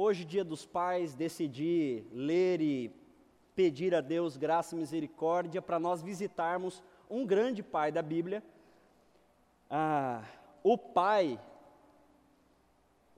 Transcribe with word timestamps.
Hoje, 0.00 0.24
dia 0.24 0.44
dos 0.44 0.64
pais, 0.64 1.16
decidi 1.16 2.06
ler 2.12 2.60
e 2.60 2.88
pedir 3.56 3.96
a 3.96 4.00
Deus 4.00 4.36
graça 4.36 4.76
e 4.76 4.78
misericórdia 4.78 5.60
para 5.60 5.80
nós 5.80 6.00
visitarmos 6.00 6.84
um 7.10 7.26
grande 7.26 7.64
pai 7.64 7.90
da 7.90 8.00
Bíblia, 8.00 8.40
ah, 9.68 10.22
o 10.62 10.78
pai 10.78 11.36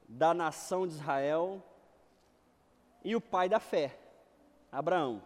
da 0.08 0.32
nação 0.32 0.86
de 0.86 0.94
Israel 0.94 1.62
e 3.04 3.14
o 3.14 3.20
pai 3.20 3.46
da 3.46 3.60
fé, 3.60 3.98
Abraão. 4.72 5.22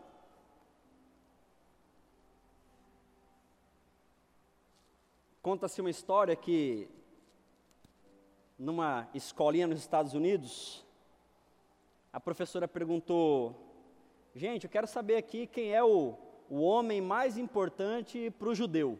Conta-se 5.40 5.80
uma 5.80 5.90
história 5.90 6.34
que, 6.34 6.88
numa 8.58 9.08
escolinha 9.14 9.68
nos 9.68 9.78
Estados 9.78 10.14
Unidos, 10.14 10.83
a 12.14 12.20
professora 12.20 12.68
perguntou: 12.68 13.56
Gente, 14.36 14.64
eu 14.64 14.70
quero 14.70 14.86
saber 14.86 15.16
aqui 15.16 15.48
quem 15.48 15.74
é 15.74 15.82
o, 15.82 16.14
o 16.48 16.60
homem 16.60 17.00
mais 17.00 17.36
importante 17.36 18.32
para 18.38 18.48
o 18.48 18.54
judeu. 18.54 18.96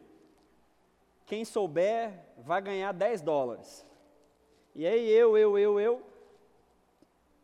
Quem 1.25 1.45
souber 1.45 2.11
vai 2.37 2.61
ganhar 2.61 2.91
10 2.91 3.21
dólares. 3.21 3.85
E 4.75 4.85
aí 4.85 5.09
eu, 5.09 5.37
eu, 5.37 5.57
eu, 5.57 5.79
eu. 5.79 6.03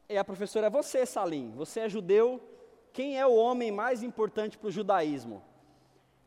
E 0.09 0.17
a 0.17 0.25
professora, 0.25 0.69
você, 0.69 1.05
Salim, 1.05 1.51
você 1.51 1.79
é 1.79 1.89
judeu, 1.89 2.41
quem 2.91 3.17
é 3.17 3.25
o 3.25 3.33
homem 3.33 3.71
mais 3.71 4.03
importante 4.03 4.57
para 4.57 4.67
o 4.67 4.71
judaísmo? 4.71 5.41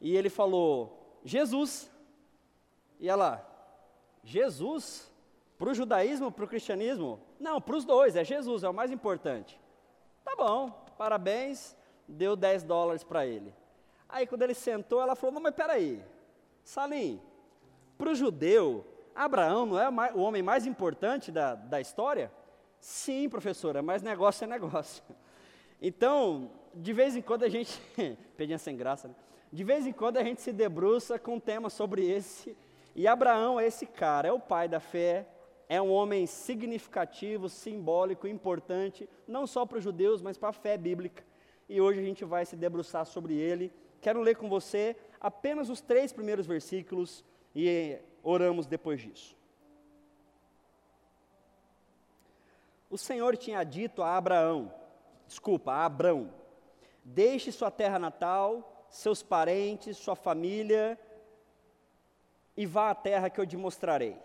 E 0.01 0.17
ele 0.17 0.31
falou, 0.31 1.21
Jesus. 1.23 1.91
E 2.99 3.11
ela, 3.11 3.47
Jesus? 4.23 5.13
Para 5.59 5.71
o 5.71 5.75
judaísmo, 5.75 6.33
para 6.33 6.45
o 6.45 6.49
cristianismo? 6.49 7.21
Não, 7.39 7.61
para 7.61 7.77
os 7.77 7.85
dois, 7.85 8.17
é 8.17 8.25
Jesus, 8.25 8.65
é 8.65 8.69
o 8.69 8.75
mais 8.75 8.91
importante. 8.91 9.61
Tá 10.25 10.35
bom, 10.37 10.71
parabéns, 10.99 11.77
deu 12.09 12.35
10 12.35 12.65
dólares 12.65 13.05
para 13.05 13.27
ele. 13.27 13.55
Aí 14.09 14.27
quando 14.27 14.43
ele 14.43 14.55
sentou, 14.55 15.01
ela 15.01 15.15
falou, 15.15 15.41
mas 15.41 15.55
peraí, 15.55 16.03
Salim, 16.63 17.21
para 17.97 18.11
o 18.11 18.15
judeu, 18.15 18.85
Abraão 19.15 19.67
não 19.67 19.79
é 19.79 19.89
o 20.13 20.21
homem 20.21 20.43
mais 20.43 20.67
importante 20.67 21.31
da, 21.31 21.55
da 21.55 21.81
história? 21.81 22.33
Sim, 22.81 23.29
professora, 23.29 23.83
mas 23.83 24.03
negócio 24.03 24.45
é 24.45 24.47
negócio. 24.47 25.03
Então, 25.83 26.51
de 26.73 26.95
vez 26.95 27.15
em 27.15 27.21
quando 27.21 27.43
a 27.43 27.49
gente, 27.49 27.79
pedinha 28.39 28.57
sem 28.57 28.75
graça, 28.75 29.09
né? 29.09 29.15
de 29.53 29.63
vez 29.63 29.87
em 29.87 29.93
quando 29.93 30.17
a 30.17 30.23
gente 30.25 30.41
se 30.41 30.51
debruça 30.51 31.19
com 31.19 31.35
um 31.35 31.41
tema 31.41 31.69
sobre 31.69 32.11
esse 32.11 32.57
e 32.95 33.07
Abraão 33.07 33.61
é 33.61 33.67
esse 33.67 33.85
cara, 33.85 34.29
é 34.29 34.33
o 34.33 34.41
pai 34.41 34.67
da 34.67 34.81
fé, 34.81 35.27
é 35.69 35.81
um 35.81 35.91
homem 35.91 36.27
significativo, 36.27 37.49
simbólico, 37.49 38.27
importante, 38.27 39.09
não 39.27 39.47
só 39.47 39.65
para 39.65 39.79
os 39.79 39.85
judeus, 39.85 40.21
mas 40.21 40.37
para 40.37 40.51
a 40.51 40.53
fé 40.53 40.77
bíblica. 40.77 41.25
E 41.69 41.81
hoje 41.81 42.01
a 42.01 42.05
gente 42.05 42.25
vai 42.25 42.45
se 42.45 42.57
debruçar 42.57 43.07
sobre 43.07 43.35
ele. 43.35 43.73
Quero 44.01 44.21
ler 44.21 44.37
com 44.37 44.49
você 44.49 44.97
apenas 45.21 45.71
os 45.71 45.81
três 45.81 46.13
primeiros 46.13 46.47
versículos 46.47 47.25
e 47.55 47.99
oramos 48.23 48.67
depois 48.67 49.01
disso. 49.01 49.37
O 52.91 52.99
Senhor 52.99 53.37
tinha 53.37 53.65
dito 53.65 54.03
a 54.03 54.17
Abraão, 54.17 54.73
desculpa, 55.27 55.73
a 55.73 55.85
Abrão: 55.87 56.33
Deixe 57.03 57.51
sua 57.51 57.71
terra 57.71 57.99
natal, 57.99 58.87
seus 58.91 59.23
parentes, 59.23 59.97
sua 59.97 60.15
família 60.15 60.99
e 62.57 62.67
vá 62.67 62.91
à 62.91 62.95
terra 62.95 63.29
que 63.29 63.41
eu 63.41 63.47
te 63.47 63.57
mostrarei. 63.57 64.17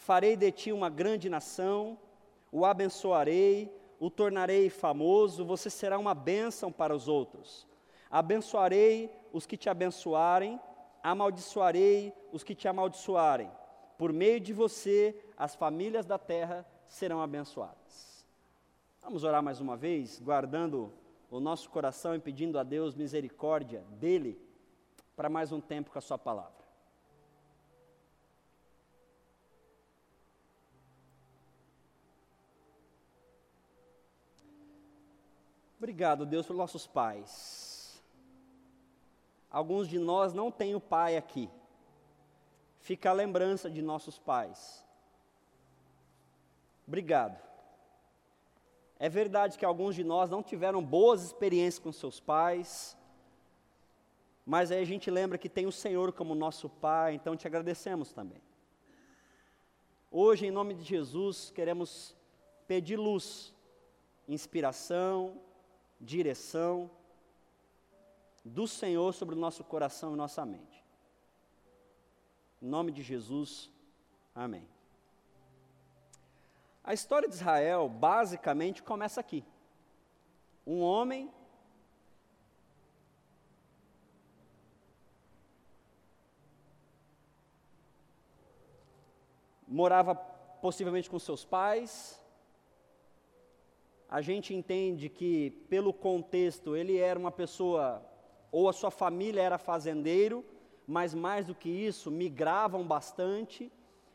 Farei 0.00 0.34
de 0.34 0.50
ti 0.50 0.72
uma 0.72 0.88
grande 0.88 1.28
nação, 1.28 1.98
o 2.50 2.64
abençoarei, 2.64 3.70
o 3.98 4.08
tornarei 4.08 4.70
famoso, 4.70 5.44
você 5.44 5.68
será 5.68 5.98
uma 5.98 6.14
bênção 6.14 6.72
para 6.72 6.96
os 6.96 7.06
outros. 7.06 7.66
Abençoarei 8.10 9.14
os 9.30 9.44
que 9.44 9.58
te 9.58 9.68
abençoarem, 9.68 10.58
amaldiçoarei 11.02 12.14
os 12.32 12.42
que 12.42 12.54
te 12.54 12.66
amaldiçoarem. 12.66 13.50
Por 13.98 14.10
meio 14.10 14.40
de 14.40 14.54
você, 14.54 15.14
as 15.36 15.54
famílias 15.54 16.06
da 16.06 16.16
terra 16.16 16.66
serão 16.86 17.20
abençoadas. 17.20 18.24
Vamos 19.02 19.22
orar 19.22 19.42
mais 19.42 19.60
uma 19.60 19.76
vez, 19.76 20.18
guardando 20.18 20.90
o 21.30 21.40
nosso 21.40 21.68
coração 21.68 22.14
e 22.14 22.18
pedindo 22.18 22.58
a 22.58 22.62
Deus 22.62 22.94
misericórdia 22.94 23.84
dele 23.90 24.40
para 25.14 25.28
mais 25.28 25.52
um 25.52 25.60
tempo 25.60 25.90
com 25.90 25.98
a 25.98 26.00
Sua 26.00 26.16
palavra. 26.16 26.59
Obrigado, 35.80 36.26
Deus, 36.26 36.44
pelos 36.44 36.60
nossos 36.60 36.86
pais. 36.86 38.04
Alguns 39.50 39.88
de 39.88 39.98
nós 39.98 40.34
não 40.34 40.50
têm 40.50 40.74
o 40.74 40.80
pai 40.80 41.16
aqui. 41.16 41.48
Fica 42.80 43.08
a 43.08 43.14
lembrança 43.14 43.70
de 43.70 43.80
nossos 43.80 44.18
pais. 44.18 44.86
Obrigado. 46.86 47.40
É 48.98 49.08
verdade 49.08 49.56
que 49.56 49.64
alguns 49.64 49.94
de 49.94 50.04
nós 50.04 50.28
não 50.28 50.42
tiveram 50.42 50.84
boas 50.84 51.22
experiências 51.22 51.82
com 51.82 51.90
seus 51.90 52.20
pais, 52.20 52.94
mas 54.44 54.70
aí 54.70 54.82
a 54.82 54.86
gente 54.86 55.10
lembra 55.10 55.38
que 55.38 55.48
tem 55.48 55.64
o 55.64 55.72
Senhor 55.72 56.12
como 56.12 56.34
nosso 56.34 56.68
Pai, 56.68 57.14
então 57.14 57.34
te 57.34 57.46
agradecemos 57.46 58.12
também. 58.12 58.42
Hoje, 60.10 60.44
em 60.44 60.50
nome 60.50 60.74
de 60.74 60.82
Jesus, 60.82 61.50
queremos 61.50 62.14
pedir 62.68 62.98
luz, 62.98 63.54
inspiração, 64.28 65.40
direção 66.00 66.90
do 68.44 68.66
Senhor 68.66 69.12
sobre 69.12 69.34
o 69.34 69.38
nosso 69.38 69.62
coração 69.62 70.14
e 70.14 70.16
nossa 70.16 70.44
mente. 70.46 70.84
Em 72.62 72.66
nome 72.66 72.90
de 72.92 73.02
Jesus, 73.02 73.70
amém. 74.34 74.66
A 76.82 76.94
história 76.94 77.28
de 77.28 77.34
Israel 77.34 77.88
basicamente 77.88 78.82
começa 78.82 79.20
aqui. 79.20 79.44
Um 80.66 80.80
homem 80.80 81.30
morava 89.66 90.14
possivelmente 90.14 91.08
com 91.08 91.18
seus 91.18 91.44
pais, 91.44 92.19
a 94.10 94.20
gente 94.20 94.52
entende 94.52 95.08
que, 95.08 95.50
pelo 95.68 95.92
contexto, 95.92 96.74
ele 96.74 96.98
era 96.98 97.16
uma 97.16 97.30
pessoa, 97.30 98.04
ou 98.50 98.68
a 98.68 98.72
sua 98.72 98.90
família 98.90 99.40
era 99.40 99.56
fazendeiro, 99.56 100.44
mas 100.84 101.14
mais 101.14 101.46
do 101.46 101.54
que 101.54 101.68
isso, 101.68 102.10
migravam 102.10 102.82
bastante. 102.82 103.70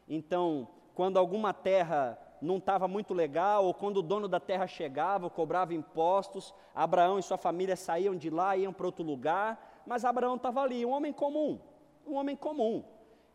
Então, 0.06 0.67
quando 0.94 1.17
alguma 1.17 1.53
terra 1.53 2.19
não 2.41 2.57
estava 2.57 2.89
muito 2.89 3.13
legal, 3.13 3.63
ou 3.66 3.73
quando 3.73 3.97
o 3.97 4.01
dono 4.01 4.28
da 4.28 4.38
terra 4.38 4.67
chegava, 4.67 5.29
cobrava 5.29 5.73
impostos, 5.73 6.53
Abraão 6.75 7.17
e 7.17 7.23
sua 7.23 7.38
família 7.38 7.77
saíam 7.77 8.17
de 8.17 8.29
lá, 8.29 8.57
iam 8.57 8.73
para 8.73 8.85
outro 8.85 9.06
lugar, 9.06 9.81
mas 9.88 10.03
Abraão 10.03 10.35
estava 10.35 10.62
ali, 10.62 10.85
um 10.85 10.91
homem 10.91 11.13
comum, 11.13 11.57
um 12.06 12.16
homem 12.16 12.35
comum. 12.35 12.83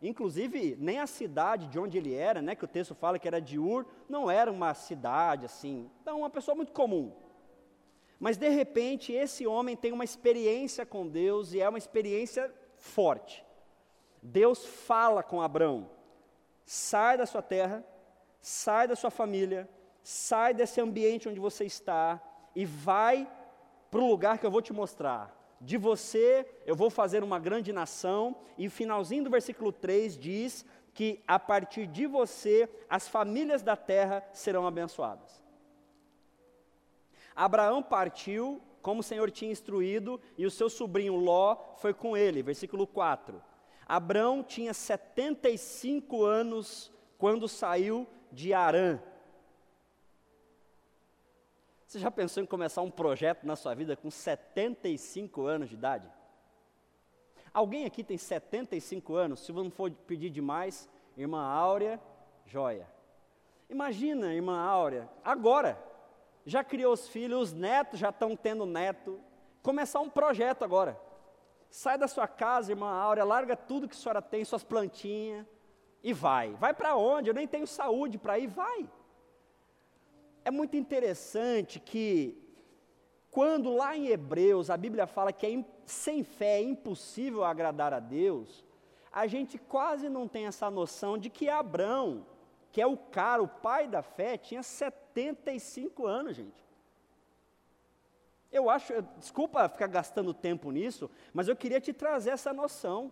Inclusive, 0.01 0.75
nem 0.79 0.99
a 0.99 1.05
cidade 1.05 1.67
de 1.67 1.77
onde 1.77 1.97
ele 1.97 2.13
era, 2.13 2.41
né, 2.41 2.55
que 2.55 2.65
o 2.65 2.67
texto 2.67 2.95
fala 2.95 3.19
que 3.19 3.27
era 3.27 3.39
de 3.39 3.59
Ur, 3.59 3.85
não 4.09 4.31
era 4.31 4.51
uma 4.51 4.73
cidade 4.73 5.45
assim. 5.45 5.91
Então, 6.01 6.19
uma 6.19 6.29
pessoa 6.29 6.55
muito 6.55 6.71
comum. 6.71 7.13
Mas, 8.19 8.35
de 8.35 8.49
repente, 8.49 9.13
esse 9.13 9.45
homem 9.45 9.75
tem 9.75 9.91
uma 9.91 10.03
experiência 10.03 10.85
com 10.85 11.07
Deus 11.07 11.53
e 11.53 11.61
é 11.61 11.69
uma 11.69 11.77
experiência 11.77 12.51
forte. 12.77 13.45
Deus 14.21 14.65
fala 14.65 15.21
com 15.21 15.41
Abraão: 15.41 15.89
sai 16.65 17.17
da 17.17 17.25
sua 17.27 17.41
terra, 17.41 17.83
sai 18.39 18.87
da 18.87 18.95
sua 18.95 19.11
família, 19.11 19.69
sai 20.03 20.53
desse 20.53 20.81
ambiente 20.81 21.29
onde 21.29 21.39
você 21.39 21.65
está 21.65 22.19
e 22.55 22.65
vai 22.65 23.29
para 23.91 24.01
o 24.01 24.07
lugar 24.07 24.39
que 24.39 24.45
eu 24.45 24.51
vou 24.51 24.61
te 24.61 24.73
mostrar 24.73 25.40
de 25.61 25.77
você 25.77 26.45
eu 26.65 26.75
vou 26.75 26.89
fazer 26.89 27.23
uma 27.23 27.39
grande 27.39 27.71
nação, 27.71 28.35
e 28.57 28.67
o 28.67 28.71
finalzinho 28.71 29.23
do 29.23 29.29
versículo 29.29 29.71
3 29.71 30.17
diz 30.17 30.65
que 30.93 31.23
a 31.27 31.39
partir 31.39 31.87
de 31.87 32.05
você 32.07 32.67
as 32.89 33.07
famílias 33.07 33.61
da 33.61 33.75
terra 33.75 34.27
serão 34.33 34.65
abençoadas. 34.65 35.41
Abraão 37.35 37.81
partiu, 37.81 38.61
como 38.81 38.99
o 38.99 39.03
Senhor 39.03 39.29
tinha 39.31 39.51
instruído, 39.51 40.19
e 40.37 40.45
o 40.45 40.51
seu 40.51 40.69
sobrinho 40.69 41.15
Ló 41.15 41.55
foi 41.77 41.93
com 41.93 42.17
ele, 42.17 42.41
versículo 42.41 42.85
4. 42.85 43.41
Abraão 43.87 44.43
tinha 44.43 44.73
75 44.73 46.23
anos 46.23 46.91
quando 47.17 47.47
saiu 47.47 48.07
de 48.31 48.53
Arã, 48.53 48.99
você 51.91 51.99
já 51.99 52.09
pensou 52.09 52.41
em 52.41 52.45
começar 52.45 52.81
um 52.81 52.89
projeto 52.89 53.45
na 53.45 53.53
sua 53.57 53.75
vida 53.75 53.97
com 53.97 54.09
75 54.09 55.45
anos 55.45 55.67
de 55.67 55.75
idade? 55.75 56.09
Alguém 57.53 57.83
aqui 57.83 58.01
tem 58.01 58.17
75 58.17 59.13
anos? 59.13 59.41
Se 59.41 59.51
não 59.51 59.69
for 59.69 59.91
pedir 59.91 60.29
demais, 60.29 60.89
irmã 61.17 61.43
Áurea, 61.43 61.99
joia. 62.45 62.87
Imagina, 63.69 64.33
irmã 64.33 64.57
Áurea, 64.57 65.09
agora, 65.21 65.77
já 66.45 66.63
criou 66.63 66.93
os 66.93 67.09
filhos, 67.09 67.49
os 67.49 67.53
netos 67.53 67.99
já 67.99 68.07
estão 68.07 68.37
tendo 68.37 68.65
neto. 68.65 69.19
Começar 69.61 69.99
um 69.99 70.09
projeto 70.09 70.63
agora. 70.63 70.97
Sai 71.69 71.97
da 71.97 72.07
sua 72.07 72.25
casa, 72.25 72.71
irmã 72.71 72.89
Áurea, 72.89 73.25
larga 73.25 73.57
tudo 73.57 73.89
que 73.89 73.97
a 73.97 73.99
senhora 73.99 74.21
tem, 74.21 74.45
suas 74.45 74.63
plantinhas, 74.63 75.45
e 76.01 76.13
vai. 76.13 76.53
Vai 76.53 76.73
para 76.73 76.95
onde? 76.95 77.29
Eu 77.29 77.33
nem 77.33 77.49
tenho 77.49 77.67
saúde 77.67 78.17
para 78.17 78.39
ir, 78.39 78.47
vai. 78.47 78.89
É 80.43 80.49
muito 80.49 80.75
interessante 80.75 81.79
que, 81.79 82.37
quando 83.29 83.73
lá 83.73 83.95
em 83.95 84.07
Hebreus 84.07 84.69
a 84.69 84.77
Bíblia 84.77 85.05
fala 85.05 85.31
que 85.31 85.45
é, 85.45 85.65
sem 85.85 86.23
fé 86.23 86.59
é 86.59 86.63
impossível 86.63 87.43
agradar 87.43 87.93
a 87.93 87.99
Deus, 87.99 88.65
a 89.11 89.27
gente 89.27 89.57
quase 89.57 90.09
não 90.09 90.27
tem 90.27 90.47
essa 90.47 90.69
noção 90.71 91.17
de 91.17 91.29
que 91.29 91.49
Abraão, 91.49 92.25
que 92.71 92.81
é 92.81 92.87
o 92.87 92.97
cara, 92.97 93.43
o 93.43 93.47
pai 93.47 93.87
da 93.87 94.01
fé, 94.01 94.37
tinha 94.37 94.63
75 94.63 96.07
anos, 96.07 96.35
gente. 96.35 96.61
Eu 98.51 98.69
acho, 98.69 99.01
desculpa 99.17 99.69
ficar 99.69 99.87
gastando 99.87 100.33
tempo 100.33 100.71
nisso, 100.71 101.09
mas 101.33 101.47
eu 101.47 101.55
queria 101.55 101.79
te 101.79 101.93
trazer 101.93 102.31
essa 102.31 102.51
noção. 102.51 103.11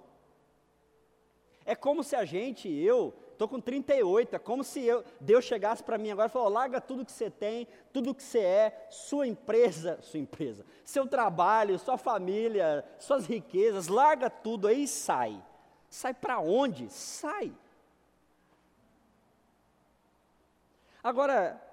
É 1.65 1.75
como 1.75 2.03
se 2.03 2.15
a 2.15 2.25
gente, 2.25 2.67
eu, 2.67 3.13
estou 3.39 3.47
com 3.47 3.61
38, 3.61 4.35
é 4.35 4.39
como 4.39 4.65
se 4.65 4.81
eu, 4.83 5.01
Deus 5.17 5.45
chegasse 5.45 5.81
para 5.81 5.97
mim 5.97 6.11
agora 6.11 6.27
e 6.27 6.31
falou: 6.31 6.49
larga 6.49 6.81
tudo 6.81 7.05
que 7.05 7.11
você 7.11 7.29
tem, 7.29 7.65
tudo 7.93 8.13
que 8.13 8.21
você 8.21 8.39
é, 8.39 8.87
sua 8.89 9.25
empresa, 9.25 9.97
sua 10.03 10.19
empresa, 10.19 10.65
seu 10.83 11.07
trabalho, 11.07 11.79
sua 11.79 11.97
família, 11.97 12.83
suas 12.99 13.25
riquezas, 13.25 13.87
larga 13.87 14.29
tudo 14.29 14.67
aí 14.67 14.83
e 14.83 14.87
sai. 14.87 15.41
Sai 15.89 16.13
para 16.13 16.39
onde? 16.39 16.89
Sai. 16.91 17.53
Agora, 21.01 21.63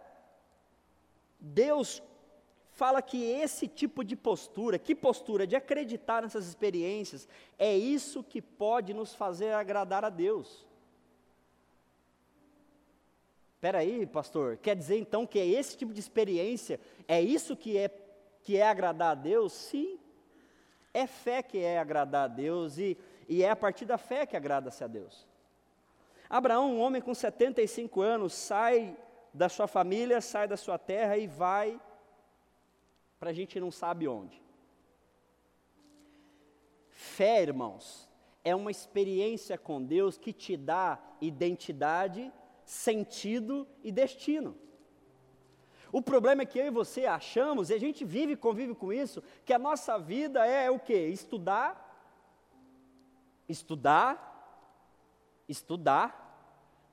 Deus 1.40 2.00
fala 2.70 3.02
que 3.02 3.24
esse 3.24 3.66
tipo 3.66 4.04
de 4.04 4.14
postura, 4.14 4.78
que 4.78 4.94
postura 4.94 5.44
de 5.44 5.56
acreditar 5.56 6.22
nessas 6.22 6.46
experiências, 6.46 7.28
é 7.58 7.76
isso 7.76 8.22
que 8.22 8.40
pode 8.40 8.94
nos 8.94 9.16
fazer 9.16 9.52
agradar 9.52 10.04
a 10.04 10.10
Deus. 10.10 10.65
Espera 13.66 13.78
aí, 13.78 14.06
pastor, 14.06 14.58
quer 14.58 14.76
dizer 14.76 14.96
então 14.96 15.26
que 15.26 15.40
é 15.40 15.44
esse 15.44 15.76
tipo 15.76 15.92
de 15.92 15.98
experiência, 15.98 16.78
é 17.08 17.20
isso 17.20 17.56
que 17.56 17.76
é, 17.76 17.90
que 18.44 18.56
é 18.56 18.62
agradar 18.62 19.10
a 19.10 19.14
Deus? 19.16 19.52
Sim, 19.52 19.98
é 20.94 21.04
fé 21.04 21.42
que 21.42 21.58
é 21.58 21.76
agradar 21.76 22.26
a 22.26 22.32
Deus 22.32 22.78
e, 22.78 22.96
e 23.28 23.42
é 23.42 23.50
a 23.50 23.56
partir 23.56 23.84
da 23.84 23.98
fé 23.98 24.24
que 24.24 24.36
agrada-se 24.36 24.84
a 24.84 24.86
Deus. 24.86 25.26
Abraão, 26.30 26.76
um 26.76 26.80
homem 26.80 27.02
com 27.02 27.12
75 27.12 28.00
anos, 28.02 28.34
sai 28.34 28.96
da 29.34 29.48
sua 29.48 29.66
família, 29.66 30.20
sai 30.20 30.46
da 30.46 30.56
sua 30.56 30.78
terra 30.78 31.16
e 31.16 31.26
vai 31.26 31.80
para 33.18 33.30
a 33.30 33.32
gente 33.32 33.58
não 33.58 33.72
sabe 33.72 34.06
onde. 34.06 34.40
Fé, 36.88 37.42
irmãos, 37.42 38.08
é 38.44 38.54
uma 38.54 38.70
experiência 38.70 39.58
com 39.58 39.82
Deus 39.82 40.16
que 40.16 40.32
te 40.32 40.56
dá 40.56 41.00
identidade, 41.20 42.32
sentido 42.66 43.66
e 43.82 43.90
destino. 43.90 44.56
O 45.92 46.02
problema 46.02 46.42
é 46.42 46.46
que 46.46 46.58
eu 46.58 46.66
e 46.66 46.70
você 46.70 47.06
achamos, 47.06 47.70
e 47.70 47.74
a 47.74 47.78
gente 47.78 48.04
vive 48.04 48.32
e 48.32 48.36
convive 48.36 48.74
com 48.74 48.92
isso, 48.92 49.22
que 49.44 49.52
a 49.52 49.58
nossa 49.58 49.96
vida 49.98 50.44
é 50.44 50.68
o 50.70 50.78
quê? 50.78 51.06
Estudar, 51.06 51.82
estudar, 53.48 54.34
estudar, 55.48 56.26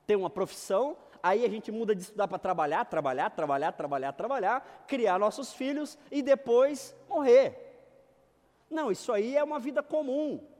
ter 0.06 0.14
uma 0.16 0.30
profissão, 0.30 0.96
aí 1.20 1.44
a 1.44 1.48
gente 1.50 1.72
muda 1.72 1.94
de 1.94 2.02
estudar 2.02 2.28
para 2.28 2.38
trabalhar, 2.38 2.84
trabalhar, 2.84 3.30
trabalhar, 3.30 3.72
trabalhar, 3.72 4.12
trabalhar, 4.12 4.84
criar 4.86 5.18
nossos 5.18 5.52
filhos 5.52 5.98
e 6.10 6.22
depois 6.22 6.94
morrer. 7.08 7.60
Não, 8.70 8.92
isso 8.92 9.12
aí 9.12 9.36
é 9.36 9.42
uma 9.42 9.58
vida 9.58 9.82
comum. 9.82 10.53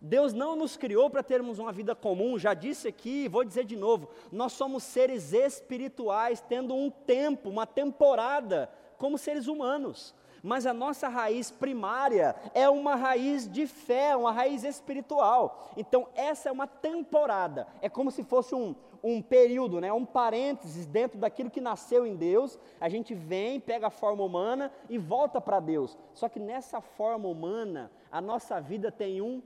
Deus 0.00 0.32
não 0.32 0.54
nos 0.56 0.76
criou 0.76 1.08
para 1.08 1.22
termos 1.22 1.58
uma 1.58 1.72
vida 1.72 1.94
comum, 1.94 2.38
já 2.38 2.54
disse 2.54 2.88
aqui, 2.88 3.28
vou 3.28 3.44
dizer 3.44 3.64
de 3.64 3.76
novo, 3.76 4.08
nós 4.30 4.52
somos 4.52 4.82
seres 4.82 5.32
espirituais, 5.32 6.40
tendo 6.40 6.74
um 6.74 6.90
tempo, 6.90 7.48
uma 7.48 7.66
temporada, 7.66 8.70
como 8.98 9.18
seres 9.18 9.46
humanos 9.46 10.14
mas 10.46 10.64
a 10.64 10.72
nossa 10.72 11.08
raiz 11.08 11.50
primária 11.50 12.36
é 12.54 12.68
uma 12.68 12.94
raiz 12.94 13.50
de 13.50 13.66
fé, 13.66 14.16
uma 14.16 14.30
raiz 14.30 14.62
espiritual. 14.62 15.72
Então, 15.76 16.06
essa 16.14 16.48
é 16.48 16.52
uma 16.52 16.68
temporada, 16.68 17.66
é 17.82 17.88
como 17.88 18.12
se 18.12 18.22
fosse 18.22 18.54
um, 18.54 18.72
um 19.02 19.20
período, 19.20 19.80
né, 19.80 19.92
um 19.92 20.04
parênteses 20.04 20.86
dentro 20.86 21.18
daquilo 21.18 21.50
que 21.50 21.60
nasceu 21.60 22.06
em 22.06 22.14
Deus. 22.14 22.60
A 22.80 22.88
gente 22.88 23.12
vem, 23.12 23.58
pega 23.58 23.88
a 23.88 23.90
forma 23.90 24.22
humana 24.22 24.70
e 24.88 24.98
volta 24.98 25.40
para 25.40 25.58
Deus. 25.58 25.98
Só 26.14 26.28
que 26.28 26.38
nessa 26.38 26.80
forma 26.80 27.28
humana, 27.28 27.90
a 28.10 28.20
nossa 28.20 28.60
vida 28.60 28.92
tem 28.92 29.20
um 29.20 29.42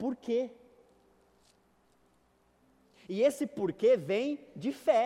porquê. 0.00 0.50
E 3.08 3.22
esse 3.22 3.46
porquê 3.46 3.96
vem 3.96 4.28
de 4.56 4.72
fé. 4.72 5.04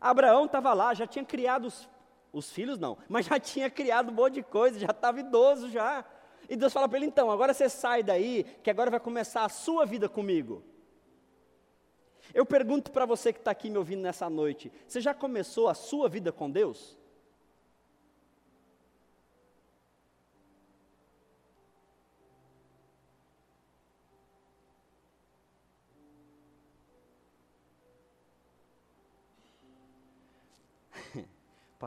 Abraão 0.00 0.46
estava 0.46 0.72
lá, 0.72 0.94
já 0.94 1.06
tinha 1.06 1.24
criado 1.24 1.66
os 1.66 1.88
os 2.36 2.50
filhos 2.50 2.78
não, 2.78 2.98
mas 3.08 3.24
já 3.24 3.40
tinha 3.40 3.70
criado 3.70 4.10
um 4.10 4.14
monte 4.14 4.34
de 4.34 4.42
coisa, 4.42 4.78
já 4.78 4.90
estava 4.90 5.20
idoso 5.20 5.70
já. 5.70 6.04
E 6.48 6.54
Deus 6.54 6.70
fala 6.70 6.86
para 6.86 6.98
ele: 6.98 7.06
então, 7.06 7.30
agora 7.30 7.54
você 7.54 7.66
sai 7.66 8.02
daí, 8.02 8.44
que 8.62 8.70
agora 8.70 8.90
vai 8.90 9.00
começar 9.00 9.44
a 9.44 9.48
sua 9.48 9.86
vida 9.86 10.06
comigo. 10.06 10.62
Eu 12.34 12.44
pergunto 12.44 12.90
para 12.90 13.06
você 13.06 13.32
que 13.32 13.38
está 13.38 13.52
aqui 13.52 13.70
me 13.70 13.78
ouvindo 13.78 14.02
nessa 14.02 14.28
noite: 14.28 14.70
você 14.86 15.00
já 15.00 15.14
começou 15.14 15.66
a 15.66 15.74
sua 15.74 16.10
vida 16.10 16.30
com 16.30 16.50
Deus? 16.50 16.98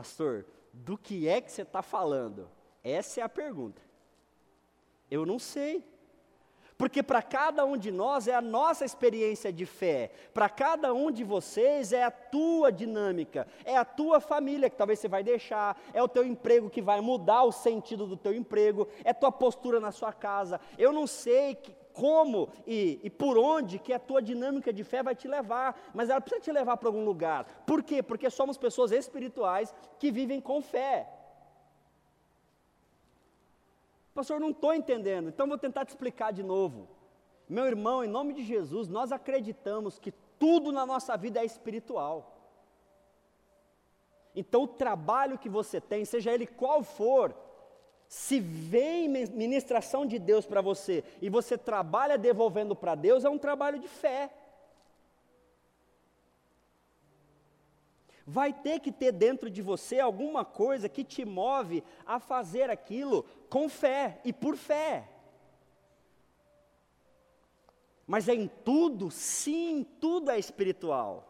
Pastor, 0.00 0.46
do 0.72 0.96
que 0.96 1.28
é 1.28 1.42
que 1.42 1.52
você 1.52 1.60
está 1.60 1.82
falando? 1.82 2.48
Essa 2.82 3.20
é 3.20 3.22
a 3.22 3.28
pergunta. 3.28 3.82
Eu 5.10 5.26
não 5.26 5.38
sei. 5.38 5.84
Porque 6.78 7.02
para 7.02 7.20
cada 7.20 7.66
um 7.66 7.76
de 7.76 7.90
nós 7.90 8.26
é 8.26 8.34
a 8.34 8.40
nossa 8.40 8.82
experiência 8.82 9.52
de 9.52 9.66
fé, 9.66 10.10
para 10.32 10.48
cada 10.48 10.94
um 10.94 11.10
de 11.10 11.22
vocês 11.22 11.92
é 11.92 12.02
a 12.02 12.10
tua 12.10 12.72
dinâmica, 12.72 13.46
é 13.62 13.76
a 13.76 13.84
tua 13.84 14.20
família 14.20 14.70
que 14.70 14.76
talvez 14.76 14.98
você 14.98 15.06
vai 15.06 15.22
deixar, 15.22 15.78
é 15.92 16.02
o 16.02 16.08
teu 16.08 16.24
emprego 16.24 16.70
que 16.70 16.80
vai 16.80 17.02
mudar 17.02 17.42
o 17.42 17.52
sentido 17.52 18.06
do 18.06 18.16
teu 18.16 18.32
emprego, 18.32 18.88
é 19.04 19.12
tua 19.12 19.30
postura 19.30 19.78
na 19.78 19.92
sua 19.92 20.14
casa. 20.14 20.58
Eu 20.78 20.94
não 20.94 21.06
sei 21.06 21.56
que, 21.56 21.76
como 21.92 22.48
e, 22.66 23.00
e, 23.02 23.10
por 23.10 23.36
onde 23.36 23.78
que 23.78 23.92
a 23.92 23.98
tua 23.98 24.22
dinâmica 24.22 24.72
de 24.72 24.84
fé 24.84 25.02
vai 25.02 25.14
te 25.14 25.28
levar, 25.28 25.78
mas 25.94 26.08
ela 26.08 26.20
precisa 26.20 26.42
te 26.42 26.52
levar 26.52 26.76
para 26.76 26.88
algum 26.88 27.04
lugar. 27.04 27.44
Por 27.66 27.82
quê? 27.82 28.02
Porque 28.02 28.30
somos 28.30 28.56
pessoas 28.56 28.92
espirituais 28.92 29.74
que 29.98 30.10
vivem 30.10 30.40
com 30.40 30.60
fé. 30.60 31.08
Pastor, 34.14 34.40
não 34.40 34.50
estou 34.50 34.74
entendendo, 34.74 35.28
então 35.28 35.46
vou 35.46 35.58
tentar 35.58 35.84
te 35.84 35.90
explicar 35.90 36.32
de 36.32 36.42
novo. 36.42 36.88
Meu 37.48 37.66
irmão, 37.66 38.04
em 38.04 38.08
nome 38.08 38.32
de 38.32 38.42
Jesus, 38.42 38.88
nós 38.88 39.12
acreditamos 39.12 39.98
que 39.98 40.12
tudo 40.38 40.72
na 40.72 40.86
nossa 40.86 41.16
vida 41.16 41.40
é 41.40 41.44
espiritual. 41.44 42.36
Então, 44.34 44.62
o 44.62 44.68
trabalho 44.68 45.38
que 45.38 45.48
você 45.48 45.80
tem, 45.80 46.04
seja 46.04 46.32
ele 46.32 46.46
qual 46.46 46.82
for, 46.82 47.34
se 48.10 48.40
vem 48.40 49.08
ministração 49.08 50.04
de 50.04 50.18
Deus 50.18 50.44
para 50.44 50.60
você 50.60 51.04
e 51.22 51.30
você 51.30 51.56
trabalha 51.56 52.18
devolvendo 52.18 52.74
para 52.74 52.96
Deus, 52.96 53.24
é 53.24 53.30
um 53.30 53.38
trabalho 53.38 53.78
de 53.78 53.86
fé. 53.86 54.34
Vai 58.26 58.52
ter 58.52 58.80
que 58.80 58.90
ter 58.90 59.12
dentro 59.12 59.48
de 59.48 59.62
você 59.62 60.00
alguma 60.00 60.44
coisa 60.44 60.88
que 60.88 61.04
te 61.04 61.24
move 61.24 61.84
a 62.04 62.18
fazer 62.18 62.68
aquilo 62.68 63.24
com 63.48 63.68
fé 63.68 64.20
e 64.24 64.32
por 64.32 64.56
fé. 64.56 65.08
Mas 68.08 68.28
é 68.28 68.34
em 68.34 68.48
tudo, 68.48 69.08
sim, 69.08 69.86
tudo 70.00 70.32
é 70.32 70.38
espiritual. 70.38 71.29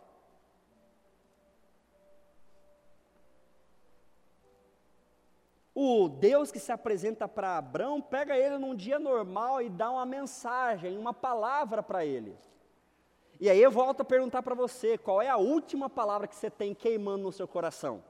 O 5.74 6.08
Deus 6.08 6.50
que 6.50 6.58
se 6.58 6.72
apresenta 6.72 7.28
para 7.28 7.56
Abraão 7.56 8.00
pega 8.00 8.36
ele 8.36 8.58
num 8.58 8.74
dia 8.74 8.98
normal 8.98 9.62
e 9.62 9.68
dá 9.68 9.90
uma 9.90 10.04
mensagem, 10.04 10.98
uma 10.98 11.14
palavra 11.14 11.82
para 11.82 12.04
ele. 12.04 12.36
E 13.38 13.48
aí 13.48 13.62
eu 13.62 13.70
volto 13.70 14.00
a 14.00 14.04
perguntar 14.04 14.42
para 14.42 14.54
você: 14.54 14.98
qual 14.98 15.22
é 15.22 15.28
a 15.28 15.36
última 15.36 15.88
palavra 15.88 16.26
que 16.26 16.34
você 16.34 16.50
tem 16.50 16.74
queimando 16.74 17.22
no 17.22 17.32
seu 17.32 17.46
coração? 17.46 18.02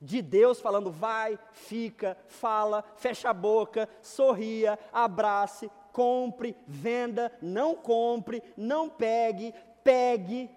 De 0.00 0.22
Deus 0.22 0.60
falando, 0.60 0.92
vai, 0.92 1.38
fica, 1.50 2.16
fala, 2.28 2.84
fecha 2.96 3.30
a 3.30 3.34
boca, 3.34 3.88
sorria, 4.00 4.78
abrace, 4.92 5.68
compre, 5.92 6.56
venda, 6.66 7.32
não 7.42 7.74
compre, 7.74 8.42
não 8.56 8.88
pegue, 8.88 9.52
pegue. 9.82 10.48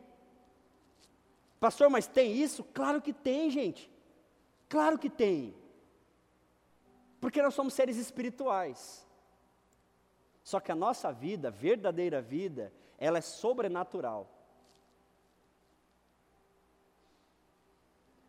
Pastor, 1.59 1.89
mas 1.89 2.07
tem 2.07 2.33
isso? 2.33 2.63
Claro 2.73 3.01
que 3.01 3.13
tem, 3.13 3.49
gente. 3.49 3.90
Claro 4.71 4.97
que 4.97 5.09
tem. 5.09 5.53
Porque 7.19 7.41
nós 7.41 7.53
somos 7.53 7.73
seres 7.73 7.97
espirituais. 7.97 9.05
Só 10.41 10.61
que 10.61 10.71
a 10.71 10.75
nossa 10.75 11.11
vida, 11.11 11.49
a 11.49 11.51
verdadeira 11.51 12.21
vida, 12.21 12.71
ela 12.97 13.17
é 13.17 13.21
sobrenatural. 13.21 14.29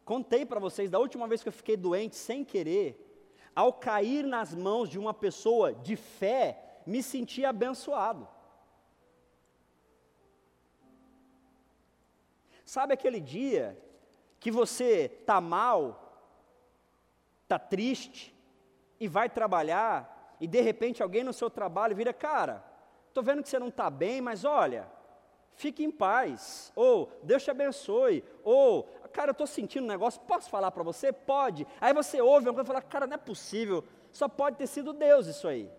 Contei 0.04 0.44
para 0.44 0.58
vocês 0.58 0.90
da 0.90 0.98
última 0.98 1.28
vez 1.28 1.44
que 1.44 1.48
eu 1.48 1.52
fiquei 1.52 1.76
doente 1.76 2.16
sem 2.16 2.44
querer, 2.44 2.88
ao 3.54 3.72
cair 3.72 4.24
nas 4.26 4.52
mãos 4.52 4.88
de 4.88 4.98
uma 4.98 5.14
pessoa 5.14 5.72
de 5.72 5.94
fé, 5.94 6.80
me 6.84 7.04
senti 7.04 7.44
abençoado. 7.44 8.26
Sabe 12.64 12.94
aquele 12.94 13.20
dia 13.20 13.80
que 14.40 14.50
você 14.50 15.08
tá 15.24 15.40
mal, 15.40 16.01
tá 17.52 17.58
triste 17.58 18.34
e 18.98 19.06
vai 19.06 19.28
trabalhar 19.28 20.36
e 20.40 20.46
de 20.46 20.60
repente 20.60 21.02
alguém 21.02 21.22
no 21.22 21.32
seu 21.32 21.50
trabalho 21.50 21.94
vira, 21.94 22.12
cara, 22.12 22.64
tô 23.12 23.22
vendo 23.22 23.42
que 23.42 23.48
você 23.48 23.58
não 23.58 23.68
está 23.68 23.90
bem, 23.90 24.20
mas 24.20 24.44
olha, 24.44 24.90
fique 25.54 25.84
em 25.84 25.90
paz, 25.90 26.72
ou 26.74 27.12
Deus 27.22 27.44
te 27.44 27.50
abençoe, 27.50 28.24
ou 28.42 28.84
cara, 29.12 29.30
eu 29.30 29.32
estou 29.32 29.46
sentindo 29.46 29.84
um 29.84 29.88
negócio, 29.88 30.20
posso 30.22 30.48
falar 30.48 30.70
para 30.70 30.82
você? 30.82 31.12
Pode. 31.12 31.66
Aí 31.80 31.92
você 31.92 32.20
ouve 32.20 32.48
uma 32.48 32.54
coisa 32.54 32.66
e 32.66 32.72
fala, 32.72 32.80
cara, 32.80 33.06
não 33.06 33.14
é 33.14 33.18
possível, 33.18 33.84
só 34.10 34.26
pode 34.26 34.56
ter 34.56 34.66
sido 34.66 34.92
Deus 34.92 35.26
isso 35.26 35.46
aí. 35.46 35.70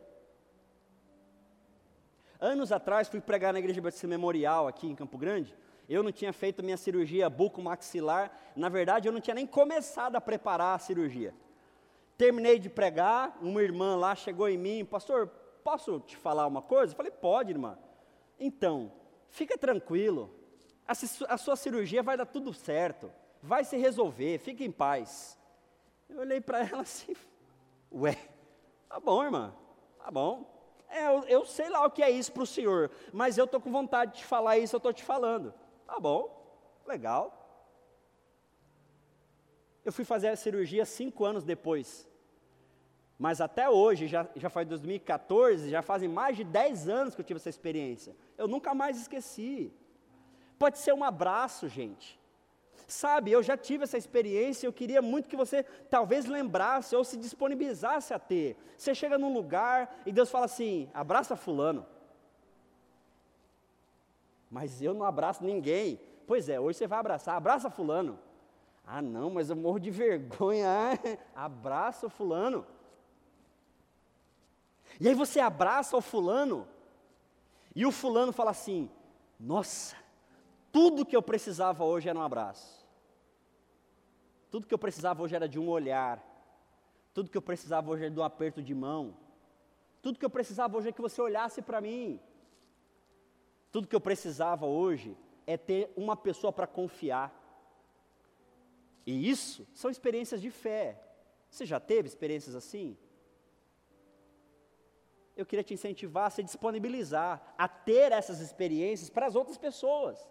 Anos 2.39 2.72
atrás 2.72 3.08
fui 3.08 3.22
pregar 3.22 3.53
na 3.53 3.60
igreja 3.60 3.82
Batista 3.82 4.08
Memorial 4.08 4.68
aqui 4.68 4.86
em 4.86 4.96
Campo 4.96 5.18
Grande. 5.18 5.56
Eu 5.89 6.03
não 6.03 6.12
tinha 6.12 6.32
feito 6.32 6.62
minha 6.62 6.77
cirurgia 6.77 7.30
buco-maxilar. 7.30 8.32
Na 8.56 8.70
verdade, 8.70 9.08
eu 9.08 9.13
não 9.13 9.22
tinha 9.22 9.34
nem 9.34 9.48
começado 9.48 10.15
a 10.15 10.22
preparar 10.22 10.75
a 10.75 10.80
cirurgia. 10.80 11.34
Terminei 12.24 12.58
de 12.58 12.70
pregar, 12.70 13.38
uma 13.42 13.62
irmã 13.62 13.98
lá 13.98 14.15
chegou 14.15 14.48
em 14.48 14.58
mim, 14.58 14.86
pastor, 14.86 15.27
posso 15.62 16.00
te 16.00 16.15
falar 16.15 16.48
uma 16.48 16.62
coisa? 16.62 16.94
Eu 16.94 16.98
falei, 16.98 17.12
pode, 17.12 17.51
irmã. 17.51 17.77
Então, 18.39 18.94
fica 19.30 19.58
tranquilo, 19.58 20.34
a, 20.88 21.38
sua 21.38 21.58
cirurgia 21.58 22.01
vai 22.01 22.15
dar 22.15 22.25
tudo 22.25 22.53
certo 22.53 23.12
vai 23.44 23.65
se 23.65 23.75
resolver, 23.75 24.38
fique 24.38 24.63
em 24.63 24.72
paz. 24.72 25.38
Eu 26.08 26.20
olhei 26.20 26.39
para 26.39 26.65
ela 26.65 26.82
assim, 26.88 27.13
ué, 27.92 28.18
tá 28.88 29.01
bom, 29.01 29.22
irmã, 29.22 29.53
tá 30.00 30.10
bom. 30.10 30.50
É, 30.88 31.08
eu, 31.08 31.24
eu 31.24 31.46
sei 31.46 31.68
lá 31.70 31.86
o 31.86 31.92
que 31.92 32.01
é 32.01 32.10
isso 32.10 32.32
para 32.32 32.44
o 32.44 32.48
senhor, 32.48 32.89
mas 33.12 33.38
eu 33.38 33.44
estou 33.44 33.60
com 33.60 33.70
vontade 33.70 34.20
de 34.20 34.24
falar 34.24 34.58
isso, 34.58 34.75
eu 34.75 34.77
estou 34.77 34.94
te 34.94 35.03
falando. 35.03 35.53
Tá 35.86 36.00
bom, 36.00 36.82
legal. 36.88 37.42
Eu 39.84 39.92
fui 39.92 40.06
fazer 40.06 40.30
a 40.30 40.36
cirurgia 40.38 40.86
cinco 40.86 41.25
anos 41.25 41.44
depois. 41.44 42.08
Mas 43.24 43.39
até 43.39 43.70
hoje, 43.70 44.06
já, 44.06 44.27
já 44.36 44.50
faz 44.50 44.68
2014, 44.68 45.70
já 45.70 45.82
fazem 45.82 46.10
mais 46.10 46.36
de 46.36 46.44
10 46.44 46.89
anos 46.89 47.15
que 47.15 47.22
eu 47.22 47.24
tive 47.24 47.38
essa 47.38 47.48
experiência. 47.48 48.13
Eu 48.38 48.50
nunca 48.50 48.75
mais 48.75 48.98
esqueci. 49.00 49.72
Pode 50.60 50.77
ser 50.77 50.94
um 50.94 51.06
abraço, 51.06 51.70
gente. 51.70 52.20
Sabe, 52.86 53.32
eu 53.32 53.42
já 53.42 53.56
tive 53.56 53.86
essa 53.86 53.98
experiência, 53.98 54.68
eu 54.68 54.74
queria 54.74 55.01
muito 55.01 55.30
que 55.30 55.38
você 55.38 55.63
talvez 55.89 56.25
lembrasse 56.25 56.98
ou 56.98 57.03
se 57.06 57.15
disponibilizasse 57.15 58.13
a 58.13 58.20
ter. 58.20 58.58
Você 58.75 58.94
chega 58.94 59.18
num 59.18 59.34
lugar 59.34 60.01
e 60.06 60.12
Deus 60.12 60.30
fala 60.30 60.44
assim: 60.44 60.89
abraça 60.94 61.38
Fulano. 61.38 61.86
Mas 64.51 64.82
eu 64.82 64.94
não 64.94 65.06
abraço 65.06 65.46
ninguém. 65.46 65.98
Pois 66.27 66.50
é, 66.50 66.60
hoje 66.60 66.77
você 66.77 66.88
vai 66.88 67.00
abraçar, 67.00 67.38
abraça 67.38 67.70
Fulano. 67.70 68.20
Ah, 68.86 69.01
não, 69.01 69.30
mas 69.30 69.50
eu 69.50 69.56
morro 69.56 69.80
de 69.80 69.92
vergonha. 70.03 71.00
abraça 71.34 72.10
Fulano. 72.10 72.68
E 75.00 75.08
aí 75.08 75.16
você 75.16 75.40
abraça 75.40 75.98
o 75.98 76.02
Fulano, 76.02 76.68
e 77.76 77.86
o 77.86 77.92
Fulano 77.92 78.32
fala 78.32 78.52
assim: 78.52 78.90
Nossa, 79.40 79.96
tudo 80.72 81.06
que 81.06 81.16
eu 81.16 81.22
precisava 81.22 81.84
hoje 81.84 82.10
era 82.10 82.18
um 82.18 82.22
abraço. 82.22 82.84
Tudo 84.50 84.68
que 84.68 84.74
eu 84.74 84.80
precisava 84.80 85.24
hoje 85.24 85.36
era 85.36 85.50
de 85.50 85.60
um 85.60 85.68
olhar. 85.68 86.24
Tudo 87.14 87.30
que 87.30 87.38
eu 87.38 87.42
precisava 87.42 87.90
hoje 87.90 88.04
era 88.04 88.12
de 88.12 88.20
um 88.20 88.24
aperto 88.24 88.62
de 88.62 88.74
mão. 88.74 89.16
Tudo 90.02 90.20
que 90.20 90.26
eu 90.26 90.30
precisava 90.30 90.78
hoje 90.78 90.90
é 90.90 90.92
que 90.92 91.02
você 91.02 91.22
olhasse 91.22 91.62
para 91.62 91.82
mim. 91.82 92.20
Tudo 93.72 93.88
que 93.88 93.96
eu 93.96 94.02
precisava 94.02 94.66
hoje 94.66 95.18
é 95.48 95.58
ter 95.58 95.92
uma 95.96 96.16
pessoa 96.16 96.54
para 96.54 96.68
confiar. 96.68 97.34
E 99.06 99.30
isso 99.30 99.68
são 99.74 99.90
experiências 99.90 100.42
de 100.42 100.52
fé. 100.52 101.02
Você 101.50 101.66
já 101.66 101.80
teve 101.80 102.08
experiências 102.08 102.56
assim? 102.56 102.98
Eu 105.36 105.46
queria 105.46 105.63
te 105.63 105.74
incentivar 105.74 106.28
a 106.28 106.30
se 106.30 106.44
disponibilizar 106.44 107.42
a 107.58 107.68
ter 107.68 108.12
essas 108.12 108.40
experiências 108.40 109.10
para 109.10 109.25
as 109.25 109.36
outras 109.36 109.58
pessoas 109.58 110.28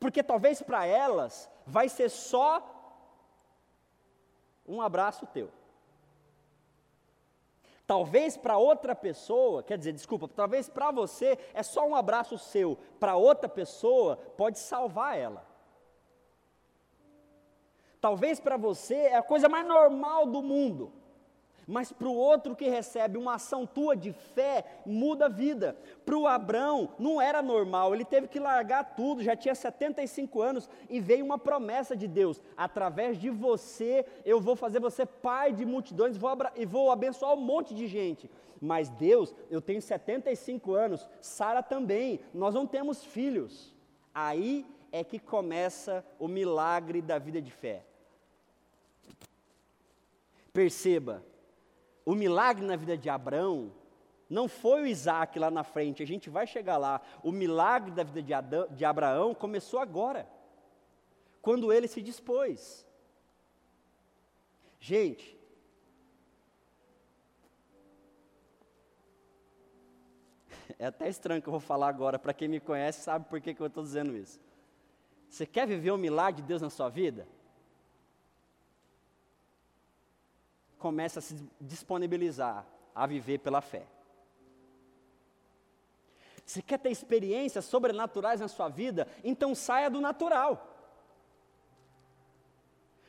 porque 0.00 0.22
talvez 0.22 0.62
para 0.62 0.86
elas 0.86 1.48
vai 1.66 1.88
ser 1.88 2.08
só 2.08 2.66
um 4.66 4.80
abraço 4.80 5.26
teu. 5.26 5.50
Talvez 7.86 8.36
para 8.36 8.56
outra 8.56 8.94
pessoa, 8.94 9.62
quer 9.62 9.76
dizer, 9.76 9.92
desculpa, 9.92 10.26
talvez 10.28 10.68
para 10.68 10.90
você 10.90 11.38
é 11.52 11.62
só 11.62 11.86
um 11.86 11.94
abraço 11.94 12.38
seu, 12.38 12.78
para 12.98 13.16
outra 13.16 13.48
pessoa 13.48 14.16
pode 14.16 14.58
salvar 14.58 15.18
ela. 15.18 15.46
Talvez 18.00 18.40
para 18.40 18.56
você 18.56 18.94
é 18.94 19.16
a 19.16 19.22
coisa 19.22 19.48
mais 19.48 19.66
normal 19.66 20.24
do 20.24 20.40
mundo 20.40 20.99
mas 21.70 21.92
para 21.92 22.08
o 22.08 22.14
outro 22.14 22.56
que 22.56 22.68
recebe 22.68 23.16
uma 23.16 23.34
ação 23.34 23.64
tua 23.64 23.96
de 23.96 24.12
fé, 24.12 24.64
muda 24.84 25.26
a 25.26 25.28
vida. 25.28 25.76
Para 26.04 26.16
o 26.16 26.26
Abrão 26.26 26.90
não 26.98 27.20
era 27.20 27.40
normal, 27.40 27.94
ele 27.94 28.04
teve 28.04 28.26
que 28.26 28.40
largar 28.40 28.96
tudo, 28.96 29.22
já 29.22 29.36
tinha 29.36 29.54
75 29.54 30.42
anos 30.42 30.68
e 30.88 31.00
veio 31.00 31.24
uma 31.24 31.38
promessa 31.38 31.96
de 31.96 32.08
Deus: 32.08 32.42
através 32.56 33.18
de 33.18 33.30
você 33.30 34.04
eu 34.24 34.40
vou 34.40 34.56
fazer 34.56 34.80
você 34.80 35.06
pai 35.06 35.52
de 35.52 35.64
multidões 35.64 36.16
vou 36.16 36.30
e 36.56 36.66
vou 36.66 36.90
abençoar 36.90 37.32
um 37.34 37.40
monte 37.40 37.74
de 37.74 37.86
gente. 37.86 38.28
Mas 38.60 38.90
Deus, 38.90 39.34
eu 39.50 39.60
tenho 39.60 39.80
75 39.80 40.74
anos, 40.74 41.08
Sara 41.20 41.62
também, 41.62 42.20
nós 42.34 42.54
não 42.54 42.66
temos 42.66 43.02
filhos. 43.02 43.74
Aí 44.14 44.66
é 44.92 45.02
que 45.02 45.18
começa 45.18 46.04
o 46.18 46.28
milagre 46.28 47.00
da 47.00 47.18
vida 47.18 47.40
de 47.40 47.50
fé. 47.50 47.84
Perceba, 50.52 51.24
o 52.10 52.14
milagre 52.16 52.66
na 52.66 52.74
vida 52.74 52.98
de 52.98 53.08
Abraão 53.08 53.70
não 54.28 54.48
foi 54.48 54.82
o 54.82 54.86
Isaac 54.86 55.38
lá 55.38 55.48
na 55.48 55.62
frente, 55.62 56.02
a 56.02 56.06
gente 56.06 56.28
vai 56.28 56.44
chegar 56.44 56.76
lá. 56.76 57.00
O 57.22 57.30
milagre 57.30 57.92
da 57.92 58.02
vida 58.02 58.20
de, 58.20 58.34
Adão, 58.34 58.66
de 58.68 58.84
Abraão 58.84 59.32
começou 59.32 59.78
agora, 59.78 60.28
quando 61.40 61.72
ele 61.72 61.86
se 61.86 62.02
dispôs. 62.02 62.84
Gente, 64.80 65.38
é 70.80 70.86
até 70.86 71.08
estranho 71.08 71.40
que 71.40 71.48
eu 71.48 71.52
vou 71.52 71.60
falar 71.60 71.86
agora, 71.86 72.18
para 72.18 72.34
quem 72.34 72.48
me 72.48 72.58
conhece 72.58 73.04
sabe 73.04 73.28
por 73.28 73.40
que, 73.40 73.54
que 73.54 73.60
eu 73.60 73.68
estou 73.68 73.84
dizendo 73.84 74.16
isso. 74.16 74.40
Você 75.28 75.46
quer 75.46 75.64
viver 75.64 75.92
o 75.92 75.96
milagre 75.96 76.42
de 76.42 76.48
Deus 76.48 76.60
na 76.60 76.70
sua 76.70 76.88
vida? 76.88 77.28
Começa 80.80 81.20
a 81.20 81.22
se 81.22 81.36
disponibilizar 81.60 82.66
a 82.92 83.06
viver 83.06 83.38
pela 83.38 83.60
fé. 83.60 83.86
Você 86.44 86.60
quer 86.60 86.78
ter 86.78 86.90
experiências 86.90 87.64
sobrenaturais 87.66 88.40
na 88.40 88.48
sua 88.48 88.68
vida? 88.68 89.06
Então 89.22 89.54
saia 89.54 89.88
do 89.88 90.00
natural. 90.00 90.66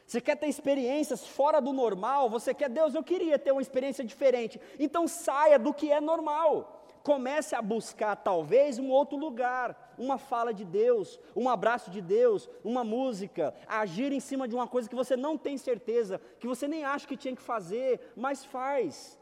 Você 0.06 0.22
quer 0.22 0.36
ter 0.36 0.48
experiências 0.48 1.25
fora 1.25 1.60
do 1.60 1.74
normal? 1.74 2.30
Você 2.30 2.54
quer, 2.54 2.70
Deus, 2.70 2.94
eu 2.94 3.01
queria 3.01 3.40
ter 3.40 3.51
uma 3.51 3.62
experiência 3.62 4.04
diferente. 4.04 4.62
Então 4.78 5.08
saia 5.08 5.58
do 5.58 5.74
que 5.74 5.92
é 5.92 6.00
normal 6.00 6.82
comece 7.04 7.56
a 7.56 7.62
buscar 7.62 8.16
talvez 8.16 8.78
um 8.80 8.90
outro 8.90 9.18
lugar, 9.18 9.90
uma 10.01 10.17
fala 10.17 10.51
de 10.53 10.65
Deus, 10.65 11.20
um 11.36 11.48
abraço 11.48 11.91
de 11.91 12.01
Deus, 12.01 12.50
uma 12.63 12.84
música, 12.84 13.53
agir 13.67 14.12
em 14.12 14.20
cima 14.20 14.48
de 14.48 14.55
uma 14.55 14.67
coisa 14.67 14.89
que 14.89 14.96
você 14.96 15.15
não 15.15 15.38
tem 15.38 15.58
certeza, 15.58 16.20
que 16.39 16.48
você 16.48 16.67
nem 16.67 16.84
acha 16.84 17.08
que 17.08 17.15
tinha 17.15 17.36
que 17.36 17.41
fazer, 17.41 18.12
mas 18.15 18.43
faz. 18.43 19.20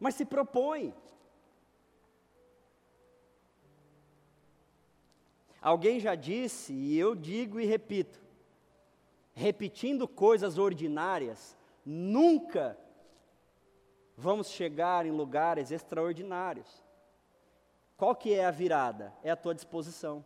Mas 0.00 0.14
se 0.14 0.24
propõe. 0.24 0.94
Alguém 5.60 6.00
já 6.00 6.14
disse, 6.14 6.72
e 6.72 6.98
eu 6.98 7.14
digo 7.14 7.60
e 7.60 7.64
repito, 7.64 8.20
repetindo 9.32 10.06
coisas 10.06 10.58
ordinárias, 10.58 11.56
nunca 11.84 12.78
vamos 14.16 14.50
chegar 14.50 15.06
em 15.06 15.10
lugares 15.10 15.70
extraordinários. 15.70 16.83
Qual 17.96 18.14
que 18.14 18.34
é 18.34 18.44
a 18.44 18.50
virada? 18.50 19.12
É 19.22 19.30
a 19.30 19.36
tua 19.36 19.54
disposição. 19.54 20.24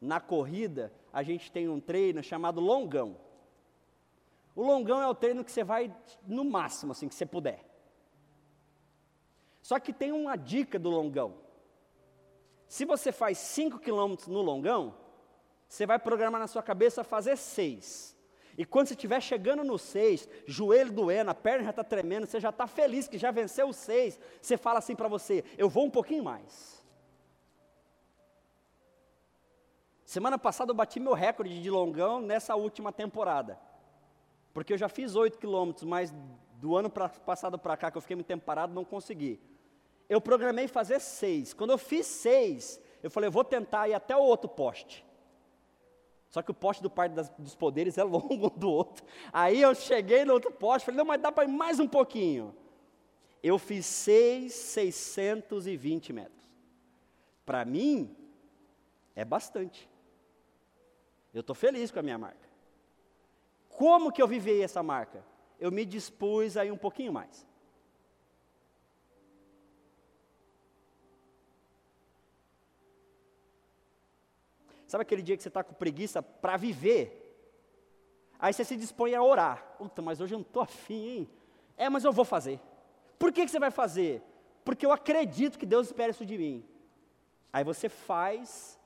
Na 0.00 0.20
corrida, 0.20 0.92
a 1.12 1.22
gente 1.22 1.50
tem 1.50 1.68
um 1.68 1.80
treino 1.80 2.22
chamado 2.22 2.60
longão. 2.60 3.16
O 4.54 4.62
longão 4.62 5.00
é 5.00 5.06
o 5.06 5.14
treino 5.14 5.44
que 5.44 5.52
você 5.52 5.64
vai 5.64 5.94
no 6.26 6.44
máximo, 6.44 6.92
assim, 6.92 7.08
que 7.08 7.14
você 7.14 7.26
puder. 7.26 7.64
Só 9.62 9.78
que 9.78 9.92
tem 9.92 10.12
uma 10.12 10.36
dica 10.36 10.78
do 10.78 10.88
longão. 10.88 11.34
Se 12.66 12.84
você 12.84 13.12
faz 13.12 13.38
5 13.38 13.78
quilômetros 13.78 14.28
no 14.28 14.40
longão, 14.40 14.94
você 15.68 15.86
vai 15.86 15.98
programar 15.98 16.40
na 16.40 16.46
sua 16.46 16.62
cabeça 16.62 17.04
fazer 17.04 17.36
6. 17.36 18.17
E 18.58 18.64
quando 18.64 18.88
você 18.88 18.94
estiver 18.94 19.20
chegando 19.22 19.62
no 19.62 19.78
6, 19.78 20.28
joelho 20.44 20.90
doendo, 20.90 21.30
a 21.30 21.34
perna 21.34 21.62
já 21.62 21.70
está 21.70 21.84
tremendo, 21.84 22.26
você 22.26 22.40
já 22.40 22.48
está 22.48 22.66
feliz 22.66 23.06
que 23.06 23.16
já 23.16 23.30
venceu 23.30 23.68
o 23.68 23.72
6, 23.72 24.18
você 24.42 24.56
fala 24.56 24.80
assim 24.80 24.96
para 24.96 25.06
você: 25.06 25.44
eu 25.56 25.68
vou 25.68 25.84
um 25.84 25.90
pouquinho 25.90 26.24
mais. 26.24 26.84
Semana 30.04 30.36
passada 30.36 30.72
eu 30.72 30.74
bati 30.74 30.98
meu 30.98 31.12
recorde 31.12 31.62
de 31.62 31.70
longão 31.70 32.20
nessa 32.20 32.56
última 32.56 32.90
temporada. 32.90 33.60
Porque 34.52 34.72
eu 34.72 34.78
já 34.78 34.88
fiz 34.88 35.14
8 35.14 35.38
quilômetros, 35.38 35.84
mas 35.84 36.12
do 36.54 36.74
ano 36.74 36.90
pra, 36.90 37.08
passado 37.08 37.56
para 37.60 37.76
cá, 37.76 37.92
que 37.92 37.96
eu 37.96 38.02
fiquei 38.02 38.16
muito 38.16 38.26
tempo 38.26 38.44
parado, 38.44 38.74
não 38.74 38.84
consegui. 38.84 39.40
Eu 40.08 40.20
programei 40.20 40.66
fazer 40.66 40.98
6. 40.98 41.54
Quando 41.54 41.70
eu 41.70 41.78
fiz 41.78 42.06
6, 42.06 42.80
eu 43.04 43.10
falei, 43.10 43.28
eu 43.28 43.32
vou 43.32 43.44
tentar 43.44 43.86
ir 43.86 43.94
até 43.94 44.16
o 44.16 44.20
outro 44.20 44.48
poste. 44.48 45.06
Só 46.30 46.42
que 46.42 46.50
o 46.50 46.54
poste 46.54 46.82
do 46.82 46.90
Parque 46.90 47.14
dos 47.38 47.54
Poderes 47.54 47.96
é 47.96 48.04
longo 48.04 48.50
do 48.50 48.70
outro. 48.70 49.04
Aí 49.32 49.60
eu 49.60 49.74
cheguei 49.74 50.24
no 50.24 50.34
outro 50.34 50.52
poste, 50.52 50.86
falei, 50.86 50.98
não, 50.98 51.04
mas 51.04 51.20
dá 51.20 51.32
para 51.32 51.44
ir 51.44 51.48
mais 51.48 51.80
um 51.80 51.88
pouquinho. 51.88 52.54
Eu 53.42 53.58
fiz 53.58 53.86
6, 53.86 54.52
620 54.52 56.12
metros. 56.12 56.38
Para 57.46 57.64
mim, 57.64 58.14
é 59.16 59.24
bastante. 59.24 59.88
Eu 61.32 61.40
estou 61.40 61.54
feliz 61.54 61.90
com 61.90 62.00
a 62.00 62.02
minha 62.02 62.18
marca. 62.18 62.48
Como 63.70 64.12
que 64.12 64.20
eu 64.20 64.28
vivi 64.28 64.60
essa 64.60 64.82
marca? 64.82 65.24
Eu 65.58 65.70
me 65.70 65.84
dispus 65.84 66.56
a 66.56 66.64
ir 66.64 66.72
um 66.72 66.76
pouquinho 66.76 67.12
mais. 67.12 67.47
Sabe 74.88 75.02
aquele 75.02 75.20
dia 75.20 75.36
que 75.36 75.42
você 75.42 75.48
está 75.48 75.62
com 75.62 75.74
preguiça 75.74 76.22
para 76.22 76.56
viver? 76.56 77.14
Aí 78.38 78.52
você 78.54 78.64
se 78.64 78.74
dispõe 78.74 79.14
a 79.14 79.22
orar. 79.22 79.76
Puta, 79.76 80.00
mas 80.00 80.18
hoje 80.18 80.34
eu 80.34 80.38
não 80.38 80.46
estou 80.46 80.62
afim, 80.62 81.06
hein? 81.08 81.30
É, 81.76 81.90
mas 81.90 82.04
eu 82.04 82.12
vou 82.12 82.24
fazer. 82.24 82.58
Por 83.18 83.30
que, 83.30 83.44
que 83.44 83.50
você 83.50 83.58
vai 83.58 83.70
fazer? 83.70 84.22
Porque 84.64 84.86
eu 84.86 84.90
acredito 84.90 85.58
que 85.58 85.66
Deus 85.66 85.88
espera 85.88 86.10
isso 86.10 86.24
de 86.24 86.38
mim. 86.38 86.66
Aí 87.52 87.62
você 87.62 87.88
faz 87.90 88.78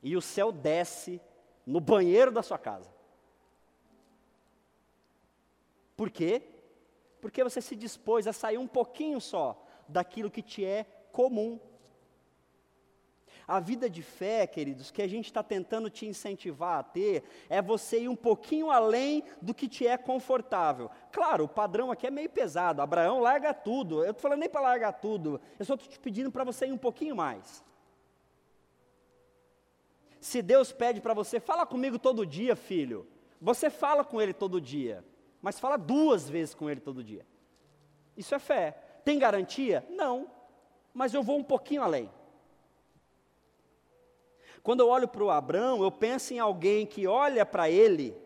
e 0.00 0.16
o 0.16 0.22
céu 0.22 0.52
desce 0.52 1.20
no 1.66 1.80
banheiro 1.80 2.30
da 2.30 2.42
sua 2.42 2.56
casa. 2.56 2.90
Por 5.96 6.08
quê? 6.08 6.42
Porque 7.20 7.42
você 7.42 7.60
se 7.60 7.74
dispôs 7.74 8.28
a 8.28 8.32
sair 8.32 8.58
um 8.58 8.68
pouquinho 8.68 9.20
só 9.20 9.60
daquilo 9.88 10.30
que 10.30 10.40
te 10.40 10.64
é 10.64 10.84
comum. 11.10 11.58
A 13.48 13.60
vida 13.60 13.88
de 13.88 14.02
fé, 14.02 14.46
queridos, 14.46 14.90
que 14.90 15.00
a 15.00 15.08
gente 15.08 15.24
está 15.24 15.42
tentando 15.42 15.88
te 15.88 16.04
incentivar 16.04 16.80
a 16.80 16.82
ter, 16.82 17.24
é 17.48 17.62
você 17.62 18.00
ir 18.00 18.08
um 18.08 18.14
pouquinho 18.14 18.70
além 18.70 19.24
do 19.40 19.54
que 19.54 19.66
te 19.66 19.86
é 19.86 19.96
confortável. 19.96 20.90
Claro, 21.10 21.44
o 21.44 21.48
padrão 21.48 21.90
aqui 21.90 22.06
é 22.06 22.10
meio 22.10 22.28
pesado. 22.28 22.82
Abraão 22.82 23.20
larga 23.20 23.54
tudo. 23.54 24.04
Eu 24.04 24.10
estou 24.10 24.20
falando 24.20 24.40
nem 24.40 24.50
para 24.50 24.60
largar 24.60 24.92
tudo. 24.92 25.40
Eu 25.58 25.64
só 25.64 25.76
estou 25.76 25.90
te 25.90 25.98
pedindo 25.98 26.30
para 26.30 26.44
você 26.44 26.66
ir 26.66 26.72
um 26.72 26.78
pouquinho 26.78 27.16
mais. 27.16 27.64
Se 30.20 30.42
Deus 30.42 30.70
pede 30.70 31.00
para 31.00 31.14
você, 31.14 31.40
fala 31.40 31.64
comigo 31.64 31.98
todo 31.98 32.26
dia, 32.26 32.54
filho. 32.54 33.08
Você 33.40 33.70
fala 33.70 34.04
com 34.04 34.20
Ele 34.20 34.34
todo 34.34 34.60
dia, 34.60 35.02
mas 35.40 35.58
fala 35.58 35.78
duas 35.78 36.28
vezes 36.28 36.54
com 36.54 36.68
Ele 36.68 36.80
todo 36.80 37.02
dia. 37.02 37.24
Isso 38.14 38.34
é 38.34 38.38
fé. 38.38 38.72
Tem 39.06 39.18
garantia? 39.18 39.86
Não. 39.88 40.30
Mas 40.92 41.14
eu 41.14 41.22
vou 41.22 41.38
um 41.38 41.44
pouquinho 41.44 41.82
além. 41.82 42.10
Quando 44.62 44.80
eu 44.80 44.88
olho 44.88 45.08
para 45.08 45.24
o 45.24 45.30
Abraão, 45.30 45.82
eu 45.82 45.90
penso 45.90 46.34
em 46.34 46.38
alguém 46.38 46.86
que 46.86 47.06
olha 47.06 47.44
para 47.46 47.70
ele, 47.70 48.16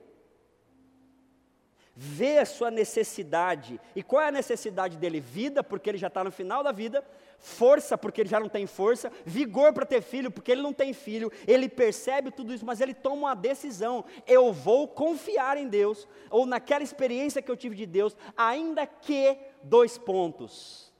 vê 1.95 2.39
a 2.39 2.45
sua 2.45 2.71
necessidade. 2.71 3.81
E 3.95 4.03
qual 4.03 4.23
é 4.23 4.29
a 4.29 4.33
necessidade 4.33 4.97
dele? 4.97 5.21
Vida, 5.21 5.63
porque 5.63 5.91
ele 5.91 5.99
já 5.99 6.09
está 6.09 6.25
no 6.25 6.33
final 6.33 6.63
da 6.63 6.73
vida, 6.73 7.05
força, 7.39 7.99
porque 7.99 8.23
ele 8.23 8.29
já 8.29 8.41
não 8.41 8.49
tem 8.49 8.67
força, 8.67 9.13
vigor 9.25 9.73
para 9.73 9.85
ter 9.85 10.03
filho, 10.03 10.31
porque 10.31 10.53
ele 10.53 10.63
não 10.63 10.73
tem 10.73 10.93
filho. 10.93 11.31
Ele 11.47 11.69
percebe 11.69 12.31
tudo 12.31 12.53
isso, 12.55 12.65
mas 12.65 12.81
ele 12.81 12.95
toma 12.95 13.17
uma 13.17 13.35
decisão: 13.35 14.05
eu 14.27 14.53
vou 14.53 14.89
confiar 14.89 15.57
em 15.57 15.69
Deus, 15.69 16.09
ou 16.31 16.47
naquela 16.47 16.83
experiência 16.83 17.43
que 17.43 17.51
eu 17.51 17.57
tive 17.57 17.77
de 17.77 17.87
Deus, 17.87 18.17
ainda 18.37 18.87
que, 18.87 19.37
dois 19.63 19.99
pontos. 19.99 20.91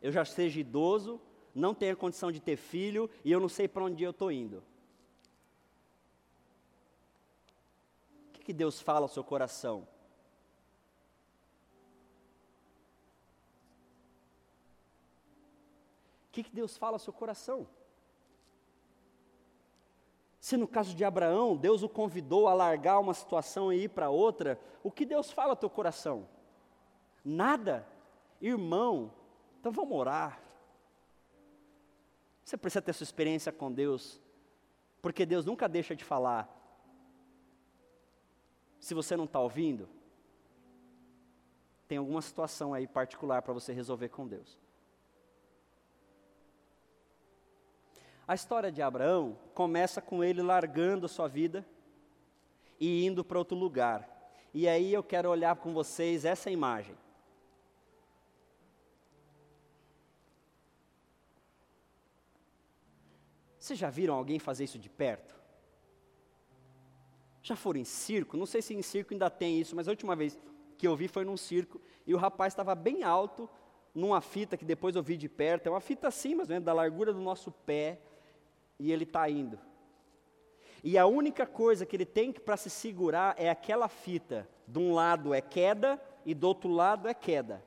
Eu 0.00 0.10
já 0.10 0.24
seja 0.24 0.60
idoso, 0.60 1.20
não 1.54 1.74
tenho 1.74 1.96
condição 1.96 2.30
de 2.30 2.40
ter 2.40 2.56
filho 2.56 3.10
e 3.24 3.32
eu 3.32 3.40
não 3.40 3.48
sei 3.48 3.66
para 3.66 3.84
onde 3.84 4.02
eu 4.02 4.10
estou 4.10 4.30
indo. 4.30 4.62
O 8.28 8.32
que, 8.32 8.42
que 8.44 8.52
Deus 8.52 8.80
fala 8.80 9.04
ao 9.04 9.08
seu 9.08 9.24
coração? 9.24 9.86
O 16.28 16.32
que, 16.32 16.44
que 16.44 16.54
Deus 16.54 16.76
fala 16.76 16.94
ao 16.94 17.00
seu 17.00 17.12
coração? 17.12 17.66
Se 20.40 20.56
no 20.56 20.66
caso 20.66 20.94
de 20.94 21.04
Abraão, 21.04 21.56
Deus 21.56 21.82
o 21.82 21.88
convidou 21.88 22.48
a 22.48 22.54
largar 22.54 22.98
uma 22.98 23.12
situação 23.12 23.72
e 23.72 23.84
ir 23.84 23.88
para 23.88 24.08
outra, 24.08 24.58
o 24.82 24.90
que 24.90 25.04
Deus 25.04 25.30
fala 25.30 25.50
ao 25.52 25.56
teu 25.56 25.68
coração? 25.68 26.26
Nada. 27.24 27.86
Irmão, 28.40 29.12
então 29.58 29.70
vamos 29.70 29.92
orar. 29.92 30.40
Você 32.50 32.56
precisa 32.56 32.82
ter 32.82 32.92
sua 32.92 33.04
experiência 33.04 33.52
com 33.52 33.70
Deus, 33.70 34.20
porque 35.00 35.24
Deus 35.24 35.44
nunca 35.44 35.68
deixa 35.68 35.94
de 35.94 36.02
falar. 36.02 36.52
Se 38.80 38.92
você 38.92 39.16
não 39.16 39.22
está 39.22 39.38
ouvindo, 39.38 39.88
tem 41.86 41.98
alguma 41.98 42.20
situação 42.20 42.74
aí 42.74 42.88
particular 42.88 43.40
para 43.40 43.52
você 43.52 43.72
resolver 43.72 44.08
com 44.08 44.26
Deus. 44.26 44.58
A 48.26 48.34
história 48.34 48.72
de 48.72 48.82
Abraão 48.82 49.38
começa 49.54 50.02
com 50.02 50.24
ele 50.24 50.42
largando 50.42 51.06
sua 51.06 51.28
vida 51.28 51.64
e 52.80 53.06
indo 53.06 53.22
para 53.24 53.38
outro 53.38 53.56
lugar. 53.56 54.08
E 54.52 54.66
aí 54.66 54.92
eu 54.92 55.04
quero 55.04 55.30
olhar 55.30 55.54
com 55.54 55.72
vocês 55.72 56.24
essa 56.24 56.50
imagem. 56.50 56.96
Vocês 63.70 63.78
já 63.78 63.88
viram 63.88 64.14
alguém 64.14 64.40
fazer 64.40 64.64
isso 64.64 64.80
de 64.80 64.90
perto? 64.90 65.32
Já 67.40 67.54
foram 67.54 67.78
em 67.78 67.84
circo? 67.84 68.36
Não 68.36 68.44
sei 68.44 68.60
se 68.60 68.74
em 68.74 68.82
circo 68.82 69.14
ainda 69.14 69.30
tem 69.30 69.60
isso, 69.60 69.76
mas 69.76 69.86
a 69.86 69.92
última 69.92 70.16
vez 70.16 70.36
que 70.76 70.88
eu 70.88 70.96
vi 70.96 71.06
foi 71.06 71.24
num 71.24 71.36
circo 71.36 71.80
e 72.04 72.12
o 72.12 72.18
rapaz 72.18 72.52
estava 72.52 72.74
bem 72.74 73.04
alto, 73.04 73.48
numa 73.94 74.20
fita 74.20 74.56
que 74.56 74.64
depois 74.64 74.96
eu 74.96 75.04
vi 75.04 75.16
de 75.16 75.28
perto, 75.28 75.68
é 75.68 75.70
uma 75.70 75.80
fita 75.80 76.08
assim, 76.08 76.34
mas 76.34 76.48
da 76.48 76.72
largura 76.72 77.12
do 77.12 77.20
nosso 77.20 77.52
pé, 77.52 78.00
e 78.76 78.90
ele 78.90 79.04
está 79.04 79.30
indo. 79.30 79.56
E 80.82 80.98
a 80.98 81.06
única 81.06 81.46
coisa 81.46 81.86
que 81.86 81.94
ele 81.94 82.04
tem 82.04 82.32
para 82.32 82.56
se 82.56 82.68
segurar 82.68 83.36
é 83.38 83.48
aquela 83.48 83.86
fita. 83.86 84.48
De 84.66 84.80
um 84.80 84.92
lado 84.92 85.32
é 85.32 85.40
queda 85.40 86.02
e 86.26 86.34
do 86.34 86.48
outro 86.48 86.72
lado 86.72 87.06
é 87.06 87.14
queda. 87.14 87.64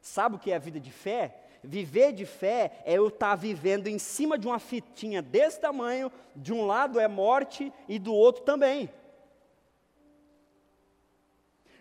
Sabe 0.00 0.36
o 0.36 0.38
que 0.38 0.52
é 0.52 0.54
a 0.54 0.60
vida 0.60 0.78
de 0.78 0.92
fé? 0.92 1.47
Viver 1.70 2.14
de 2.14 2.24
fé 2.24 2.80
é 2.86 2.94
eu 2.94 3.08
estar 3.08 3.28
tá 3.28 3.34
vivendo 3.34 3.88
em 3.88 3.98
cima 3.98 4.38
de 4.38 4.46
uma 4.46 4.58
fitinha 4.58 5.20
desse 5.20 5.60
tamanho, 5.60 6.10
de 6.34 6.50
um 6.50 6.64
lado 6.64 6.98
é 6.98 7.06
morte 7.06 7.70
e 7.86 7.98
do 7.98 8.14
outro 8.14 8.42
também. 8.42 8.88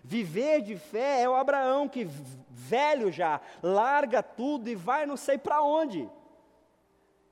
Viver 0.03 0.59
de 0.59 0.75
fé 0.75 1.21
é 1.21 1.29
o 1.29 1.35
Abraão 1.35 1.87
que, 1.87 2.05
velho 2.49 3.09
já, 3.09 3.39
larga 3.63 4.21
tudo 4.21 4.67
e 4.67 4.75
vai 4.75 5.05
não 5.05 5.15
sei 5.15 5.37
para 5.37 5.61
onde. 5.61 6.09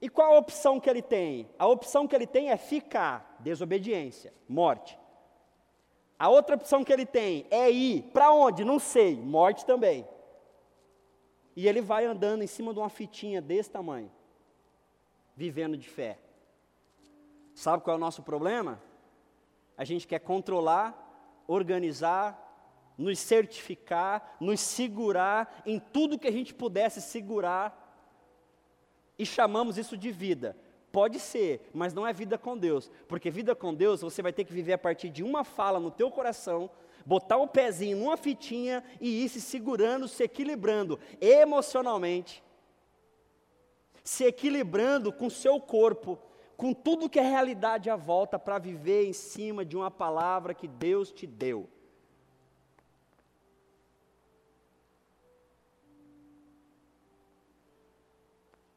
E 0.01 0.07
qual 0.07 0.33
a 0.33 0.37
opção 0.37 0.79
que 0.79 0.89
ele 0.89 1.01
tem? 1.01 1.49
A 1.59 1.67
opção 1.67 2.07
que 2.07 2.15
ele 2.15 2.25
tem 2.25 2.51
é 2.51 2.55
ficar, 2.55 3.35
desobediência, 3.41 4.33
morte. 4.47 4.97
A 6.17 6.29
outra 6.29 6.55
opção 6.55 6.85
que 6.85 6.93
ele 6.93 7.05
tem 7.05 7.47
é 7.51 7.69
ir 7.69 8.03
para 8.13 8.31
onde? 8.31 8.63
Não 8.63 8.79
sei, 8.79 9.17
morte 9.17 9.65
também. 9.65 10.07
E 11.55 11.67
ele 11.67 11.81
vai 11.81 12.05
andando 12.05 12.43
em 12.43 12.47
cima 12.47 12.73
de 12.73 12.79
uma 12.79 12.89
fitinha 12.89 13.41
desse 13.41 13.69
tamanho, 13.69 14.11
vivendo 15.35 15.77
de 15.77 15.87
fé. 15.87 16.19
Sabe 17.53 17.83
qual 17.83 17.95
é 17.95 17.97
o 17.97 18.01
nosso 18.01 18.21
problema? 18.21 18.81
A 19.77 19.85
gente 19.85 20.05
quer 20.07 20.19
controlar, 20.19 21.43
organizar, 21.47 22.41
nos 22.97 23.19
certificar, 23.19 24.35
nos 24.39 24.59
segurar 24.59 25.61
em 25.65 25.79
tudo 25.79 26.19
que 26.19 26.27
a 26.27 26.31
gente 26.31 26.53
pudesse 26.53 27.01
segurar, 27.01 27.83
e 29.17 29.25
chamamos 29.25 29.77
isso 29.77 29.97
de 29.97 30.11
vida. 30.11 30.57
Pode 30.91 31.19
ser, 31.19 31.69
mas 31.73 31.93
não 31.93 32.07
é 32.07 32.13
vida 32.13 32.37
com 32.37 32.57
Deus, 32.57 32.89
porque 33.07 33.29
vida 33.29 33.55
com 33.55 33.73
Deus 33.73 34.01
você 34.01 34.21
vai 34.21 34.31
ter 34.31 34.45
que 34.45 34.53
viver 34.53 34.73
a 34.73 34.77
partir 34.77 35.09
de 35.09 35.23
uma 35.23 35.43
fala 35.43 35.79
no 35.79 35.91
teu 35.91 36.09
coração, 36.09 36.69
botar 37.05 37.37
o 37.37 37.47
pezinho 37.47 37.97
numa 37.97 38.17
fitinha 38.17 38.83
e 38.99 39.23
ir 39.23 39.29
se 39.29 39.39
segurando, 39.39 40.07
se 40.07 40.23
equilibrando 40.23 40.99
emocionalmente, 41.21 42.43
se 44.03 44.23
equilibrando 44.25 45.13
com 45.13 45.27
o 45.27 45.31
seu 45.31 45.59
corpo, 45.59 46.17
com 46.57 46.73
tudo 46.73 47.09
que 47.09 47.19
é 47.19 47.23
realidade 47.23 47.89
à 47.89 47.95
volta 47.95 48.39
para 48.39 48.57
viver 48.57 49.05
em 49.05 49.13
cima 49.13 49.63
de 49.63 49.77
uma 49.77 49.91
palavra 49.91 50.53
que 50.53 50.67
Deus 50.67 51.11
te 51.11 51.27
deu. 51.27 51.69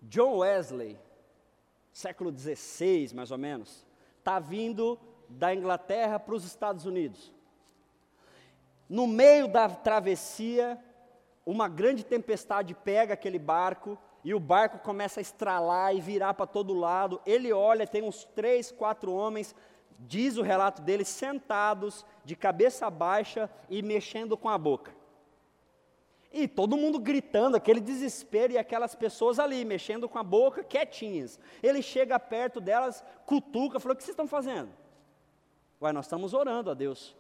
John 0.03 0.39
Wesley, 0.39 0.99
século 1.93 2.37
XVI 2.37 3.11
mais 3.15 3.31
ou 3.31 3.39
menos, 3.39 3.87
está 4.19 4.39
vindo 4.39 4.99
da 5.29 5.55
Inglaterra 5.55 6.19
para 6.19 6.35
os 6.35 6.45
Estados 6.45 6.87
Unidos. 6.87 7.33
No 8.89 9.07
meio 9.07 9.47
da 9.49 9.69
travessia, 9.69 10.79
uma 11.45 11.69
grande 11.69 12.05
tempestade 12.05 12.75
pega 12.75 13.15
aquele 13.15 13.39
barco 13.39 13.99
e 14.25 14.35
o 14.35 14.41
barco 14.41 14.79
começa 14.79 15.21
a 15.21 15.23
estralar 15.23 15.95
e 15.95 16.01
virar 16.01 16.35
para 16.35 16.47
todo 16.47 16.75
lado. 16.75 17.21
Ele 17.27 17.53
olha, 17.53 17.87
tem 17.87 18.03
uns 18.03 18.25
três, 18.25 18.73
quatro 18.73 19.13
homens, 19.13 19.55
diz 19.99 20.37
o 20.37 20.43
relato 20.43 20.83
deles, 20.83 21.09
sentados, 21.09 22.05
de 22.25 22.37
cabeça 22.37 22.89
baixa 22.91 23.51
e 23.69 23.83
mexendo 23.83 24.37
com 24.37 24.49
a 24.49 24.57
boca. 24.57 24.97
E 26.31 26.47
todo 26.47 26.77
mundo 26.77 26.99
gritando, 26.99 27.57
aquele 27.57 27.81
desespero, 27.81 28.53
e 28.53 28.59
aquelas 28.59 28.95
pessoas 28.95 29.39
ali, 29.39 29.65
mexendo 29.65 30.09
com 30.09 30.19
a 30.19 30.23
boca, 30.23 30.63
quietinhas. 30.63 31.41
Ele 31.63 31.81
chega 31.81 32.19
perto 32.19 32.61
delas, 32.61 33.03
cutuca, 33.25 33.81
falou: 33.81 33.95
O 33.95 33.97
que 33.97 34.03
vocês 34.03 34.13
estão 34.13 34.27
fazendo? 34.27 34.71
Uai, 35.81 35.93
nós 35.93 36.05
estamos 36.05 36.35
orando 36.35 36.71
a 36.71 36.75
Deus. 36.75 37.17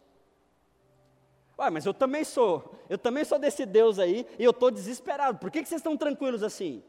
Uai, 1.58 1.70
mas 1.70 1.84
eu 1.84 1.92
também 1.92 2.22
sou, 2.22 2.72
eu 2.88 2.96
também 2.96 3.24
sou 3.24 3.36
desse 3.36 3.66
Deus 3.66 3.98
aí, 3.98 4.24
e 4.38 4.44
eu 4.44 4.52
estou 4.52 4.70
desesperado. 4.70 5.38
Por 5.38 5.50
que, 5.50 5.60
que 5.60 5.68
vocês 5.68 5.80
estão 5.80 5.96
tranquilos 5.96 6.44
assim? 6.44 6.84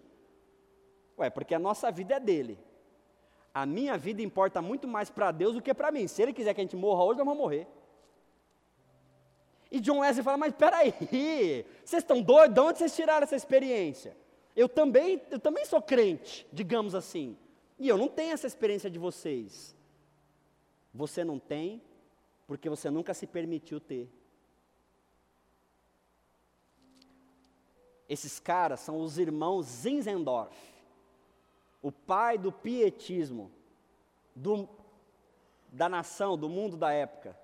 Ué, 1.18 1.30
porque 1.32 1.56
a 1.56 1.60
nossa 1.60 1.92
vida 1.92 2.16
é 2.16 2.20
dele. 2.20 2.60
A 3.52 3.66
minha 3.66 3.98
vida 3.98 4.22
importa 4.22 4.62
muito 4.62 4.88
mais 4.88 5.10
para 5.10 5.32
Deus 5.32 5.56
do 5.56 5.62
que 5.62 5.74
para 5.74 5.92
mim. 5.92 6.08
Se 6.08 6.22
ele 6.22 6.34
quiser 6.34 6.54
que 6.54 6.62
a 6.62 6.64
gente 6.64 6.76
morra 6.76 7.04
hoje, 7.04 7.18
nós 7.18 7.26
vamos 7.26 7.42
morrer. 7.42 7.68
E 9.72 9.80
John 9.80 10.00
Wesley 10.00 10.24
fala, 10.24 10.38
mas 10.38 10.54
peraí, 10.54 10.94
vocês 11.84 12.04
estão 12.04 12.22
doidos? 12.22 12.54
De 12.54 12.60
onde 12.60 12.78
vocês 12.78 12.96
tiraram 12.96 13.24
essa 13.24 13.36
experiência? 13.36 14.16
Eu 14.56 14.70
também, 14.70 15.20
eu 15.32 15.40
também 15.40 15.66
sou 15.66 15.82
crente, 15.82 16.48
digamos 16.54 16.94
assim. 16.94 17.36
E 17.80 17.88
eu 17.88 17.98
não 17.98 18.08
tenho 18.08 18.34
essa 18.34 18.46
experiência 18.46 18.90
de 18.90 19.00
vocês. 19.00 19.76
Você 20.94 21.24
não 21.24 21.40
tem, 21.40 21.82
porque 22.46 22.70
você 22.70 22.90
nunca 22.92 23.16
se 23.16 23.26
permitiu 23.26 23.80
ter. 23.80 24.10
Esses 28.10 28.40
caras 28.40 28.82
são 28.82 29.00
os 29.00 29.18
irmãos 29.18 29.68
Zinzendorf, 29.68 30.58
o 31.82 31.92
pai 31.92 32.38
do 32.38 32.52
pietismo 32.52 33.50
do, 34.36 34.68
da 35.72 35.88
nação, 35.88 36.38
do 36.38 36.50
mundo 36.50 36.76
da 36.76 36.92
época 36.92 37.38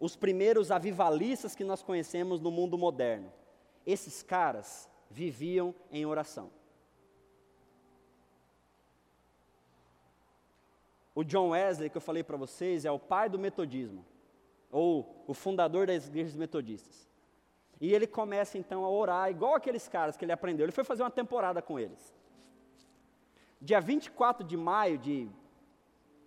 os 0.00 0.16
primeiros 0.16 0.70
avivalistas 0.70 1.54
que 1.54 1.62
nós 1.62 1.82
conhecemos 1.82 2.40
no 2.40 2.50
mundo 2.50 2.78
moderno. 2.78 3.30
Esses 3.86 4.22
caras 4.22 4.88
viviam 5.10 5.74
em 5.92 6.06
oração. 6.06 6.50
O 11.14 11.22
John 11.22 11.50
Wesley, 11.50 11.90
que 11.90 11.98
eu 11.98 12.00
falei 12.00 12.24
para 12.24 12.38
vocês, 12.38 12.86
é 12.86 12.90
o 12.90 12.98
pai 12.98 13.28
do 13.28 13.38
metodismo, 13.38 14.06
ou 14.70 15.22
o 15.26 15.34
fundador 15.34 15.86
das 15.86 16.06
igrejas 16.06 16.34
metodistas. 16.34 17.09
E 17.80 17.94
ele 17.94 18.06
começa 18.06 18.58
então 18.58 18.84
a 18.84 18.90
orar, 18.90 19.30
igual 19.30 19.54
aqueles 19.54 19.88
caras 19.88 20.16
que 20.16 20.24
ele 20.24 20.32
aprendeu. 20.32 20.64
Ele 20.64 20.72
foi 20.72 20.84
fazer 20.84 21.02
uma 21.02 21.10
temporada 21.10 21.62
com 21.62 21.78
eles. 21.78 22.14
Dia 23.60 23.80
24 23.80 24.46
de 24.46 24.56
maio 24.56 24.98
de 24.98 25.28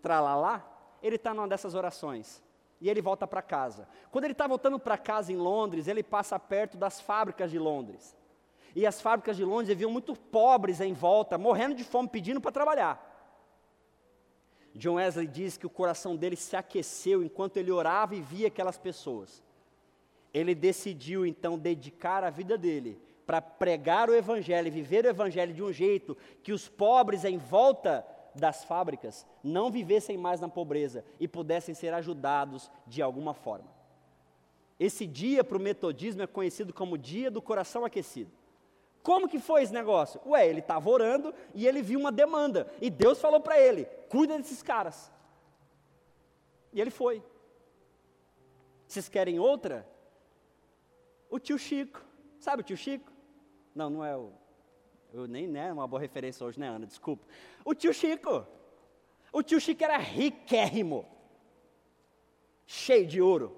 Tralalá, 0.02 0.66
ele 1.02 1.16
está 1.16 1.34
numa 1.34 1.48
dessas 1.48 1.76
orações 1.76 2.44
e 2.82 2.90
ele 2.90 3.02
volta 3.02 3.26
para 3.28 3.42
casa. 3.42 3.88
Quando 4.12 4.26
ele 4.26 4.34
está 4.34 4.48
voltando 4.48 4.78
para 4.80 4.98
casa 4.98 5.32
em 5.32 5.38
Londres, 5.38 5.88
ele 5.88 6.04
passa 6.04 6.38
perto 6.38 6.76
das 6.76 7.00
fábricas 7.00 7.50
de 7.50 7.58
Londres. 7.58 8.16
E 8.76 8.86
as 8.86 9.00
fábricas 9.00 9.38
de 9.38 9.46
Londres 9.46 9.70
haviam 9.70 9.92
muito 9.92 10.16
pobres 10.16 10.82
em 10.82 10.94
volta, 10.94 11.38
morrendo 11.38 11.76
de 11.76 11.84
fome, 11.84 12.10
pedindo 12.10 12.42
para 12.42 12.52
trabalhar. 12.52 13.12
John 14.76 14.96
Wesley 14.96 15.28
diz 15.28 15.56
que 15.56 15.68
o 15.68 15.70
coração 15.70 16.16
dele 16.16 16.36
se 16.36 16.56
aqueceu 16.56 17.24
enquanto 17.24 17.58
ele 17.58 17.72
orava 17.72 18.16
e 18.16 18.22
via 18.22 18.48
aquelas 18.48 18.78
pessoas. 18.78 19.44
Ele 20.34 20.56
decidiu 20.56 21.26
então 21.26 21.58
dedicar 21.58 22.24
a 22.24 22.30
vida 22.30 22.58
dele 22.58 23.00
para 23.26 23.42
pregar 23.42 24.10
o 24.10 24.16
Evangelho 24.16 24.68
e 24.68 24.72
viver 24.72 25.06
o 25.06 25.10
Evangelho 25.10 25.54
de 25.54 25.64
um 25.64 25.72
jeito 25.72 26.18
que 26.42 26.52
os 26.52 26.68
pobres 26.68 27.24
em 27.24 27.38
volta 27.38 28.06
das 28.36 28.64
fábricas 28.64 29.26
não 29.44 29.70
vivessem 29.70 30.18
mais 30.18 30.42
na 30.42 30.50
pobreza 30.50 31.06
e 31.20 31.28
pudessem 31.28 31.76
ser 31.76 31.94
ajudados 31.94 32.70
de 32.88 33.02
alguma 33.02 33.34
forma. 33.34 33.72
Esse 34.80 35.06
dia 35.06 35.44
para 35.44 35.58
o 35.58 35.62
metodismo 35.62 36.24
é 36.24 36.28
conhecido 36.28 36.74
como 36.74 36.98
dia 36.98 37.30
do 37.30 37.42
coração 37.42 37.86
aquecido. 37.86 38.32
Como 39.04 39.28
que 39.28 39.38
foi 39.38 39.62
esse 39.62 39.74
negócio? 39.74 40.20
Ué, 40.26 40.48
ele 40.48 40.60
estava 40.60 40.90
orando 40.90 41.34
e 41.54 41.68
ele 41.68 41.82
viu 41.82 42.00
uma 42.00 42.12
demanda. 42.12 42.72
E 42.82 42.90
Deus 42.90 43.20
falou 43.20 43.40
para 43.40 43.60
ele: 43.60 43.86
cuida 44.10 44.38
desses 44.38 44.64
caras. 44.64 45.12
E 46.72 46.82
ele 46.82 46.90
foi. 46.90 47.22
Vocês 48.88 49.08
querem 49.10 49.40
outra? 49.40 49.88
O 51.34 51.40
tio 51.40 51.58
Chico. 51.58 52.00
Sabe 52.38 52.62
o 52.62 52.64
tio 52.64 52.78
Chico? 52.78 53.12
Não, 53.74 53.90
não 53.90 54.06
é 54.06 54.16
o 54.16 54.32
eu 55.12 55.26
nem, 55.28 55.48
né, 55.48 55.74
uma 55.74 55.88
boa 55.88 56.00
referência 56.00 56.46
hoje, 56.46 56.60
né, 56.60 56.68
Ana? 56.68 56.86
Desculpa. 56.86 57.26
O 57.66 57.74
tio 57.74 57.92
Chico. 57.92 58.46
O 59.32 59.42
tio 59.42 59.60
Chico 59.60 59.84
era 59.84 59.98
riquérrimo. 59.98 61.08
Cheio 62.68 63.08
de 63.08 63.20
ouro. 63.20 63.56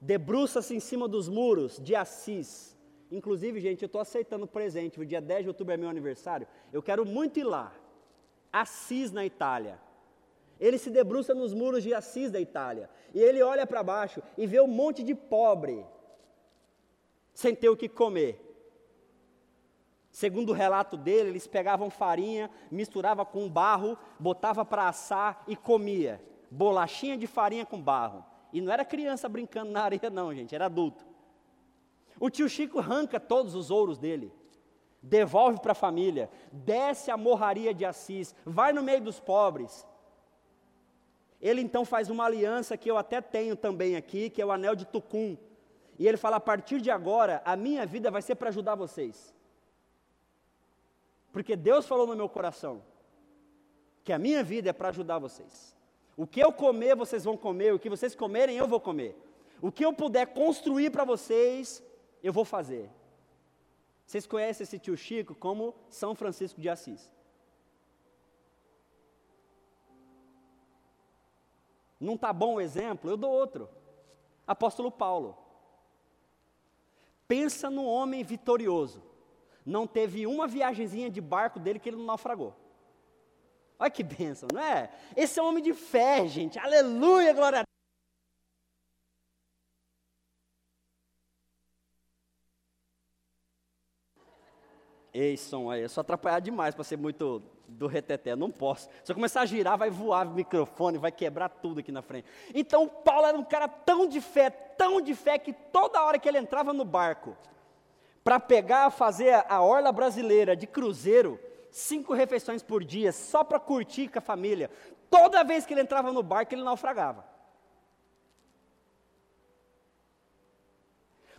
Debruça-se 0.00 0.74
em 0.74 0.80
cima 0.80 1.06
dos 1.06 1.28
muros 1.28 1.78
de 1.78 1.94
Assis. 1.94 2.76
Inclusive, 3.08 3.60
gente, 3.60 3.82
eu 3.82 3.86
estou 3.86 4.00
aceitando 4.00 4.44
presente. 4.48 5.00
O 5.00 5.06
dia 5.06 5.20
10 5.20 5.42
de 5.44 5.48
outubro 5.48 5.72
é 5.72 5.76
meu 5.76 5.88
aniversário. 5.88 6.48
Eu 6.72 6.82
quero 6.82 7.06
muito 7.06 7.38
ir 7.38 7.44
lá. 7.44 7.72
Assis, 8.52 9.12
na 9.12 9.24
Itália. 9.24 9.78
Ele 10.58 10.76
se 10.76 10.90
debruça 10.90 11.34
nos 11.34 11.54
muros 11.54 11.84
de 11.84 11.94
Assis, 11.94 12.32
da 12.32 12.40
Itália. 12.40 12.90
E 13.14 13.20
ele 13.20 13.40
olha 13.42 13.64
para 13.64 13.80
baixo 13.80 14.20
e 14.36 14.44
vê 14.44 14.60
um 14.60 14.66
monte 14.66 15.04
de 15.04 15.14
pobre. 15.14 15.86
Sem 17.40 17.54
ter 17.54 17.70
o 17.70 17.76
que 17.76 17.88
comer. 17.88 18.38
Segundo 20.10 20.50
o 20.50 20.52
relato 20.52 20.94
dele, 20.94 21.30
eles 21.30 21.46
pegavam 21.46 21.88
farinha, 21.88 22.50
misturava 22.70 23.24
com 23.24 23.48
barro, 23.48 23.96
botava 24.18 24.62
para 24.62 24.88
assar 24.88 25.42
e 25.48 25.56
comia. 25.56 26.22
Bolachinha 26.50 27.16
de 27.16 27.26
farinha 27.26 27.64
com 27.64 27.80
barro. 27.80 28.22
E 28.52 28.60
não 28.60 28.70
era 28.70 28.84
criança 28.84 29.26
brincando 29.26 29.72
na 29.72 29.82
areia 29.82 30.10
não, 30.10 30.34
gente, 30.34 30.54
era 30.54 30.66
adulto. 30.66 31.02
O 32.20 32.28
tio 32.28 32.46
Chico 32.46 32.78
arranca 32.78 33.18
todos 33.18 33.54
os 33.54 33.70
ouros 33.70 33.96
dele, 33.96 34.30
devolve 35.02 35.62
para 35.62 35.72
a 35.72 35.74
família, 35.74 36.28
desce 36.52 37.10
a 37.10 37.16
morraria 37.16 37.72
de 37.72 37.86
Assis, 37.86 38.34
vai 38.44 38.70
no 38.70 38.82
meio 38.82 39.00
dos 39.00 39.18
pobres. 39.18 39.86
Ele 41.40 41.62
então 41.62 41.86
faz 41.86 42.10
uma 42.10 42.26
aliança 42.26 42.76
que 42.76 42.90
eu 42.90 42.98
até 42.98 43.22
tenho 43.22 43.56
também 43.56 43.96
aqui, 43.96 44.28
que 44.28 44.42
é 44.42 44.44
o 44.44 44.52
anel 44.52 44.76
de 44.76 44.84
Tucum. 44.84 45.38
E 46.00 46.08
ele 46.08 46.16
fala: 46.16 46.36
a 46.36 46.40
partir 46.40 46.80
de 46.80 46.90
agora, 46.90 47.42
a 47.44 47.54
minha 47.54 47.84
vida 47.84 48.10
vai 48.10 48.22
ser 48.22 48.34
para 48.34 48.48
ajudar 48.48 48.74
vocês. 48.74 49.34
Porque 51.30 51.54
Deus 51.54 51.86
falou 51.86 52.06
no 52.06 52.16
meu 52.16 52.28
coração 52.28 52.82
que 54.02 54.10
a 54.10 54.18
minha 54.18 54.42
vida 54.42 54.70
é 54.70 54.72
para 54.72 54.88
ajudar 54.88 55.18
vocês. 55.18 55.76
O 56.16 56.26
que 56.26 56.40
eu 56.40 56.50
comer, 56.50 56.96
vocês 56.96 57.22
vão 57.22 57.36
comer, 57.36 57.74
o 57.74 57.78
que 57.78 57.90
vocês 57.90 58.14
comerem, 58.14 58.56
eu 58.56 58.66
vou 58.66 58.80
comer. 58.80 59.14
O 59.60 59.70
que 59.70 59.84
eu 59.84 59.92
puder 59.92 60.28
construir 60.28 60.88
para 60.88 61.04
vocês, 61.04 61.82
eu 62.22 62.32
vou 62.32 62.46
fazer. 62.46 62.90
Vocês 64.06 64.26
conhecem 64.26 64.64
esse 64.64 64.78
tio 64.78 64.96
Chico 64.96 65.34
como 65.34 65.74
São 65.90 66.14
Francisco 66.14 66.62
de 66.62 66.70
Assis. 66.70 67.12
Não 72.00 72.14
está 72.14 72.32
bom 72.32 72.54
o 72.54 72.60
exemplo? 72.60 73.10
Eu 73.10 73.18
dou 73.18 73.30
outro. 73.30 73.68
Apóstolo 74.46 74.90
Paulo. 74.90 75.49
Pensa 77.30 77.70
no 77.70 77.84
homem 77.84 78.24
vitorioso 78.24 79.00
não 79.64 79.86
teve 79.86 80.26
uma 80.26 80.48
viagemzinha 80.48 81.08
de 81.08 81.20
barco 81.20 81.60
dele 81.60 81.78
que 81.78 81.88
ele 81.88 81.96
não 81.96 82.04
naufragou. 82.04 82.52
Olha 83.78 83.88
que 83.88 84.02
bênção, 84.02 84.48
não 84.52 84.60
é? 84.60 84.90
Esse 85.16 85.38
é 85.38 85.42
um 85.42 85.46
homem 85.46 85.62
de 85.62 85.72
fé, 85.72 86.26
gente. 86.26 86.58
Aleluia, 86.58 87.32
glória 87.32 87.60
a 87.60 87.62
Deus. 87.62 87.70
Ei, 95.12 95.36
som 95.36 95.70
aí, 95.70 95.82
eu 95.82 95.88
sou 95.88 96.00
atrapalhado 96.00 96.44
demais 96.44 96.74
para 96.74 96.82
ser 96.82 96.96
muito 96.96 97.42
do 97.70 97.86
reteté, 97.86 98.34
não 98.34 98.50
posso. 98.50 98.88
Se 99.04 99.12
eu 99.12 99.14
começar 99.14 99.42
a 99.42 99.46
girar, 99.46 99.78
vai 99.78 99.90
voar 99.90 100.26
o 100.26 100.30
microfone, 100.30 100.98
vai 100.98 101.12
quebrar 101.12 101.48
tudo 101.48 101.80
aqui 101.80 101.92
na 101.92 102.02
frente. 102.02 102.26
Então, 102.54 102.88
Paulo 102.88 103.26
era 103.26 103.38
um 103.38 103.44
cara 103.44 103.68
tão 103.68 104.06
de 104.06 104.20
fé, 104.20 104.50
tão 104.50 105.00
de 105.00 105.14
fé, 105.14 105.38
que 105.38 105.52
toda 105.52 106.02
hora 106.02 106.18
que 106.18 106.28
ele 106.28 106.38
entrava 106.38 106.72
no 106.72 106.84
barco, 106.84 107.36
para 108.24 108.38
pegar, 108.38 108.90
fazer 108.90 109.44
a 109.48 109.62
orla 109.62 109.92
brasileira 109.92 110.56
de 110.56 110.66
cruzeiro, 110.66 111.40
cinco 111.70 112.12
refeições 112.12 112.62
por 112.62 112.84
dia, 112.84 113.12
só 113.12 113.44
para 113.44 113.60
curtir 113.60 114.08
com 114.08 114.18
a 114.18 114.22
família, 114.22 114.70
toda 115.08 115.44
vez 115.44 115.64
que 115.64 115.72
ele 115.72 115.80
entrava 115.80 116.12
no 116.12 116.22
barco, 116.22 116.54
ele 116.54 116.62
naufragava. 116.62 117.24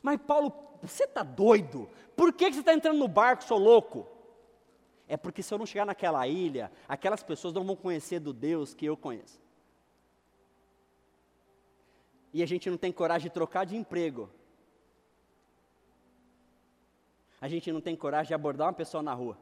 Mas 0.02 0.20
Paulo, 0.26 0.52
você 0.82 1.04
está 1.04 1.22
doido? 1.22 1.88
Por 2.16 2.34
que, 2.34 2.46
que 2.48 2.54
você 2.54 2.62
está 2.62 2.74
entrando 2.74 2.98
no 2.98 3.08
barco, 3.08 3.44
sou 3.44 3.60
louco? 3.60 4.08
É 5.12 5.18
porque 5.18 5.44
se 5.44 5.54
eu 5.54 5.58
não 5.58 5.66
chegar 5.66 5.86
naquela 5.86 6.26
ilha, 6.26 6.72
aquelas 6.88 7.22
pessoas 7.22 7.54
não 7.54 7.66
vão 7.66 7.76
conhecer 7.76 8.18
do 8.22 8.32
Deus 8.32 8.74
que 8.74 8.86
eu 8.86 8.96
conheço. 8.96 9.42
E 12.34 12.42
a 12.42 12.46
gente 12.46 12.70
não 12.70 12.78
tem 12.78 12.94
coragem 12.94 13.28
de 13.28 13.34
trocar 13.34 13.66
de 13.66 13.76
emprego. 13.76 14.30
A 17.42 17.50
gente 17.50 17.70
não 17.74 17.82
tem 17.82 17.94
coragem 17.94 18.30
de 18.30 18.34
abordar 18.34 18.68
uma 18.68 18.74
pessoa 18.74 19.04
na 19.04 19.14
rua. 19.14 19.38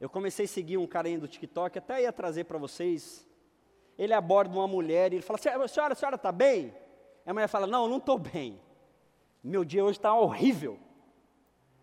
Eu 0.00 0.08
comecei 0.08 0.46
a 0.46 0.48
seguir 0.48 0.78
um 0.78 0.86
cara 0.86 1.08
aí 1.08 1.18
do 1.18 1.28
TikTok, 1.28 1.78
até 1.78 2.00
ia 2.00 2.10
trazer 2.10 2.44
para 2.44 2.56
vocês 2.56 3.28
ele 3.98 4.14
aborda 4.14 4.54
uma 4.54 4.66
mulher 4.66 5.12
e 5.12 5.16
ele 5.16 5.22
fala: 5.22 5.38
Senhora, 5.38 5.92
a 5.92 5.94
senhora 5.94 6.16
está 6.16 6.32
bem? 6.32 6.74
A 7.24 7.32
mulher 7.32 7.48
fala: 7.48 7.66
Não, 7.66 7.88
não 7.88 7.98
estou 7.98 8.18
bem. 8.18 8.60
Meu 9.42 9.64
dia 9.64 9.84
hoje 9.84 9.98
está 9.98 10.14
horrível. 10.14 10.78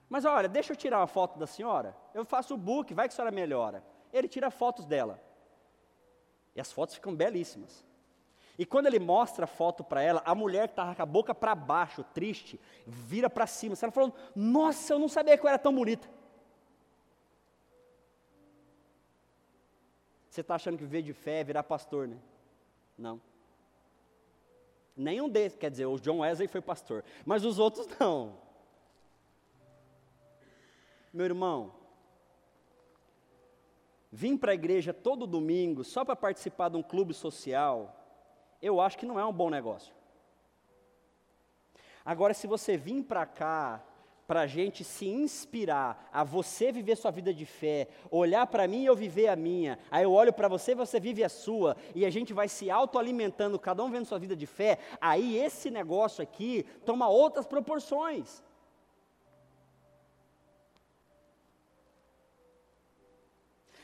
Mas 0.07 0.25
olha, 0.25 0.49
deixa 0.49 0.73
eu 0.73 0.77
tirar 0.77 0.99
uma 0.99 1.07
foto 1.07 1.37
da 1.37 1.45
senhora. 1.45 1.95
Eu 2.13 2.25
faço 2.25 2.53
o 2.55 2.57
book, 2.57 2.93
vai 2.93 3.07
que 3.07 3.13
a 3.13 3.15
senhora 3.15 3.31
melhora. 3.31 3.83
Ele 4.11 4.27
tira 4.27 4.49
fotos 4.49 4.85
dela. 4.85 5.21
E 6.55 6.61
as 6.61 6.71
fotos 6.71 6.95
ficam 6.95 7.15
belíssimas. 7.15 7.85
E 8.57 8.65
quando 8.65 8.87
ele 8.87 8.99
mostra 8.99 9.45
a 9.45 9.47
foto 9.47 9.83
para 9.83 10.01
ela, 10.01 10.21
a 10.25 10.35
mulher 10.35 10.67
que 10.67 10.73
estava 10.73 10.93
com 10.93 11.01
a 11.01 11.05
boca 11.05 11.33
para 11.33 11.55
baixo, 11.55 12.03
triste, 12.03 12.59
vira 12.85 13.29
para 13.29 13.47
cima. 13.47 13.75
Ela 13.81 13.91
falou: 13.91 14.13
Nossa, 14.35 14.93
eu 14.93 14.99
não 14.99 15.07
sabia 15.07 15.37
que 15.37 15.45
eu 15.45 15.47
era 15.47 15.59
tão 15.59 15.73
bonita. 15.73 16.09
Você 20.29 20.41
está 20.41 20.55
achando 20.55 20.77
que 20.77 20.83
viver 20.83 21.01
de 21.01 21.13
fé 21.13 21.39
é 21.39 21.43
virar 21.43 21.63
pastor, 21.63 22.07
né? 22.07 22.17
Não. 22.97 23.21
Nenhum 24.99 25.29
desses, 25.29 25.57
quer 25.57 25.71
dizer, 25.71 25.85
o 25.85 25.97
John 25.97 26.19
Wesley 26.19 26.49
foi 26.49 26.59
pastor, 26.59 27.05
mas 27.25 27.45
os 27.45 27.57
outros 27.57 27.87
não. 27.97 28.35
Meu 31.13 31.25
irmão, 31.25 31.73
vim 34.11 34.35
para 34.35 34.51
a 34.51 34.53
igreja 34.53 34.93
todo 34.93 35.25
domingo 35.25 35.85
só 35.85 36.03
para 36.03 36.17
participar 36.17 36.67
de 36.67 36.75
um 36.75 36.83
clube 36.83 37.13
social, 37.13 37.95
eu 38.61 38.81
acho 38.81 38.97
que 38.97 39.05
não 39.05 39.17
é 39.17 39.25
um 39.25 39.31
bom 39.31 39.49
negócio. 39.49 39.95
Agora, 42.03 42.33
se 42.33 42.45
você 42.45 42.75
vir 42.75 43.01
para 43.03 43.25
cá 43.25 43.81
para 44.29 44.41
a 44.41 44.45
gente 44.45 44.83
se 44.83 45.07
inspirar 45.07 46.07
a 46.13 46.23
você 46.23 46.71
viver 46.71 46.95
sua 46.95 47.09
vida 47.09 47.33
de 47.33 47.47
fé, 47.47 47.87
olhar 48.11 48.45
para 48.45 48.67
mim 48.67 48.83
e 48.83 48.85
eu 48.85 48.95
viver 48.95 49.27
a 49.27 49.35
minha, 49.35 49.79
aí 49.89 50.03
eu 50.03 50.13
olho 50.13 50.31
para 50.31 50.47
você 50.47 50.73
e 50.73 50.75
você 50.75 50.99
vive 50.99 51.23
a 51.23 51.29
sua, 51.29 51.75
e 51.95 52.05
a 52.05 52.11
gente 52.11 52.31
vai 52.31 52.47
se 52.47 52.69
autoalimentando, 52.69 53.57
cada 53.57 53.83
um 53.83 53.89
vendo 53.89 54.05
sua 54.05 54.19
vida 54.19 54.35
de 54.35 54.45
fé, 54.45 54.77
aí 55.01 55.35
esse 55.35 55.71
negócio 55.71 56.21
aqui 56.21 56.63
toma 56.85 57.09
outras 57.09 57.47
proporções. 57.47 58.43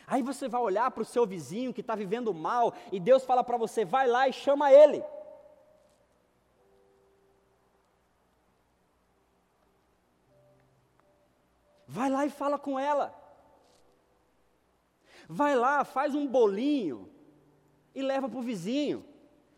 Aí 0.05 0.21
você 0.21 0.47
vai 0.47 0.61
olhar 0.61 0.91
para 0.91 1.01
o 1.01 1.05
seu 1.05 1.25
vizinho 1.25 1.73
que 1.73 1.81
está 1.81 1.95
vivendo 1.95 2.31
mal, 2.31 2.71
e 2.91 2.99
Deus 2.99 3.25
fala 3.25 3.43
para 3.43 3.57
você: 3.57 3.83
vai 3.83 4.07
lá 4.07 4.29
e 4.29 4.33
chama 4.33 4.71
ele. 4.71 5.03
Vai 11.95 12.09
lá 12.09 12.25
e 12.25 12.29
fala 12.29 12.59
com 12.59 12.77
ela. 12.77 13.15
Vai 15.29 15.55
lá, 15.55 15.85
faz 15.85 16.13
um 16.13 16.27
bolinho 16.27 17.09
e 17.95 18.01
leva 18.01 18.27
para 18.27 18.37
o 18.37 18.41
vizinho. 18.41 19.05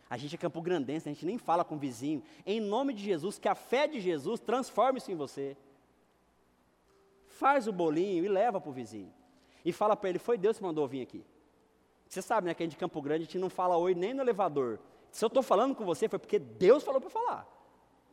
A 0.07 0.17
gente 0.17 0.35
é 0.35 0.37
Campo 0.37 0.61
Grandense, 0.61 1.09
a 1.09 1.11
gente 1.11 1.25
nem 1.25 1.39
fala 1.39 1.65
com 1.65 1.73
o 1.73 1.79
vizinho. 1.79 2.21
Em 2.45 2.59
nome 2.61 2.93
de 2.93 3.03
Jesus, 3.03 3.39
que 3.39 3.49
a 3.49 3.55
fé 3.55 3.87
de 3.87 3.99
Jesus 3.99 4.39
transforme 4.39 4.99
isso 4.99 5.11
em 5.11 5.15
você. 5.15 5.57
Faz 7.25 7.67
o 7.67 7.73
bolinho 7.73 8.23
e 8.23 8.27
leva 8.27 8.61
para 8.61 8.69
o 8.69 8.73
vizinho. 8.73 9.11
E 9.65 9.73
fala 9.73 9.95
para 9.95 10.11
ele, 10.11 10.19
foi 10.19 10.37
Deus 10.37 10.57
que 10.57 10.63
mandou 10.63 10.87
vir 10.87 11.01
aqui. 11.01 11.25
Você 12.07 12.21
sabe, 12.21 12.45
né, 12.45 12.53
que 12.53 12.61
a 12.61 12.65
gente 12.67 12.73
de 12.73 12.77
Campo 12.77 13.01
Grande, 13.01 13.23
a 13.23 13.25
gente 13.25 13.39
não 13.39 13.49
fala 13.49 13.77
oi 13.77 13.95
nem 13.95 14.13
no 14.13 14.21
elevador. 14.21 14.79
Se 15.09 15.25
eu 15.25 15.27
estou 15.27 15.41
falando 15.41 15.73
com 15.73 15.83
você, 15.83 16.07
foi 16.07 16.19
porque 16.19 16.37
Deus 16.37 16.83
falou 16.83 17.01
para 17.01 17.09
falar. 17.09 17.47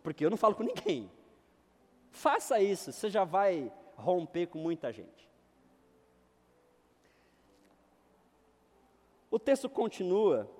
Porque 0.03 0.25
eu 0.25 0.31
não 0.31 0.39
falo 0.39 0.55
com 0.55 0.63
ninguém. 0.63 1.11
Faça 2.11 2.59
isso, 2.59 2.91
você 2.91 3.11
já 3.11 3.25
vai 3.25 3.71
romper 3.97 4.47
com 4.47 4.59
muita 4.59 4.93
gente. 4.93 5.29
O 9.31 9.39
texto 9.39 9.69
continua, 9.69 10.51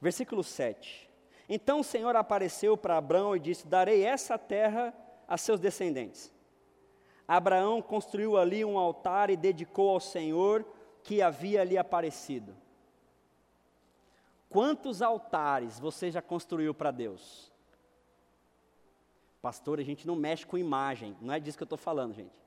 versículo 0.00 0.42
7. 0.42 1.10
Então 1.48 1.80
o 1.80 1.84
Senhor 1.84 2.14
apareceu 2.16 2.76
para 2.76 2.98
Abraão 2.98 3.36
e 3.36 3.40
disse: 3.40 3.66
Darei 3.66 4.04
essa 4.04 4.38
terra 4.38 4.94
a 5.26 5.36
seus 5.36 5.60
descendentes. 5.60 6.32
Abraão 7.26 7.80
construiu 7.80 8.36
ali 8.36 8.64
um 8.64 8.78
altar 8.78 9.30
e 9.30 9.36
dedicou 9.36 9.90
ao 9.90 10.00
Senhor 10.00 10.66
que 11.02 11.22
havia 11.22 11.60
ali 11.60 11.78
aparecido. 11.78 12.56
Quantos 14.48 15.00
altares 15.00 15.78
você 15.78 16.10
já 16.10 16.20
construiu 16.20 16.74
para 16.74 16.90
Deus? 16.90 17.51
Pastor, 19.42 19.80
a 19.80 19.82
gente 19.82 20.06
não 20.06 20.14
mexe 20.14 20.46
com 20.46 20.56
imagem, 20.56 21.16
não 21.20 21.34
é 21.34 21.40
disso 21.40 21.58
que 21.58 21.64
eu 21.64 21.66
estou 21.66 21.76
falando, 21.76 22.14
gente. 22.14 22.40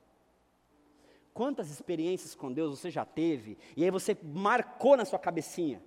Quantas 1.34 1.70
experiências 1.70 2.34
com 2.34 2.50
Deus 2.50 2.80
você 2.80 2.90
já 2.90 3.04
teve, 3.04 3.58
e 3.76 3.84
aí 3.84 3.90
você 3.90 4.16
marcou 4.22 4.96
na 4.96 5.04
sua 5.04 5.18
cabecinha? 5.18 5.82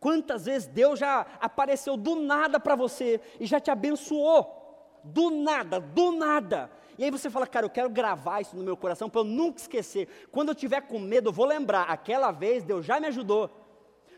Quantas 0.00 0.46
vezes 0.46 0.66
Deus 0.66 0.98
já 0.98 1.20
apareceu 1.38 1.98
do 1.98 2.16
nada 2.16 2.58
para 2.58 2.74
você 2.74 3.20
e 3.38 3.44
já 3.44 3.60
te 3.60 3.70
abençoou? 3.70 5.00
Do 5.04 5.30
nada, 5.30 5.80
do 5.80 6.12
nada. 6.12 6.70
E 6.96 7.04
aí 7.04 7.10
você 7.10 7.28
fala, 7.28 7.46
cara, 7.46 7.66
eu 7.66 7.70
quero 7.70 7.90
gravar 7.90 8.40
isso 8.40 8.56
no 8.56 8.62
meu 8.62 8.76
coração 8.76 9.10
para 9.10 9.20
eu 9.20 9.24
nunca 9.24 9.60
esquecer. 9.60 10.08
Quando 10.32 10.48
eu 10.48 10.54
tiver 10.54 10.80
com 10.82 10.98
medo, 10.98 11.28
eu 11.28 11.32
vou 11.32 11.44
lembrar, 11.44 11.82
aquela 11.82 12.30
vez 12.30 12.64
Deus 12.64 12.86
já 12.86 12.98
me 12.98 13.06
ajudou. 13.08 13.63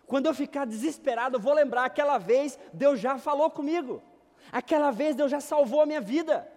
Quando 0.06 0.26
eu 0.26 0.34
ficar 0.34 0.64
desesperado, 0.64 1.36
eu 1.36 1.40
vou 1.40 1.52
lembrar: 1.52 1.84
aquela 1.84 2.18
vez 2.18 2.58
Deus 2.72 3.00
já 3.00 3.18
falou 3.18 3.50
comigo, 3.50 4.02
aquela 4.50 4.90
vez 4.90 5.16
Deus 5.16 5.30
já 5.30 5.40
salvou 5.40 5.80
a 5.80 5.86
minha 5.86 6.00
vida, 6.00 6.48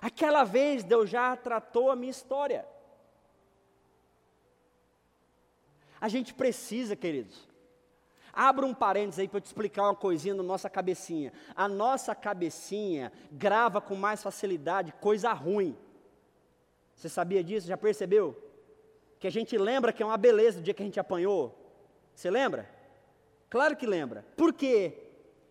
aquela 0.00 0.44
vez 0.44 0.84
Deus 0.84 1.08
já 1.08 1.34
tratou 1.36 1.90
a 1.90 1.96
minha 1.96 2.10
história. 2.10 2.66
A 6.00 6.08
gente 6.08 6.34
precisa, 6.34 6.94
queridos, 6.94 7.48
Abra 8.34 8.66
um 8.66 8.74
parênteses 8.74 9.20
aí 9.20 9.28
para 9.28 9.36
eu 9.36 9.40
te 9.40 9.46
explicar 9.46 9.84
uma 9.84 9.94
coisinha 9.94 10.34
na 10.34 10.42
nossa 10.42 10.68
cabecinha. 10.68 11.32
A 11.54 11.68
nossa 11.68 12.16
cabecinha 12.16 13.12
grava 13.30 13.80
com 13.80 13.94
mais 13.94 14.24
facilidade 14.24 14.92
coisa 15.00 15.32
ruim. 15.32 15.76
Você 16.96 17.08
sabia 17.08 17.44
disso? 17.44 17.68
Já 17.68 17.76
percebeu? 17.76 18.36
Que 19.20 19.28
a 19.28 19.30
gente 19.30 19.56
lembra 19.56 19.92
que 19.92 20.02
é 20.02 20.06
uma 20.06 20.16
beleza 20.16 20.58
do 20.58 20.64
dia 20.64 20.74
que 20.74 20.82
a 20.82 20.84
gente 20.84 20.98
apanhou. 20.98 21.63
Você 22.14 22.30
lembra? 22.30 22.68
Claro 23.50 23.76
que 23.76 23.86
lembra. 23.86 24.24
Por 24.36 24.52
quê? 24.52 24.98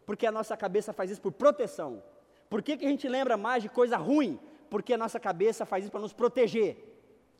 Porque 0.06 0.26
a 0.26 0.32
nossa 0.32 0.56
cabeça 0.58 0.93
faz 0.93 1.12
isso 1.12 1.21
por 1.21 1.32
proteção. 1.32 2.04
Por 2.49 2.62
que, 2.62 2.78
que 2.78 2.86
a 2.86 2.89
gente 2.89 3.08
lembra 3.08 3.38
mais 3.38 3.63
de 3.63 3.69
coisa 3.69 3.97
ruim? 3.97 4.39
Porque 4.69 4.93
a 4.93 4.97
nossa 4.97 5.19
cabeça 5.19 5.65
faz 5.65 5.84
isso 5.84 5.91
para 5.91 6.02
nos 6.02 6.13
proteger. 6.13 6.78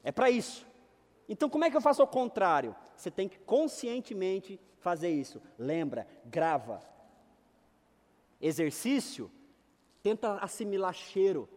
É 0.04 0.12
para 0.12 0.30
isso. 0.30 0.66
Então, 1.28 1.50
como 1.50 1.64
é 1.66 1.70
que 1.70 1.78
eu 1.78 1.82
faço 1.82 2.02
ao 2.02 2.08
contrário? 2.08 2.76
Você 2.96 3.10
tem 3.10 3.28
que 3.28 3.40
conscientemente 3.40 4.60
fazer 4.80 5.10
isso. 5.10 5.42
Lembra, 5.58 6.08
grava. 6.26 6.82
Exercício, 8.42 9.32
tenta 10.02 10.36
assimilar 10.36 10.94
cheiro, 10.94 11.48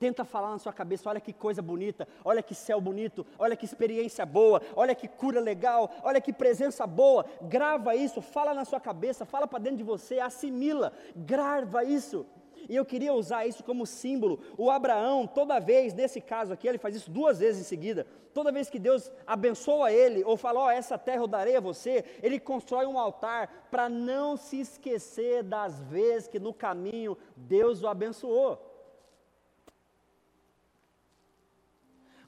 Tenta 0.00 0.24
falar 0.24 0.50
na 0.52 0.58
sua 0.58 0.72
cabeça: 0.72 1.10
olha 1.10 1.20
que 1.20 1.30
coisa 1.30 1.60
bonita, 1.60 2.08
olha 2.24 2.42
que 2.42 2.54
céu 2.54 2.80
bonito, 2.80 3.26
olha 3.38 3.54
que 3.54 3.66
experiência 3.66 4.24
boa, 4.24 4.62
olha 4.74 4.94
que 4.94 5.06
cura 5.06 5.38
legal, 5.38 5.90
olha 6.02 6.22
que 6.22 6.32
presença 6.32 6.86
boa. 6.86 7.26
Grava 7.42 7.94
isso, 7.94 8.22
fala 8.22 8.54
na 8.54 8.64
sua 8.64 8.80
cabeça, 8.80 9.26
fala 9.26 9.46
para 9.46 9.58
dentro 9.58 9.76
de 9.76 9.84
você, 9.84 10.18
assimila, 10.18 10.90
grava 11.14 11.84
isso. 11.84 12.24
E 12.66 12.76
eu 12.76 12.84
queria 12.84 13.12
usar 13.12 13.44
isso 13.46 13.62
como 13.62 13.84
símbolo. 13.84 14.40
O 14.56 14.70
Abraão, 14.70 15.26
toda 15.26 15.60
vez, 15.60 15.92
nesse 15.92 16.18
caso 16.18 16.54
aqui, 16.54 16.66
ele 16.66 16.78
faz 16.78 16.96
isso 16.96 17.10
duas 17.10 17.38
vezes 17.38 17.60
em 17.60 17.64
seguida. 17.64 18.06
Toda 18.32 18.52
vez 18.52 18.70
que 18.70 18.78
Deus 18.78 19.12
abençoa 19.26 19.92
ele, 19.92 20.24
ou 20.24 20.36
fala, 20.36 20.60
ó, 20.60 20.66
oh, 20.66 20.70
essa 20.70 20.96
terra 20.96 21.22
eu 21.22 21.26
darei 21.26 21.56
a 21.56 21.60
você, 21.60 22.04
ele 22.22 22.38
constrói 22.38 22.86
um 22.86 22.98
altar 22.98 23.66
para 23.70 23.88
não 23.88 24.36
se 24.36 24.60
esquecer 24.60 25.42
das 25.42 25.82
vezes 25.82 26.28
que 26.28 26.38
no 26.38 26.54
caminho 26.54 27.18
Deus 27.36 27.82
o 27.82 27.88
abençoou. 27.88 28.69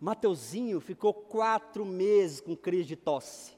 Mateuzinho 0.02 0.80
ficou 0.80 1.14
quatro 1.14 1.86
meses 1.86 2.40
com 2.40 2.56
crise 2.56 2.88
de 2.88 2.96
tosse. 2.96 3.52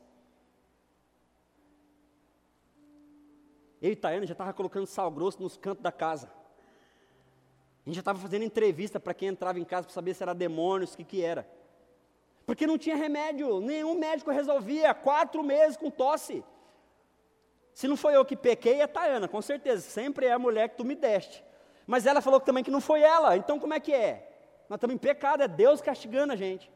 Eu 3.81 3.91
e 3.91 3.97
Tayana 3.97 4.27
já 4.27 4.33
estava 4.33 4.53
colocando 4.53 4.87
sal 4.87 5.11
grosso 5.11 5.41
nos 5.43 5.57
cantos 5.57 5.83
da 5.83 5.91
casa. 5.91 6.27
A 6.27 7.89
gente 7.89 7.95
já 7.95 8.03
estava 8.03 8.19
fazendo 8.19 8.43
entrevista 8.43 9.01
para 9.01 9.15
quem 9.15 9.29
entrava 9.29 9.59
em 9.59 9.65
casa 9.65 9.87
para 9.87 9.95
saber 9.95 10.13
se 10.13 10.23
era 10.23 10.35
demônios, 10.35 10.93
o 10.93 10.99
que, 10.99 11.05
que 11.05 11.23
era. 11.23 11.49
Porque 12.45 12.67
não 12.67 12.77
tinha 12.77 12.95
remédio, 12.95 13.59
nenhum 13.61 13.99
médico 13.99 14.31
resolvia, 14.31 14.93
quatro 14.93 15.43
meses 15.43 15.79
com 15.79 15.91
tosse. 15.91 16.45
Se 17.73 17.89
não 17.89 17.97
foi 17.97 18.17
eu 18.17 18.25
que 18.25 18.37
pequei, 18.37 18.83
é 18.83 18.87
Tayana, 18.87 19.29
com 19.29 19.41
certeza, 19.41 19.81
sempre 19.81 20.27
é 20.27 20.33
a 20.33 20.39
mulher 20.39 20.69
que 20.69 20.77
tu 20.77 20.85
me 20.85 20.95
deste. 20.95 21.43
Mas 21.87 22.05
ela 22.05 22.21
falou 22.21 22.39
também 22.39 22.63
que 22.63 22.71
não 22.71 22.83
foi 22.83 23.01
ela, 23.01 23.35
então 23.35 23.59
como 23.59 23.73
é 23.73 23.81
que 23.81 23.95
é? 23.95 24.34
Nós 24.69 24.79
estamos 24.79 24.95
em 24.95 24.99
pecado, 24.99 25.43
é 25.43 25.49
Deus 25.49 25.81
castigando 25.81 26.33
a 26.33 26.37
gente. 26.37 26.71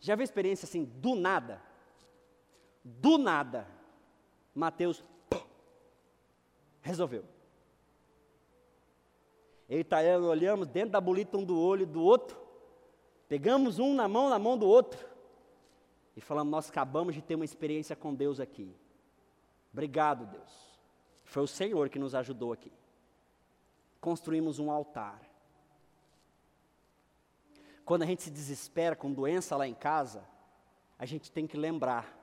Já 0.00 0.16
viu 0.16 0.24
experiência 0.24 0.66
assim, 0.66 0.84
do 0.84 1.14
nada? 1.14 1.62
Do 2.84 3.18
nada. 3.18 3.66
Mateus 4.54 5.04
resolveu. 6.80 7.24
Eu 9.68 9.80
e 9.80 9.84
Tayana 9.84 10.26
olhamos 10.26 10.66
dentro 10.66 10.90
da 10.90 11.00
bolita 11.00 11.36
um 11.36 11.44
do 11.44 11.58
olho 11.60 11.86
do 11.86 12.02
outro, 12.02 12.40
pegamos 13.28 13.78
um 13.78 13.94
na 13.94 14.08
mão, 14.08 14.28
na 14.28 14.38
mão 14.38 14.58
do 14.58 14.66
outro, 14.66 15.06
e 16.16 16.20
falamos: 16.20 16.50
Nós 16.50 16.70
acabamos 16.70 17.14
de 17.14 17.22
ter 17.22 17.36
uma 17.36 17.44
experiência 17.44 17.94
com 17.94 18.12
Deus 18.12 18.40
aqui. 18.40 18.74
Obrigado, 19.72 20.26
Deus. 20.26 20.80
Foi 21.22 21.44
o 21.44 21.46
Senhor 21.46 21.88
que 21.88 22.00
nos 22.00 22.16
ajudou 22.16 22.52
aqui 22.52 22.72
construímos 24.00 24.58
um 24.58 24.70
altar. 24.70 25.20
Quando 27.84 28.02
a 28.02 28.06
gente 28.06 28.22
se 28.22 28.30
desespera 28.30 28.94
com 28.94 29.12
doença 29.12 29.56
lá 29.56 29.66
em 29.66 29.74
casa, 29.74 30.24
a 30.98 31.04
gente 31.04 31.30
tem 31.30 31.46
que 31.46 31.56
lembrar. 31.56 32.16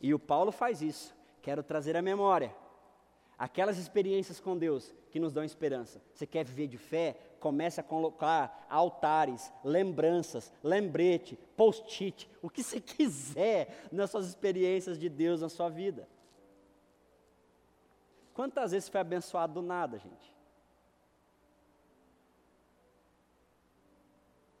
E 0.00 0.14
o 0.14 0.18
Paulo 0.18 0.50
faz 0.50 0.82
isso. 0.82 1.14
Quero 1.42 1.62
trazer 1.62 1.96
à 1.96 2.02
memória 2.02 2.54
aquelas 3.38 3.76
experiências 3.76 4.38
com 4.38 4.56
Deus 4.56 4.94
que 5.10 5.18
nos 5.18 5.32
dão 5.32 5.42
esperança. 5.42 6.00
Você 6.14 6.26
quer 6.26 6.44
viver 6.44 6.68
de 6.68 6.78
fé? 6.78 7.16
Comece 7.40 7.80
a 7.80 7.82
colocar 7.82 8.66
altares, 8.70 9.52
lembranças, 9.64 10.52
lembrete, 10.62 11.36
post-it, 11.56 12.30
o 12.40 12.48
que 12.48 12.62
você 12.62 12.78
quiser 12.80 13.88
nas 13.90 14.10
suas 14.10 14.28
experiências 14.28 14.98
de 14.98 15.08
Deus 15.08 15.40
na 15.40 15.48
sua 15.48 15.68
vida. 15.68 16.08
Quantas 18.34 18.72
vezes 18.72 18.88
foi 18.88 19.00
abençoado 19.00 19.54
do 19.54 19.62
nada, 19.62 19.98
gente? 19.98 20.34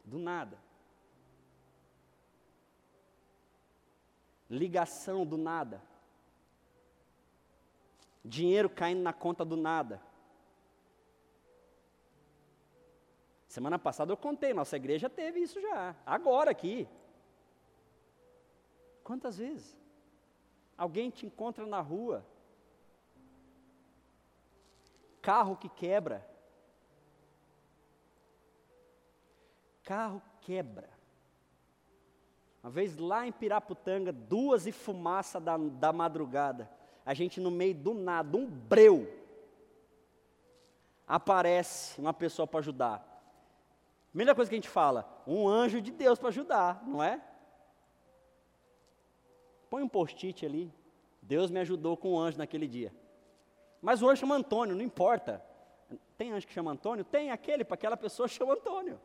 Do 0.04 0.18
nada. 0.18 0.58
Ligação 4.50 5.24
do 5.24 5.38
nada. 5.38 5.82
Dinheiro 8.24 8.68
caindo 8.68 9.00
na 9.02 9.12
conta 9.12 9.44
do 9.44 9.56
nada. 9.56 10.00
Semana 13.48 13.78
passada 13.78 14.12
eu 14.12 14.16
contei, 14.16 14.54
nossa 14.54 14.76
igreja 14.76 15.08
teve 15.10 15.40
isso 15.40 15.60
já. 15.60 15.96
Agora 16.06 16.50
aqui. 16.50 16.88
Quantas 19.02 19.38
vezes? 19.38 19.76
Alguém 20.76 21.10
te 21.10 21.26
encontra 21.26 21.66
na 21.66 21.80
rua. 21.80 22.24
Carro 25.22 25.56
que 25.56 25.68
quebra. 25.70 26.30
carro 29.82 30.22
quebra. 30.40 30.88
Uma 32.62 32.70
vez 32.70 32.96
lá 32.96 33.26
em 33.26 33.32
Piraputanga, 33.32 34.12
duas 34.12 34.66
e 34.66 34.72
fumaça 34.72 35.40
da, 35.40 35.56
da 35.56 35.92
madrugada, 35.92 36.70
a 37.04 37.12
gente 37.12 37.40
no 37.40 37.50
meio 37.50 37.74
do 37.74 37.92
nada, 37.92 38.36
um 38.36 38.46
breu, 38.46 39.12
aparece 41.06 42.00
uma 42.00 42.14
pessoa 42.14 42.46
para 42.46 42.60
ajudar. 42.60 43.08
Primeira 44.10 44.34
coisa 44.34 44.48
que 44.48 44.54
a 44.54 44.58
gente 44.58 44.68
fala, 44.68 45.22
um 45.26 45.48
anjo 45.48 45.80
de 45.80 45.90
Deus 45.90 46.18
para 46.18 46.28
ajudar, 46.28 46.86
não 46.86 47.02
é? 47.02 47.20
Põe 49.68 49.82
um 49.82 49.88
post-it 49.88 50.46
ali. 50.46 50.72
Deus 51.20 51.50
me 51.50 51.60
ajudou 51.60 51.96
com 51.96 52.14
um 52.14 52.18
anjo 52.18 52.38
naquele 52.38 52.68
dia. 52.68 52.92
Mas 53.82 54.00
o 54.00 54.08
anjo 54.08 54.20
chama 54.20 54.36
Antônio, 54.36 54.76
não 54.76 54.82
importa. 54.82 55.44
Tem 56.16 56.30
anjo 56.30 56.46
que 56.46 56.52
chama 56.52 56.70
Antônio? 56.70 57.04
Tem 57.04 57.32
aquele, 57.32 57.64
para 57.64 57.74
aquela 57.74 57.96
pessoa 57.96 58.28
chama 58.28 58.54
Antônio. 58.54 58.98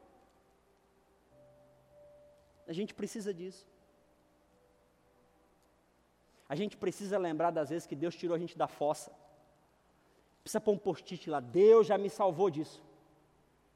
A 2.67 2.73
gente 2.73 2.93
precisa 2.93 3.33
disso. 3.33 3.65
A 6.47 6.55
gente 6.55 6.77
precisa 6.77 7.17
lembrar 7.17 7.51
das 7.51 7.69
vezes 7.69 7.87
que 7.87 7.95
Deus 7.95 8.15
tirou 8.15 8.35
a 8.35 8.39
gente 8.39 8.57
da 8.57 8.67
fossa. 8.67 9.11
Precisa 10.43 10.61
pôr 10.61 10.73
um 10.73 10.77
post-it 10.77 11.29
lá, 11.29 11.39
Deus 11.39 11.87
já 11.87 11.97
me 11.97 12.09
salvou 12.09 12.49
disso. 12.49 12.81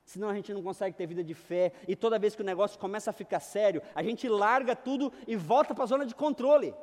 Senão 0.06 0.30
a 0.30 0.34
gente 0.34 0.54
não 0.54 0.62
consegue 0.62 0.96
ter 0.96 1.08
vida 1.08 1.24
de 1.24 1.34
fé. 1.34 1.74
E 1.88 1.96
toda 1.96 2.20
vez 2.20 2.36
que 2.36 2.42
o 2.42 2.46
negócio 2.46 2.80
começa 2.80 3.10
a 3.10 3.14
ficar 3.14 3.40
sério, 3.40 3.82
a 3.96 4.04
gente 4.04 4.28
larga 4.28 4.76
tudo 4.76 5.12
e 5.28 5.36
volta 5.36 5.74
para 5.74 5.84
a 5.84 5.88
zona 5.88 6.06
de 6.06 6.16
controle. 6.16 6.74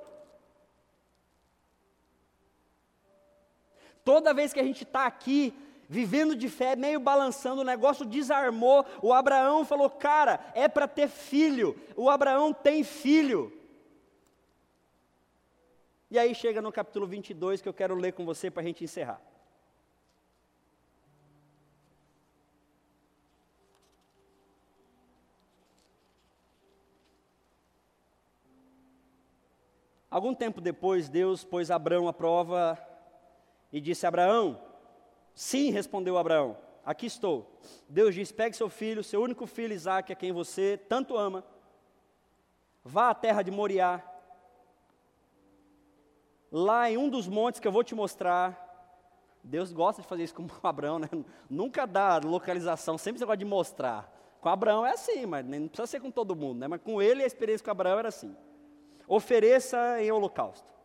Toda 4.09 4.33
vez 4.33 4.55
que 4.55 4.61
a 4.61 4.65
gente 4.65 4.85
está 4.85 5.05
aqui 5.05 5.53
vivendo 5.87 6.35
de 6.35 6.49
fé, 6.49 6.75
meio 6.75 6.99
balançando, 6.99 7.61
o 7.61 7.65
negócio 7.65 8.07
desarmou. 8.07 8.87
O 9.03 9.13
Abraão 9.13 9.67
falou: 9.67 9.91
Cara, 9.91 10.41
é 10.55 10.67
para 10.67 10.89
ter 10.89 11.11
filho. 11.11 11.79
O 11.95 12.09
Abraão 12.09 12.55
tem 12.55 12.83
filho. 12.83 13.53
E 16.11 16.19
aí 16.19 16.35
chega 16.35 16.63
no 16.63 16.73
capítulo 16.73 17.07
22 17.07 17.61
que 17.61 17.69
eu 17.69 17.75
quero 17.75 17.95
ler 17.95 18.13
com 18.15 18.25
você 18.25 18.51
para 18.51 18.63
a 18.63 18.65
gente 18.65 18.83
encerrar. 18.83 19.21
Algum 30.11 30.35
tempo 30.35 30.63
depois, 30.63 31.11
Deus 31.11 31.45
pôs 31.45 31.71
Abraão 31.71 32.09
à 32.09 32.13
prova 32.15 32.89
e 33.73 33.81
disse: 33.81 34.07
Abraão, 34.07 34.61
Sim, 35.39 35.71
respondeu 35.71 36.19
Abraão, 36.19 36.59
aqui 36.85 37.07
estou. 37.07 37.61
Deus 37.89 38.13
disse: 38.13 38.35
pegue 38.35 38.57
seu 38.57 38.69
filho, 38.69 39.05
seu 39.05 39.23
único 39.23 39.47
filho 39.47 39.73
Isaque, 39.73 40.13
a 40.13 40.17
quem 40.17 40.33
você 40.33 40.77
tanto 40.89 41.17
ama, 41.17 41.45
vá 42.83 43.11
à 43.11 43.15
terra 43.15 43.41
de 43.43 43.53
Moriá, 43.53 44.03
lá 46.51 46.91
em 46.91 46.97
um 46.97 47.09
dos 47.09 47.29
montes 47.29 47.61
que 47.61 47.69
eu 47.69 47.71
vou 47.71 47.85
te 47.85 47.95
mostrar. 47.95 48.67
Deus 49.45 49.73
gosta 49.73 50.03
de 50.03 50.09
fazer 50.09 50.25
isso 50.25 50.35
com 50.35 50.49
Abraão, 50.67 50.99
né? 50.99 51.09
Nunca 51.49 51.87
dá 51.87 52.19
localização, 52.19 52.99
sempre 52.99 53.21
você 53.21 53.25
gosta 53.25 53.37
de 53.37 53.45
mostrar. 53.45 54.13
Com 54.41 54.49
Abraão 54.49 54.85
é 54.85 54.91
assim, 54.91 55.25
mas 55.25 55.47
não 55.47 55.69
precisa 55.69 55.87
ser 55.87 56.01
com 56.01 56.11
todo 56.11 56.35
mundo, 56.35 56.59
né? 56.59 56.67
Mas 56.67 56.81
com 56.83 57.01
ele 57.01 57.23
a 57.23 57.27
experiência 57.27 57.65
com 57.65 57.71
Abraão 57.71 58.01
era 58.01 58.09
assim. 58.09 58.37
Ofereça 59.07 60.03
em 60.03 60.11
holocausto. 60.11 60.78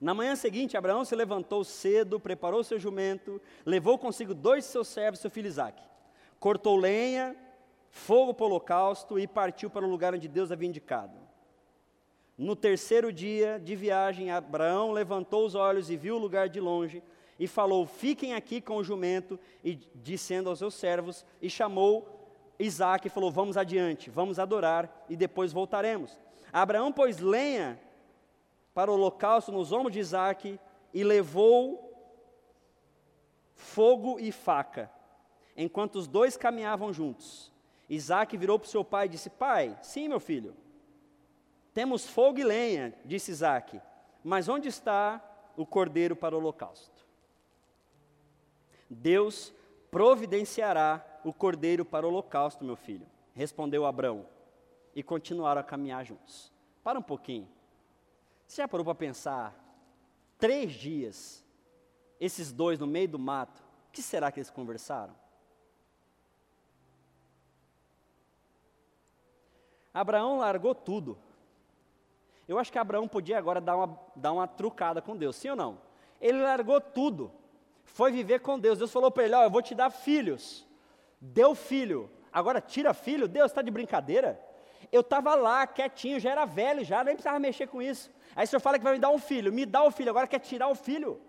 Na 0.00 0.12
manhã 0.12 0.36
seguinte, 0.36 0.76
Abraão 0.76 1.04
se 1.04 1.14
levantou 1.14 1.64
cedo, 1.64 2.20
preparou 2.20 2.62
seu 2.62 2.78
jumento, 2.78 3.40
levou 3.64 3.98
consigo 3.98 4.34
dois 4.34 4.64
de 4.64 4.70
seus 4.70 4.88
servos, 4.88 5.20
seu 5.20 5.30
filho 5.30 5.46
Isaque. 5.46 5.82
Cortou 6.38 6.76
lenha, 6.76 7.34
fogo 7.88 8.34
para 8.34 8.44
o 8.44 8.48
holocausto 8.48 9.18
e 9.18 9.26
partiu 9.26 9.70
para 9.70 9.86
o 9.86 9.90
lugar 9.90 10.14
onde 10.14 10.28
Deus 10.28 10.52
havia 10.52 10.68
indicado. 10.68 11.18
No 12.36 12.54
terceiro 12.54 13.10
dia 13.10 13.58
de 13.58 13.74
viagem, 13.74 14.30
Abraão 14.30 14.92
levantou 14.92 15.46
os 15.46 15.54
olhos 15.54 15.90
e 15.90 15.96
viu 15.96 16.16
o 16.16 16.18
lugar 16.18 16.50
de 16.50 16.60
longe 16.60 17.02
e 17.38 17.46
falou: 17.46 17.86
Fiquem 17.86 18.34
aqui 18.34 18.60
com 18.60 18.76
o 18.76 18.84
jumento, 18.84 19.40
e 19.64 19.76
dizendo 19.94 20.50
aos 20.50 20.58
seus 20.58 20.74
servos, 20.74 21.24
e 21.40 21.48
chamou 21.48 22.06
Isaac 22.58 23.06
e 23.06 23.10
falou: 23.10 23.30
Vamos 23.30 23.56
adiante, 23.56 24.10
vamos 24.10 24.38
adorar 24.38 25.06
e 25.08 25.16
depois 25.16 25.52
voltaremos. 25.52 26.20
Abraão 26.52 26.92
pôs 26.92 27.18
lenha 27.18 27.80
para 28.76 28.90
o 28.90 28.94
holocausto 28.94 29.50
nos 29.50 29.72
ombros 29.72 29.94
de 29.94 30.00
Isaac 30.00 30.60
e 30.92 31.02
levou 31.02 31.82
fogo 33.54 34.20
e 34.20 34.30
faca, 34.30 34.90
enquanto 35.56 35.96
os 35.96 36.06
dois 36.06 36.36
caminhavam 36.36 36.92
juntos. 36.92 37.50
Isaac 37.88 38.36
virou 38.36 38.58
para 38.58 38.66
o 38.66 38.70
seu 38.70 38.84
pai 38.84 39.06
e 39.06 39.08
disse: 39.08 39.30
Pai, 39.30 39.78
sim, 39.80 40.08
meu 40.08 40.20
filho, 40.20 40.54
temos 41.72 42.06
fogo 42.06 42.38
e 42.38 42.44
lenha, 42.44 42.92
disse 43.02 43.30
Isaac, 43.30 43.80
mas 44.22 44.46
onde 44.46 44.68
está 44.68 45.24
o 45.56 45.64
cordeiro 45.64 46.14
para 46.14 46.34
o 46.34 46.38
holocausto. 46.38 47.06
Deus 48.90 49.54
providenciará 49.90 51.02
o 51.24 51.32
cordeiro 51.32 51.82
para 51.82 52.04
o 52.04 52.10
holocausto, 52.10 52.62
meu 52.62 52.76
filho, 52.76 53.06
respondeu 53.32 53.86
Abraão, 53.86 54.26
e 54.94 55.02
continuaram 55.02 55.62
a 55.62 55.64
caminhar 55.64 56.04
juntos. 56.04 56.52
Para 56.84 56.98
um 56.98 57.02
pouquinho. 57.02 57.55
Você 58.46 58.62
já 58.62 58.68
parou 58.68 58.84
para 58.84 58.94
pensar? 58.94 59.54
Três 60.38 60.72
dias, 60.72 61.44
esses 62.20 62.52
dois 62.52 62.78
no 62.78 62.86
meio 62.86 63.08
do 63.08 63.18
mato, 63.18 63.60
o 63.88 63.92
que 63.92 64.02
será 64.02 64.30
que 64.30 64.38
eles 64.38 64.50
conversaram? 64.50 65.14
Abraão 69.92 70.38
largou 70.38 70.74
tudo. 70.74 71.18
Eu 72.46 72.58
acho 72.58 72.70
que 72.70 72.78
Abraão 72.78 73.08
podia 73.08 73.38
agora 73.38 73.60
dar 73.60 73.76
uma, 73.76 74.00
dar 74.14 74.32
uma 74.32 74.46
trucada 74.46 75.00
com 75.00 75.16
Deus, 75.16 75.36
sim 75.36 75.48
ou 75.48 75.56
não? 75.56 75.80
Ele 76.20 76.40
largou 76.42 76.80
tudo, 76.80 77.32
foi 77.84 78.12
viver 78.12 78.40
com 78.40 78.58
Deus. 78.58 78.78
Deus 78.78 78.92
falou 78.92 79.10
para 79.10 79.24
ele: 79.24 79.34
Ó, 79.34 79.42
eu 79.42 79.50
vou 79.50 79.62
te 79.62 79.74
dar 79.74 79.90
filhos. 79.90 80.66
Deu 81.20 81.54
filho, 81.54 82.10
agora 82.32 82.60
tira 82.60 82.92
filho. 82.92 83.26
Deus 83.26 83.50
está 83.50 83.62
de 83.62 83.70
brincadeira? 83.70 84.40
Eu 84.92 85.00
estava 85.00 85.34
lá, 85.34 85.66
quietinho, 85.66 86.20
já 86.20 86.30
era 86.30 86.44
velho, 86.44 86.84
já 86.84 87.02
nem 87.02 87.14
precisava 87.14 87.38
mexer 87.38 87.66
com 87.66 87.82
isso. 87.82 88.10
Aí 88.34 88.44
o 88.44 88.48
senhor 88.48 88.60
fala 88.60 88.78
que 88.78 88.84
vai 88.84 88.94
me 88.94 88.98
dar 88.98 89.10
um 89.10 89.18
filho, 89.18 89.52
me 89.52 89.66
dá 89.66 89.82
o 89.82 89.90
filho, 89.90 90.10
agora 90.10 90.26
quer 90.26 90.38
tirar 90.40 90.68
o 90.68 90.74
filho. 90.74 91.20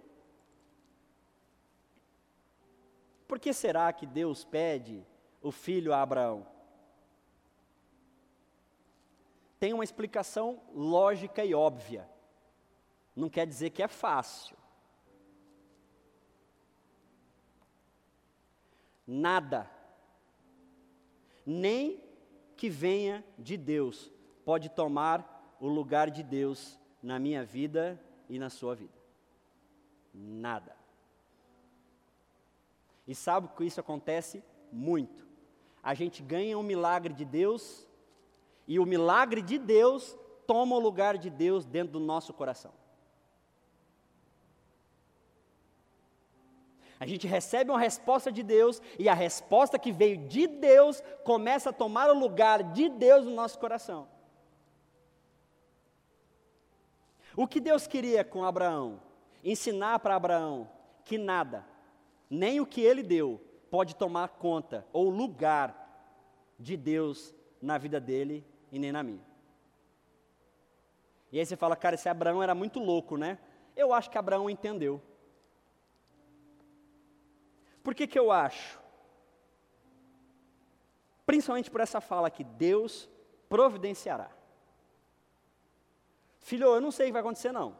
Por 3.27 3.39
que 3.39 3.51
será 3.53 3.91
que 3.91 4.05
Deus 4.05 4.43
pede 4.45 5.05
o 5.41 5.51
filho 5.51 5.93
a 5.93 6.01
Abraão? 6.01 6.47
Tem 9.59 9.73
uma 9.73 9.83
explicação 9.83 10.61
lógica 10.73 11.43
e 11.43 11.53
óbvia. 11.53 12.07
Não 13.15 13.29
quer 13.29 13.47
dizer 13.47 13.71
que 13.71 13.81
é 13.81 13.87
fácil. 13.87 14.55
Nada, 19.05 19.69
nem 21.45 22.06
que 22.57 22.69
venha 22.69 23.23
de 23.37 23.55
Deus, 23.55 24.11
pode 24.43 24.67
tomar 24.69 25.55
o 25.59 25.67
lugar 25.67 26.09
de 26.09 26.23
Deus 26.23 26.79
na 27.01 27.19
minha 27.19 27.45
vida 27.45 28.01
e 28.27 28.37
na 28.39 28.49
sua 28.49 28.75
vida. 28.75 28.97
Nada. 30.13 30.75
E 33.07 33.15
sabe 33.15 33.47
que 33.55 33.63
isso 33.63 33.79
acontece 33.79 34.43
muito. 34.71 35.25
A 35.81 35.93
gente 35.93 36.21
ganha 36.21 36.57
um 36.57 36.63
milagre 36.63 37.13
de 37.13 37.23
Deus 37.23 37.87
e 38.67 38.79
o 38.79 38.85
milagre 38.85 39.41
de 39.41 39.57
Deus 39.57 40.17
toma 40.45 40.75
o 40.75 40.79
lugar 40.79 41.17
de 41.17 41.29
Deus 41.29 41.65
dentro 41.65 41.93
do 41.93 41.99
nosso 41.99 42.33
coração. 42.33 42.73
A 46.99 47.05
gente 47.05 47.27
recebe 47.27 47.69
uma 47.69 47.79
resposta 47.79 48.31
de 48.31 48.41
Deus 48.41 48.81
e 48.97 49.07
a 49.07 49.13
resposta 49.13 49.77
que 49.77 49.91
veio 49.91 50.17
de 50.27 50.47
Deus 50.47 51.01
começa 51.23 51.69
a 51.69 51.73
tomar 51.73 52.09
o 52.09 52.17
lugar 52.17 52.63
de 52.63 52.89
Deus 52.89 53.25
no 53.25 53.31
nosso 53.31 53.59
coração. 53.59 54.07
O 57.35 57.47
que 57.47 57.59
Deus 57.59 57.85
queria 57.85 58.23
com 58.23 58.43
Abraão? 58.43 58.99
Ensinar 59.43 59.99
para 59.99 60.15
Abraão 60.15 60.67
que 61.05 61.17
nada, 61.17 61.63
nem 62.29 62.59
o 62.59 62.65
que 62.65 62.81
ele 62.81 63.03
deu, 63.03 63.39
pode 63.69 63.95
tomar 63.95 64.29
conta 64.29 64.85
ou 64.91 65.09
lugar 65.09 65.85
de 66.57 66.75
Deus 66.75 67.33
na 67.61 67.77
vida 67.77 67.99
dele 67.99 68.43
e 68.71 68.79
nem 68.79 68.91
na 68.91 69.03
minha. 69.03 69.25
E 71.31 71.39
aí 71.39 71.45
você 71.45 71.55
fala, 71.55 71.75
cara, 71.75 71.95
esse 71.95 72.09
Abraão 72.09 72.41
era 72.41 72.55
muito 72.55 72.79
louco, 72.79 73.17
né? 73.17 73.37
Eu 73.75 73.93
acho 73.93 74.09
que 74.09 74.17
Abraão 74.17 74.49
entendeu. 74.49 75.01
Por 77.87 77.95
que, 77.95 78.05
que 78.05 78.19
eu 78.19 78.33
acho? 78.33 78.77
Principalmente 81.25 81.71
por 81.71 81.79
essa 81.79 82.01
fala 82.01 82.29
que 82.29 82.43
Deus 82.43 83.09
providenciará. 83.47 84.29
Filho, 86.41 86.65
eu 86.65 86.81
não 86.81 86.91
sei 86.91 87.05
o 87.05 87.07
que 87.07 87.13
vai 87.13 87.21
acontecer 87.21 87.53
não, 87.53 87.77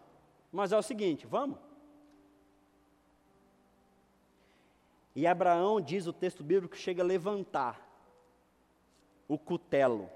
mas 0.49 0.71
é 0.71 0.77
o 0.77 0.81
seguinte, 0.81 1.27
vamos? 1.27 1.59
E 5.13 5.27
Abraão, 5.27 5.81
diz 5.81 6.07
o 6.07 6.13
texto 6.13 6.41
bíblico, 6.41 6.77
chega 6.77 7.03
a 7.03 7.05
levantar 7.05 7.77
o 9.27 9.37
cutelo 9.37 10.09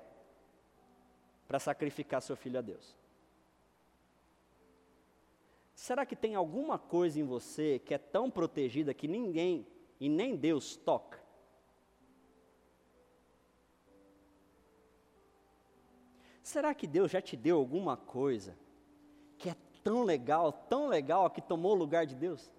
para 1.49 1.59
sacrificar 1.59 2.21
seu 2.21 2.37
filho 2.37 2.59
a 2.59 2.61
Deus. 2.61 2.95
Será 5.75 6.05
que 6.05 6.15
tem 6.15 6.33
alguma 6.33 6.79
coisa 6.79 7.19
em 7.19 7.23
você 7.25 7.77
que 7.77 7.93
é 7.93 7.97
tão 7.97 8.31
protegida 8.31 8.93
que 8.93 9.05
ninguém 9.05 9.67
e 10.02 10.10
nem 10.10 10.36
Deus 10.36 10.76
toca. 10.76 11.22
Será 16.41 16.74
que 16.74 16.88
Deus 16.88 17.12
já 17.12 17.22
te 17.22 17.38
deu 17.38 17.56
alguma 17.58 17.95
coisa 17.95 18.58
que 19.38 19.47
é 19.47 19.56
tão 19.84 20.04
legal, 20.04 20.52
tão 20.52 20.88
legal, 20.88 21.30
que 21.30 21.39
tomou 21.39 21.74
o 21.74 21.78
lugar 21.78 22.08
de 22.08 22.16
Deus? 22.16 22.52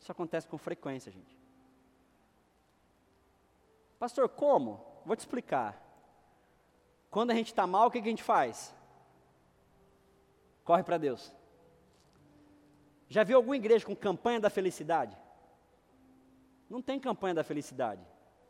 Isso 0.00 0.10
acontece 0.10 0.48
com 0.48 0.56
frequência, 0.56 1.12
gente. 1.12 1.38
Pastor, 3.98 4.30
como? 4.30 4.82
Vou 5.04 5.14
te 5.14 5.20
explicar. 5.20 5.80
Quando 7.10 7.32
a 7.32 7.34
gente 7.34 7.48
está 7.48 7.66
mal, 7.66 7.88
o 7.88 7.90
que, 7.90 8.00
que 8.00 8.08
a 8.08 8.10
gente 8.10 8.22
faz? 8.22 8.73
Corre 10.64 10.82
para 10.82 10.98
Deus. 10.98 11.32
Já 13.08 13.22
viu 13.22 13.36
alguma 13.36 13.56
igreja 13.56 13.84
com 13.84 13.94
campanha 13.94 14.40
da 14.40 14.50
felicidade? 14.50 15.16
Não 16.68 16.80
tem 16.80 16.98
campanha 16.98 17.34
da 17.34 17.44
felicidade. 17.44 18.02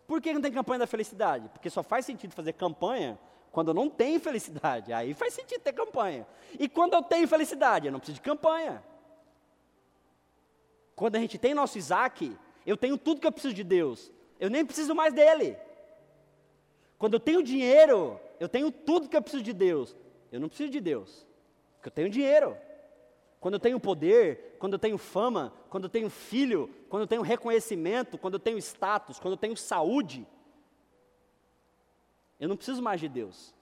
Por 0.06 0.20
que 0.20 0.32
não 0.32 0.40
tem 0.40 0.52
campanha 0.52 0.80
da 0.80 0.86
felicidade? 0.86 1.48
Porque 1.48 1.68
só 1.68 1.82
faz 1.82 2.06
sentido 2.06 2.32
fazer 2.32 2.52
campanha 2.52 3.18
quando 3.50 3.74
não 3.74 3.90
tem 3.90 4.18
felicidade. 4.18 4.92
Aí 4.92 5.12
faz 5.12 5.34
sentido 5.34 5.60
ter 5.60 5.72
campanha. 5.72 6.26
E 6.58 6.68
quando 6.68 6.94
eu 6.94 7.02
tenho 7.02 7.26
felicidade, 7.26 7.86
eu 7.86 7.92
não 7.92 7.98
preciso 7.98 8.16
de 8.16 8.22
campanha. 8.22 8.82
Quando 10.94 11.16
a 11.16 11.18
gente 11.18 11.36
tem 11.38 11.54
nosso 11.54 11.76
Isaac, 11.76 12.36
eu 12.64 12.76
tenho 12.76 12.96
tudo 12.96 13.20
que 13.20 13.26
eu 13.26 13.32
preciso 13.32 13.54
de 13.54 13.64
Deus. 13.64 14.10
Eu 14.38 14.48
nem 14.48 14.64
preciso 14.64 14.94
mais 14.94 15.12
dele. 15.12 15.56
Quando 16.98 17.14
eu 17.14 17.20
tenho 17.20 17.42
dinheiro, 17.42 18.20
eu 18.38 18.48
tenho 18.48 18.70
tudo 18.70 19.08
que 19.08 19.16
eu 19.16 19.22
preciso 19.22 19.42
de 19.42 19.52
Deus. 19.52 19.96
Eu 20.30 20.40
não 20.40 20.48
preciso 20.48 20.70
de 20.70 20.80
Deus. 20.80 21.26
Porque 21.84 21.90
eu 21.90 22.04
tenho 22.04 22.08
dinheiro. 22.08 22.56
Quando 23.38 23.54
eu 23.54 23.60
tenho 23.60 23.78
poder, 23.78 24.56
quando 24.58 24.72
eu 24.72 24.78
tenho 24.78 24.96
fama, 24.96 25.52
quando 25.68 25.84
eu 25.84 25.90
tenho 25.90 26.08
filho, 26.08 26.74
quando 26.88 27.02
eu 27.02 27.06
tenho 27.06 27.20
reconhecimento, 27.20 28.16
quando 28.16 28.34
eu 28.34 28.40
tenho 28.40 28.56
status, 28.56 29.18
quando 29.18 29.32
eu 29.32 29.38
tenho 29.38 29.54
saúde, 29.54 30.26
eu 32.40 32.48
não 32.48 32.56
preciso 32.56 32.80
mais 32.80 33.02
de 33.02 33.06
Deus. 33.06 33.54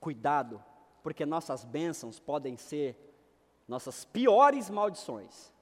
Cuidado, 0.00 0.64
porque 1.02 1.26
nossas 1.26 1.66
bênçãos 1.66 2.18
podem 2.18 2.56
ser 2.56 2.96
nossas 3.68 4.06
piores 4.06 4.70
maldições. 4.70 5.52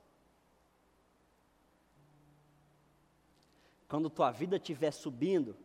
Quando 3.89 4.09
tua 4.09 4.31
vida 4.31 4.55
estiver 4.55 4.93
subindo, 4.93 5.64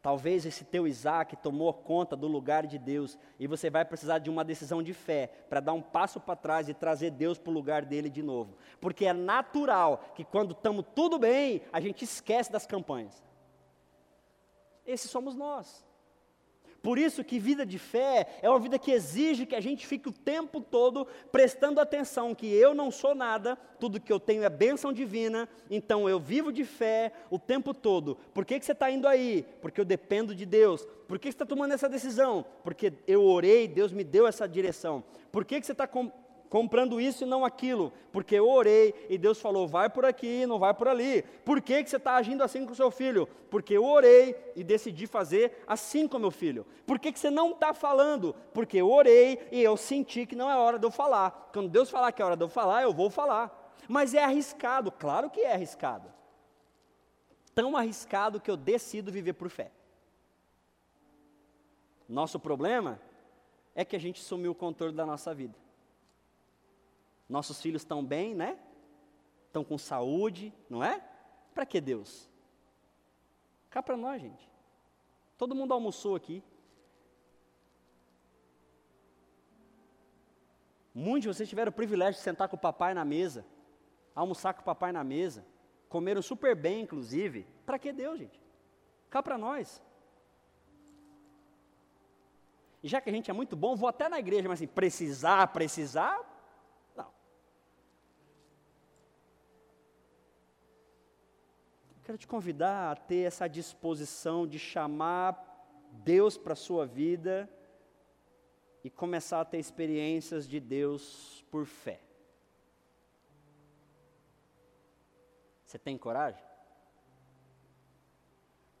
Talvez 0.00 0.46
esse 0.46 0.64
teu 0.64 0.86
Isaac 0.86 1.36
tomou 1.36 1.72
conta 1.74 2.14
do 2.14 2.28
lugar 2.28 2.66
de 2.66 2.78
Deus 2.78 3.18
e 3.38 3.46
você 3.48 3.68
vai 3.68 3.84
precisar 3.84 4.18
de 4.18 4.30
uma 4.30 4.44
decisão 4.44 4.82
de 4.82 4.94
fé 4.94 5.26
para 5.48 5.60
dar 5.60 5.72
um 5.72 5.82
passo 5.82 6.20
para 6.20 6.36
trás 6.36 6.68
e 6.68 6.74
trazer 6.74 7.10
Deus 7.10 7.36
para 7.36 7.50
o 7.50 7.54
lugar 7.54 7.84
dele 7.84 8.08
de 8.08 8.22
novo. 8.22 8.56
Porque 8.80 9.06
é 9.06 9.12
natural 9.12 10.12
que 10.14 10.24
quando 10.24 10.52
estamos 10.52 10.84
tudo 10.94 11.18
bem, 11.18 11.62
a 11.72 11.80
gente 11.80 12.04
esquece 12.04 12.50
das 12.52 12.64
campanhas. 12.64 13.24
Esses 14.86 15.10
somos 15.10 15.34
nós. 15.34 15.84
Por 16.88 16.98
isso 16.98 17.22
que 17.22 17.38
vida 17.38 17.66
de 17.66 17.78
fé 17.78 18.26
é 18.40 18.48
uma 18.48 18.58
vida 18.58 18.78
que 18.78 18.90
exige 18.90 19.44
que 19.44 19.54
a 19.54 19.60
gente 19.60 19.86
fique 19.86 20.08
o 20.08 20.12
tempo 20.12 20.58
todo 20.58 21.06
prestando 21.30 21.82
atenção 21.82 22.34
que 22.34 22.46
eu 22.46 22.72
não 22.72 22.90
sou 22.90 23.14
nada, 23.14 23.56
tudo 23.78 24.00
que 24.00 24.10
eu 24.10 24.18
tenho 24.18 24.42
é 24.42 24.48
bênção 24.48 24.90
divina, 24.90 25.46
então 25.70 26.08
eu 26.08 26.18
vivo 26.18 26.50
de 26.50 26.64
fé 26.64 27.12
o 27.28 27.38
tempo 27.38 27.74
todo. 27.74 28.16
Por 28.32 28.46
que, 28.46 28.58
que 28.58 28.64
você 28.64 28.72
está 28.72 28.90
indo 28.90 29.06
aí? 29.06 29.44
Porque 29.60 29.78
eu 29.78 29.84
dependo 29.84 30.34
de 30.34 30.46
Deus. 30.46 30.88
Por 31.06 31.18
que, 31.18 31.28
você 31.28 31.34
está 31.34 31.44
tomando 31.44 31.74
essa 31.74 31.90
decisão? 31.90 32.42
Porque 32.64 32.90
eu 33.06 33.22
orei, 33.22 33.68
Deus 33.68 33.92
me 33.92 34.02
deu 34.02 34.26
essa 34.26 34.48
direção. 34.48 35.04
Por 35.30 35.44
que, 35.44 35.60
que 35.60 35.66
você 35.66 35.72
está 35.72 35.86
comprando 36.48 37.00
isso 37.00 37.24
e 37.24 37.26
não 37.26 37.44
aquilo, 37.44 37.92
porque 38.10 38.34
eu 38.34 38.48
orei 38.48 38.94
e 39.08 39.18
Deus 39.18 39.40
falou, 39.40 39.66
vai 39.68 39.88
por 39.90 40.04
aqui, 40.04 40.46
não 40.46 40.58
vai 40.58 40.72
por 40.72 40.88
ali. 40.88 41.22
Por 41.44 41.60
que, 41.60 41.82
que 41.82 41.90
você 41.90 41.96
está 41.96 42.16
agindo 42.16 42.42
assim 42.42 42.64
com 42.64 42.74
seu 42.74 42.90
filho? 42.90 43.28
Porque 43.50 43.74
eu 43.74 43.84
orei 43.84 44.34
e 44.56 44.64
decidi 44.64 45.06
fazer 45.06 45.62
assim 45.66 46.08
com 46.08 46.18
meu 46.18 46.30
filho. 46.30 46.66
Por 46.86 46.98
que, 46.98 47.12
que 47.12 47.18
você 47.18 47.30
não 47.30 47.52
está 47.52 47.74
falando? 47.74 48.34
Porque 48.52 48.78
eu 48.78 48.90
orei 48.90 49.38
e 49.52 49.62
eu 49.62 49.76
senti 49.76 50.26
que 50.26 50.36
não 50.36 50.50
é 50.50 50.56
hora 50.56 50.78
de 50.78 50.86
eu 50.86 50.90
falar. 50.90 51.50
Quando 51.52 51.68
Deus 51.68 51.90
falar 51.90 52.12
que 52.12 52.22
é 52.22 52.24
hora 52.24 52.36
de 52.36 52.44
eu 52.44 52.48
falar, 52.48 52.82
eu 52.82 52.92
vou 52.92 53.10
falar. 53.10 53.74
Mas 53.88 54.14
é 54.14 54.22
arriscado, 54.22 54.90
claro 54.90 55.30
que 55.30 55.40
é 55.40 55.52
arriscado. 55.52 56.12
tão 57.54 57.76
arriscado 57.76 58.40
que 58.40 58.50
eu 58.50 58.56
decido 58.56 59.10
viver 59.10 59.32
por 59.32 59.48
fé. 59.48 59.72
Nosso 62.08 62.38
problema 62.38 63.00
é 63.74 63.84
que 63.84 63.96
a 63.96 63.98
gente 63.98 64.22
sumiu 64.22 64.52
o 64.52 64.54
controle 64.54 64.94
da 64.94 65.04
nossa 65.04 65.34
vida. 65.34 65.54
Nossos 67.28 67.60
filhos 67.60 67.82
estão 67.82 68.04
bem, 68.04 68.34
né? 68.34 68.58
Estão 69.46 69.62
com 69.62 69.76
saúde, 69.76 70.52
não 70.68 70.82
é? 70.82 71.02
Para 71.54 71.66
que 71.66 71.80
Deus? 71.80 72.28
Cá 73.68 73.82
para 73.82 73.96
nós, 73.96 74.20
gente. 74.22 74.48
Todo 75.36 75.54
mundo 75.54 75.74
almoçou 75.74 76.16
aqui. 76.16 76.42
Muitos 80.94 81.22
de 81.22 81.28
vocês 81.28 81.48
tiveram 81.48 81.70
o 81.70 81.74
privilégio 81.74 82.14
de 82.14 82.24
sentar 82.24 82.48
com 82.48 82.56
o 82.56 82.58
papai 82.58 82.92
na 82.92 83.04
mesa, 83.04 83.46
almoçar 84.14 84.52
com 84.54 84.62
o 84.62 84.64
papai 84.64 84.90
na 84.90 85.04
mesa, 85.04 85.46
comeram 85.88 86.20
super 86.20 86.56
bem, 86.56 86.82
inclusive. 86.82 87.46
Para 87.64 87.78
que 87.78 87.92
Deus, 87.92 88.18
gente? 88.18 88.42
Cá 89.08 89.22
para 89.22 89.38
nós. 89.38 89.82
E 92.82 92.88
já 92.88 93.00
que 93.00 93.10
a 93.10 93.12
gente 93.12 93.30
é 93.30 93.34
muito 93.34 93.54
bom, 93.54 93.76
vou 93.76 93.88
até 93.88 94.08
na 94.08 94.18
igreja, 94.18 94.48
mas 94.48 94.58
assim, 94.58 94.66
precisar, 94.66 95.46
precisar, 95.48 96.18
Quero 102.08 102.16
te 102.16 102.26
convidar 102.26 102.90
a 102.90 102.96
ter 102.96 103.26
essa 103.26 103.46
disposição 103.46 104.46
de 104.46 104.58
chamar 104.58 105.44
Deus 105.92 106.38
para 106.38 106.54
a 106.54 106.56
sua 106.56 106.86
vida 106.86 107.46
e 108.82 108.88
começar 108.88 109.42
a 109.42 109.44
ter 109.44 109.58
experiências 109.58 110.48
de 110.48 110.58
Deus 110.58 111.44
por 111.50 111.66
fé. 111.66 112.00
Você 115.66 115.78
tem 115.78 115.98
coragem? 115.98 116.42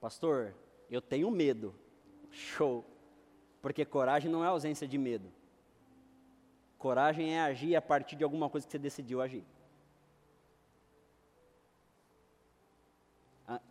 Pastor, 0.00 0.54
eu 0.88 1.02
tenho 1.02 1.30
medo. 1.30 1.74
Show. 2.30 2.82
Porque 3.60 3.84
coragem 3.84 4.30
não 4.30 4.42
é 4.42 4.46
ausência 4.46 4.88
de 4.88 4.96
medo. 4.96 5.30
Coragem 6.78 7.34
é 7.34 7.42
agir 7.42 7.76
a 7.76 7.82
partir 7.82 8.16
de 8.16 8.24
alguma 8.24 8.48
coisa 8.48 8.66
que 8.66 8.70
você 8.70 8.78
decidiu 8.78 9.20
agir. 9.20 9.44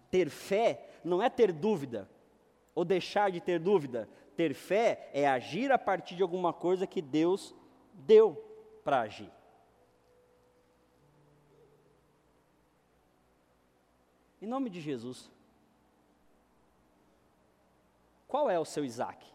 Ter 0.10 0.30
fé 0.30 0.90
não 1.04 1.22
é 1.22 1.30
ter 1.30 1.52
dúvida, 1.52 2.10
ou 2.74 2.84
deixar 2.84 3.32
de 3.32 3.40
ter 3.40 3.60
dúvida. 3.60 4.10
Ter 4.36 4.54
fé 4.54 5.10
é 5.14 5.28
agir 5.28 5.72
a 5.72 5.78
partir 5.78 6.16
de 6.16 6.22
alguma 6.22 6.54
coisa 6.54 6.86
que 6.86 7.02
Deus 7.02 7.56
deu 7.94 8.36
para 8.84 9.02
agir. 9.02 9.32
Em 14.42 14.46
nome 14.46 14.70
de 14.70 14.80
Jesus. 14.80 15.32
Qual 18.28 18.50
é 18.50 18.60
o 18.60 18.66
seu 18.66 18.86
Isaac? 18.86 19.26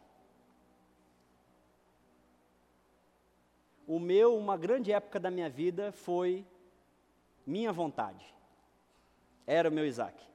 O 3.87 3.99
meu, 3.99 4.37
uma 4.37 4.57
grande 4.57 4.93
época 4.93 5.19
da 5.19 5.31
minha 5.31 5.51
vida 5.51 5.91
foi 5.91 6.47
minha 7.45 7.73
vontade. 7.73 8.33
Era 9.45 9.69
o 9.69 9.73
meu 9.73 9.85
Isaac. 9.85 10.32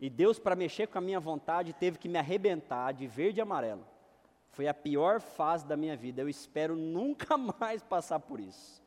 E 0.00 0.10
Deus, 0.10 0.38
para 0.38 0.56
mexer 0.56 0.88
com 0.88 0.98
a 0.98 1.00
minha 1.00 1.20
vontade, 1.20 1.72
teve 1.72 1.98
que 1.98 2.08
me 2.08 2.18
arrebentar 2.18 2.92
de 2.92 3.06
verde 3.06 3.40
e 3.40 3.42
amarelo. 3.42 3.86
Foi 4.50 4.68
a 4.68 4.74
pior 4.74 5.20
fase 5.20 5.66
da 5.66 5.76
minha 5.76 5.96
vida. 5.96 6.22
Eu 6.22 6.28
espero 6.28 6.76
nunca 6.76 7.36
mais 7.60 7.82
passar 7.82 8.20
por 8.20 8.40
isso. 8.40 8.82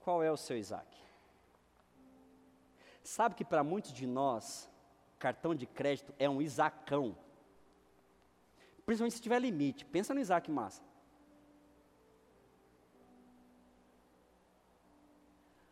Qual 0.00 0.22
é 0.22 0.30
o 0.30 0.36
seu 0.36 0.56
Isaac? 0.56 0.86
Sabe 3.02 3.34
que 3.34 3.44
para 3.44 3.64
muitos 3.64 3.92
de 3.92 4.06
nós, 4.06 4.70
cartão 5.18 5.54
de 5.54 5.66
crédito 5.66 6.14
é 6.18 6.28
um 6.28 6.40
Isaacão. 6.40 7.16
Principalmente 8.84 9.14
se 9.14 9.22
tiver 9.22 9.38
limite. 9.38 9.84
Pensa 9.84 10.14
no 10.14 10.20
Isaac 10.20 10.50
massa. 10.50 10.82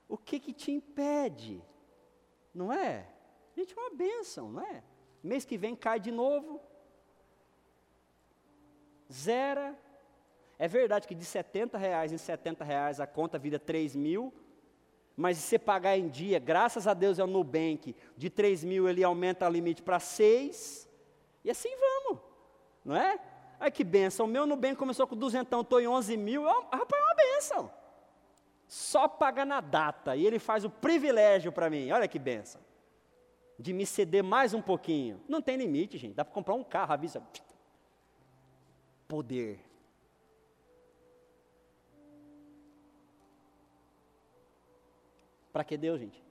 O 0.08 0.16
que 0.16 0.38
que 0.38 0.52
te 0.52 0.70
impede? 0.70 1.62
Não 2.56 2.72
é? 2.72 3.06
Gente, 3.54 3.74
é 3.76 3.80
uma 3.80 3.90
benção, 3.90 4.50
não 4.50 4.62
é? 4.62 4.82
Mês 5.22 5.44
que 5.44 5.58
vem 5.58 5.76
cai 5.76 6.00
de 6.00 6.10
novo. 6.10 6.58
Zera. 9.12 9.78
É 10.58 10.66
verdade 10.66 11.06
que 11.06 11.14
de 11.14 11.24
70 11.24 11.76
reais 11.76 12.12
em 12.12 12.16
70 12.16 12.64
reais 12.64 12.98
a 12.98 13.06
conta 13.06 13.38
vira 13.38 13.58
3 13.58 13.94
mil, 13.94 14.32
mas 15.14 15.36
se 15.36 15.42
você 15.42 15.58
pagar 15.58 15.98
em 15.98 16.08
dia, 16.08 16.38
graças 16.38 16.86
a 16.86 16.94
Deus 16.94 17.18
é 17.18 17.24
o 17.24 17.26
Nubank, 17.26 17.94
de 18.16 18.30
3 18.30 18.64
mil 18.64 18.88
ele 18.88 19.04
aumenta 19.04 19.46
o 19.46 19.50
limite 19.50 19.82
para 19.82 20.00
6, 20.00 20.88
e 21.44 21.50
assim 21.50 21.68
vamos, 21.76 22.22
não 22.82 22.96
é? 22.96 23.20
Ai 23.60 23.70
que 23.70 23.84
benção, 23.84 24.24
o 24.24 24.28
meu 24.30 24.46
Nubank 24.46 24.76
começou 24.76 25.06
com 25.06 25.14
200, 25.14 25.60
estou 25.60 25.78
em 25.78 25.86
11 25.86 26.16
mil, 26.16 26.44
rapaz, 26.44 26.90
é 26.90 27.04
uma 27.04 27.14
benção 27.14 27.70
só 28.66 29.06
paga 29.06 29.44
na 29.44 29.60
data, 29.60 30.16
e 30.16 30.26
ele 30.26 30.38
faz 30.38 30.64
o 30.64 30.70
privilégio 30.70 31.52
para 31.52 31.70
mim, 31.70 31.90
olha 31.90 32.08
que 32.08 32.18
benção, 32.18 32.60
de 33.58 33.72
me 33.72 33.86
ceder 33.86 34.22
mais 34.22 34.52
um 34.52 34.60
pouquinho. 34.60 35.20
Não 35.28 35.40
tem 35.40 35.56
limite, 35.56 35.96
gente, 35.98 36.14
dá 36.14 36.24
para 36.24 36.34
comprar 36.34 36.54
um 36.54 36.64
carro, 36.64 36.92
avisa. 36.92 37.22
Poder. 39.08 39.60
Para 45.52 45.64
que 45.64 45.76
Deus, 45.76 46.00
gente? 46.00 46.22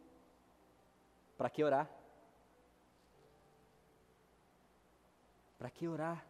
Para 1.37 1.49
que 1.49 1.63
orar? 1.63 1.89
Para 5.57 5.69
que 5.69 5.87
orar? 5.87 6.23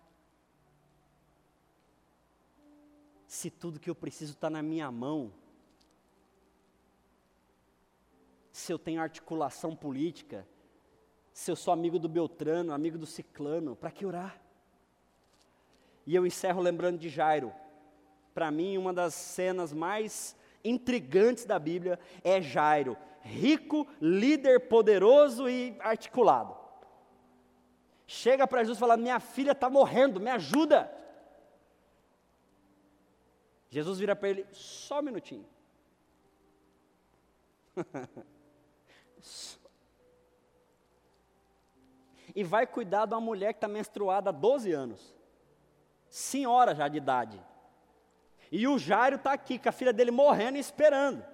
Se 3.27 3.49
tudo 3.49 3.79
que 3.81 3.89
eu 3.89 3.95
preciso 3.95 4.31
está 4.33 4.49
na 4.49 4.63
minha 4.63 4.89
mão, 4.89 5.33
se 8.55 8.71
eu 8.71 8.79
tenho 8.79 9.01
articulação 9.01 9.75
política, 9.75 10.47
se 11.33 11.51
eu 11.51 11.57
sou 11.57 11.73
amigo 11.73 11.99
do 11.99 12.07
Beltrano, 12.07 12.71
amigo 12.71 12.97
do 12.97 13.05
Ciclano, 13.05 13.75
para 13.75 13.91
que 13.91 14.05
orar? 14.05 14.41
E 16.05 16.15
eu 16.15 16.25
encerro 16.25 16.61
lembrando 16.61 16.97
de 16.97 17.09
Jairo. 17.09 17.53
Para 18.33 18.49
mim, 18.49 18.77
uma 18.77 18.93
das 18.93 19.13
cenas 19.13 19.73
mais 19.73 20.37
intrigantes 20.63 21.43
da 21.43 21.59
Bíblia 21.59 21.99
é 22.23 22.41
Jairo, 22.41 22.95
rico, 23.19 23.85
líder 23.99 24.69
poderoso 24.69 25.49
e 25.49 25.75
articulado. 25.81 26.55
Chega 28.07 28.47
para 28.47 28.61
Jesus 28.61 28.77
e 28.77 28.79
fala: 28.79 28.95
Minha 28.95 29.19
filha 29.19 29.51
está 29.51 29.69
morrendo, 29.69 30.21
me 30.21 30.29
ajuda. 30.29 30.89
Jesus 33.69 33.99
vira 33.99 34.15
para 34.15 34.29
ele: 34.29 34.47
Só 34.53 34.99
um 34.99 35.03
minutinho. 35.03 35.45
E 42.35 42.43
vai 42.43 42.67
cuidar 42.67 43.05
de 43.05 43.13
uma 43.13 43.21
mulher 43.21 43.53
que 43.53 43.57
está 43.57 43.67
menstruada 43.67 44.29
há 44.29 44.33
12 44.33 44.71
anos. 44.71 45.15
Senhora 46.09 46.75
já 46.75 46.87
de 46.87 46.97
idade. 46.97 47.41
E 48.51 48.67
o 48.67 48.77
Jairo 48.77 49.15
está 49.15 49.33
aqui, 49.33 49.57
com 49.57 49.69
a 49.69 49.71
filha 49.71 49.93
dele 49.93 50.11
morrendo 50.11 50.57
e 50.57 50.61
esperando. 50.61 51.25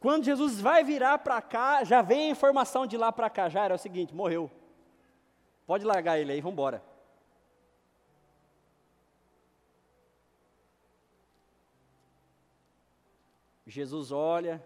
Quando 0.00 0.24
Jesus 0.24 0.60
vai 0.60 0.82
virar 0.82 1.18
para 1.18 1.40
cá, 1.40 1.84
já 1.84 2.02
vem 2.02 2.28
a 2.28 2.30
informação 2.30 2.86
de 2.86 2.96
lá 2.96 3.12
para 3.12 3.30
cá. 3.30 3.48
Jairo 3.48 3.72
é 3.72 3.76
o 3.76 3.78
seguinte: 3.78 4.14
morreu. 4.14 4.50
Pode 5.66 5.84
largar 5.84 6.18
ele 6.18 6.32
aí, 6.32 6.40
vamos 6.40 6.54
embora. 6.54 6.82
Jesus 13.64 14.12
olha, 14.12 14.62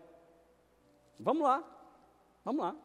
vamos 1.20 1.44
lá, 1.44 1.62
Vamos 2.46 2.64
lá. 2.64 2.76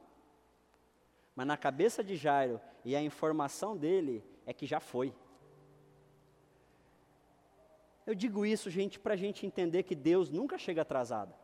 Mas 1.35 1.45
na 1.45 1.55
cabeça 1.55 2.03
de 2.03 2.15
Jairo 2.15 2.59
e 2.83 2.95
a 2.95 3.01
informação 3.01 3.77
dele 3.77 4.25
é 4.43 4.51
que 4.51 4.65
já 4.65 4.79
foi. 4.79 5.13
Eu 8.03 8.15
digo 8.15 8.43
isso, 8.43 8.71
gente, 8.71 8.99
para 8.99 9.13
a 9.13 9.15
gente 9.15 9.45
entender 9.45 9.83
que 9.83 9.93
Deus 9.93 10.31
nunca 10.31 10.57
chega 10.57 10.81
atrasado. 10.81 11.35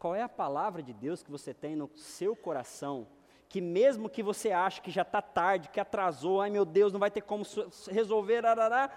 Qual 0.00 0.16
é 0.16 0.22
a 0.22 0.28
palavra 0.28 0.82
de 0.82 0.92
Deus 0.92 1.22
que 1.22 1.30
você 1.30 1.54
tem 1.54 1.76
no 1.76 1.88
seu 1.96 2.34
coração? 2.34 3.06
Que 3.48 3.60
mesmo 3.60 4.10
que 4.10 4.20
você 4.20 4.50
ache 4.50 4.82
que 4.82 4.90
já 4.90 5.02
está 5.02 5.22
tarde, 5.22 5.68
que 5.68 5.78
atrasou, 5.78 6.40
ai 6.40 6.50
meu 6.50 6.64
Deus, 6.64 6.92
não 6.92 6.98
vai 6.98 7.12
ter 7.12 7.20
como 7.20 7.44
resolver, 7.88 8.44
arará, 8.44 8.88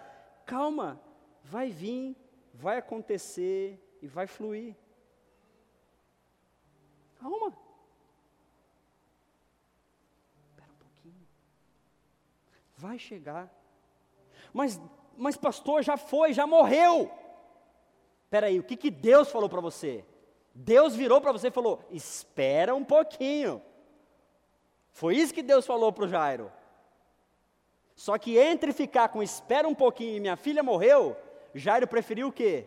calma, 0.48 1.00
vai 1.44 1.70
vir, 1.70 2.18
vai 2.52 2.80
acontecer, 2.80 3.80
e 4.02 4.08
vai 4.08 4.28
fluir. 4.28 4.76
Calma. 7.20 7.54
Espera 10.48 10.72
um 10.72 10.78
pouquinho. 10.78 11.28
Vai 12.78 12.98
chegar. 12.98 13.54
Mas, 14.54 14.80
mas 15.18 15.36
pastor, 15.36 15.84
já 15.84 15.98
foi, 15.98 16.34
já 16.34 16.48
morreu. 16.48 17.12
Peraí, 18.30 18.60
o 18.60 18.64
que, 18.64 18.78
que 18.78 18.92
Deus 18.92 19.30
falou 19.32 19.50
para 19.50 19.62
você? 19.62 20.06
Deus 20.54 20.96
virou 20.96 21.20
para 21.20 21.32
você 21.32 21.48
e 21.48 21.52
falou: 21.52 21.84
espera 21.92 22.74
um 22.76 22.84
pouquinho. 22.84 23.62
Foi 24.92 25.16
isso 25.16 25.34
que 25.34 25.44
Deus 25.44 25.66
falou 25.66 25.92
para 25.92 26.06
o 26.06 26.08
Jairo. 26.08 26.52
Só 27.96 28.18
que 28.18 28.38
entre 28.38 28.72
ficar 28.72 29.10
com 29.10 29.22
espera 29.22 29.68
um 29.68 29.76
pouquinho 29.76 30.18
e 30.18 30.20
minha 30.20 30.38
filha 30.38 30.64
morreu, 30.64 31.18
Jairo 31.54 31.88
preferiu 31.88 32.30
o 32.30 32.32
quê? 32.32 32.66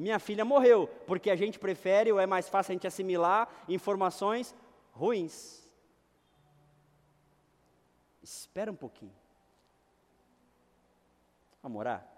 Minha 0.00 0.18
filha 0.18 0.46
morreu, 0.46 0.88
porque 1.06 1.28
a 1.28 1.36
gente 1.36 1.58
prefere, 1.58 2.10
ou 2.10 2.18
é 2.18 2.26
mais 2.26 2.48
fácil 2.48 2.72
a 2.72 2.74
gente 2.74 2.86
assimilar 2.86 3.46
informações 3.68 4.54
ruins. 4.92 5.68
Espera 8.22 8.72
um 8.72 8.74
pouquinho. 8.74 9.12
Vamos 11.62 11.78
orar? 11.80 12.10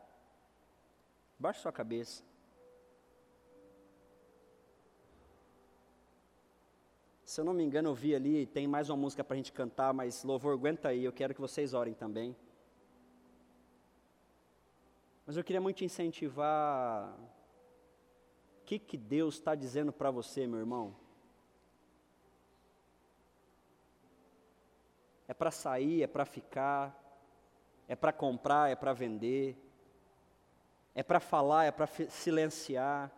Baixe 1.37 1.59
sua 1.59 1.73
cabeça. 1.73 2.23
Se 7.25 7.41
eu 7.41 7.45
não 7.45 7.53
me 7.53 7.65
engano, 7.65 7.89
eu 7.89 7.95
vi 7.97 8.15
ali, 8.15 8.47
tem 8.47 8.69
mais 8.69 8.91
uma 8.91 8.97
música 8.97 9.25
para 9.25 9.35
a 9.35 9.39
gente 9.39 9.53
cantar, 9.53 9.93
mas 9.93 10.23
louvor, 10.23 10.53
aguenta 10.55 10.91
aí, 10.91 11.03
eu 11.03 11.13
quero 11.13 11.35
que 11.35 11.41
vocês 11.41 11.75
orem 11.75 11.95
também. 11.95 12.37
Mas 15.27 15.37
eu 15.37 15.43
queria 15.43 15.61
muito 15.61 15.79
te 15.79 15.85
incentivar. 15.85 17.13
Que, 18.73 18.79
que 18.79 18.97
Deus 18.97 19.35
está 19.35 19.55
dizendo 19.55 19.93
para 19.93 20.11
você, 20.11 20.47
meu 20.47 20.59
irmão? 20.59 20.97
É 25.29 25.35
para 25.35 25.51
sair, 25.51 26.03
é 26.03 26.07
para 26.07 26.25
ficar, 26.25 26.99
é 27.87 27.95
para 27.95 28.15
comprar, 28.15 28.71
é 28.71 28.75
para 28.75 28.95
vender, 28.95 29.59
é 30.95 31.03
para 31.03 31.21
falar, 31.21 31.67
é 31.67 31.71
para 31.71 31.87
silenciar, 31.87 33.13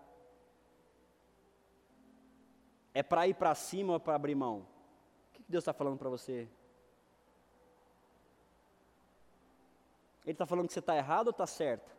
é 2.93 3.05
para 3.05 3.29
ir 3.29 3.35
para 3.35 3.55
cima 3.55 3.93
ou 3.93 4.01
para 4.01 4.17
abrir 4.17 4.35
mão? 4.35 4.67
O 5.29 5.35
que 5.35 5.45
Deus 5.49 5.63
está 5.63 5.73
falando 5.73 5.99
para 5.99 6.11
você? 6.11 6.49
Ele 10.25 10.33
está 10.33 10.47
falando 10.47 10.67
que 10.67 10.73
você 10.73 10.81
está 10.81 10.97
errado 10.97 11.29
ou 11.29 11.31
está 11.31 11.47
certo? 11.47 11.95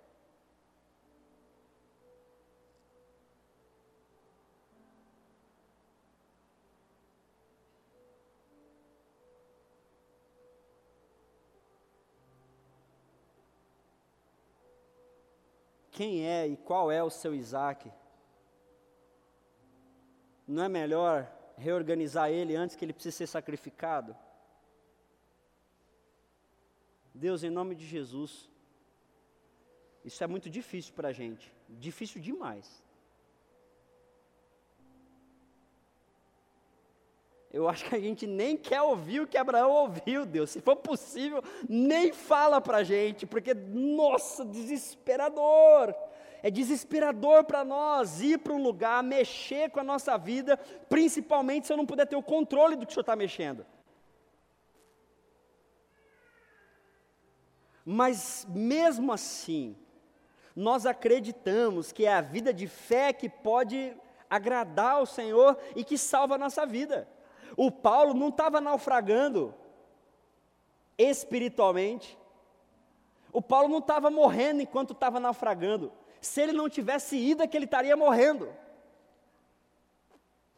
Quem 15.95 16.27
é 16.27 16.45
e 16.45 16.57
qual 16.57 16.91
é 16.91 17.01
o 17.01 17.09
seu 17.09 17.33
Isaac? 17.33 17.89
Não 20.45 20.63
é 20.63 20.67
melhor 20.67 21.25
reorganizar 21.57 22.29
ele 22.29 22.53
antes 22.53 22.75
que 22.75 22.83
ele 22.83 22.91
precise 22.91 23.15
ser 23.15 23.27
sacrificado? 23.27 24.13
Deus, 27.13 27.45
em 27.45 27.49
nome 27.49 27.75
de 27.75 27.87
Jesus, 27.87 28.49
isso 30.03 30.21
é 30.21 30.27
muito 30.27 30.49
difícil 30.49 30.93
para 30.93 31.07
a 31.07 31.13
gente, 31.13 31.49
difícil 31.69 32.21
demais. 32.21 32.83
Eu 37.55 37.69
acho 37.69 37.85
que 37.85 37.95
a 37.95 37.99
gente 37.99 38.27
nem 38.27 38.57
quer 38.57 38.81
ouvir 38.81 39.21
o 39.21 39.27
que 39.27 39.37
Abraão 39.37 39.71
ouviu, 39.71 40.25
Deus. 40.25 40.49
Se 40.49 40.59
for 40.59 40.75
possível, 40.75 41.41
nem 41.69 42.11
fala 42.11 42.59
para 42.59 42.79
a 42.79 42.83
gente, 42.83 43.25
porque, 43.25 43.53
nossa, 43.53 44.43
desesperador. 44.43 45.95
É 46.43 46.51
desesperador 46.51 47.45
para 47.45 47.63
nós 47.63 48.19
ir 48.19 48.39
para 48.39 48.51
um 48.51 48.61
lugar, 48.61 49.01
mexer 49.01 49.69
com 49.69 49.79
a 49.79 49.85
nossa 49.85 50.17
vida, 50.17 50.57
principalmente 50.89 51.65
se 51.65 51.71
eu 51.71 51.77
não 51.77 51.85
puder 51.85 52.05
ter 52.05 52.17
o 52.17 52.21
controle 52.21 52.75
do 52.75 52.85
que 52.85 52.91
o 52.91 52.93
Senhor 52.93 53.03
está 53.03 53.15
mexendo. 53.15 53.65
Mas 57.85 58.45
mesmo 58.49 59.13
assim, 59.13 59.77
nós 60.53 60.85
acreditamos 60.85 61.93
que 61.93 62.05
é 62.05 62.13
a 62.13 62.19
vida 62.19 62.53
de 62.53 62.67
fé 62.67 63.13
que 63.13 63.29
pode 63.29 63.95
agradar 64.29 64.95
ao 64.95 65.05
Senhor 65.05 65.57
e 65.73 65.85
que 65.85 65.97
salva 65.97 66.35
a 66.35 66.37
nossa 66.37 66.65
vida. 66.65 67.14
O 67.55 67.71
Paulo 67.71 68.13
não 68.13 68.29
estava 68.29 68.59
naufragando 68.59 69.53
espiritualmente. 70.97 72.17
O 73.31 73.41
Paulo 73.41 73.67
não 73.67 73.79
estava 73.79 74.09
morrendo 74.09 74.61
enquanto 74.61 74.93
estava 74.93 75.19
naufragando. 75.19 75.91
Se 76.21 76.41
ele 76.41 76.53
não 76.53 76.69
tivesse 76.69 77.17
ido, 77.17 77.43
é 77.43 77.47
que 77.47 77.55
ele 77.55 77.65
estaria 77.65 77.95
morrendo. 77.95 78.49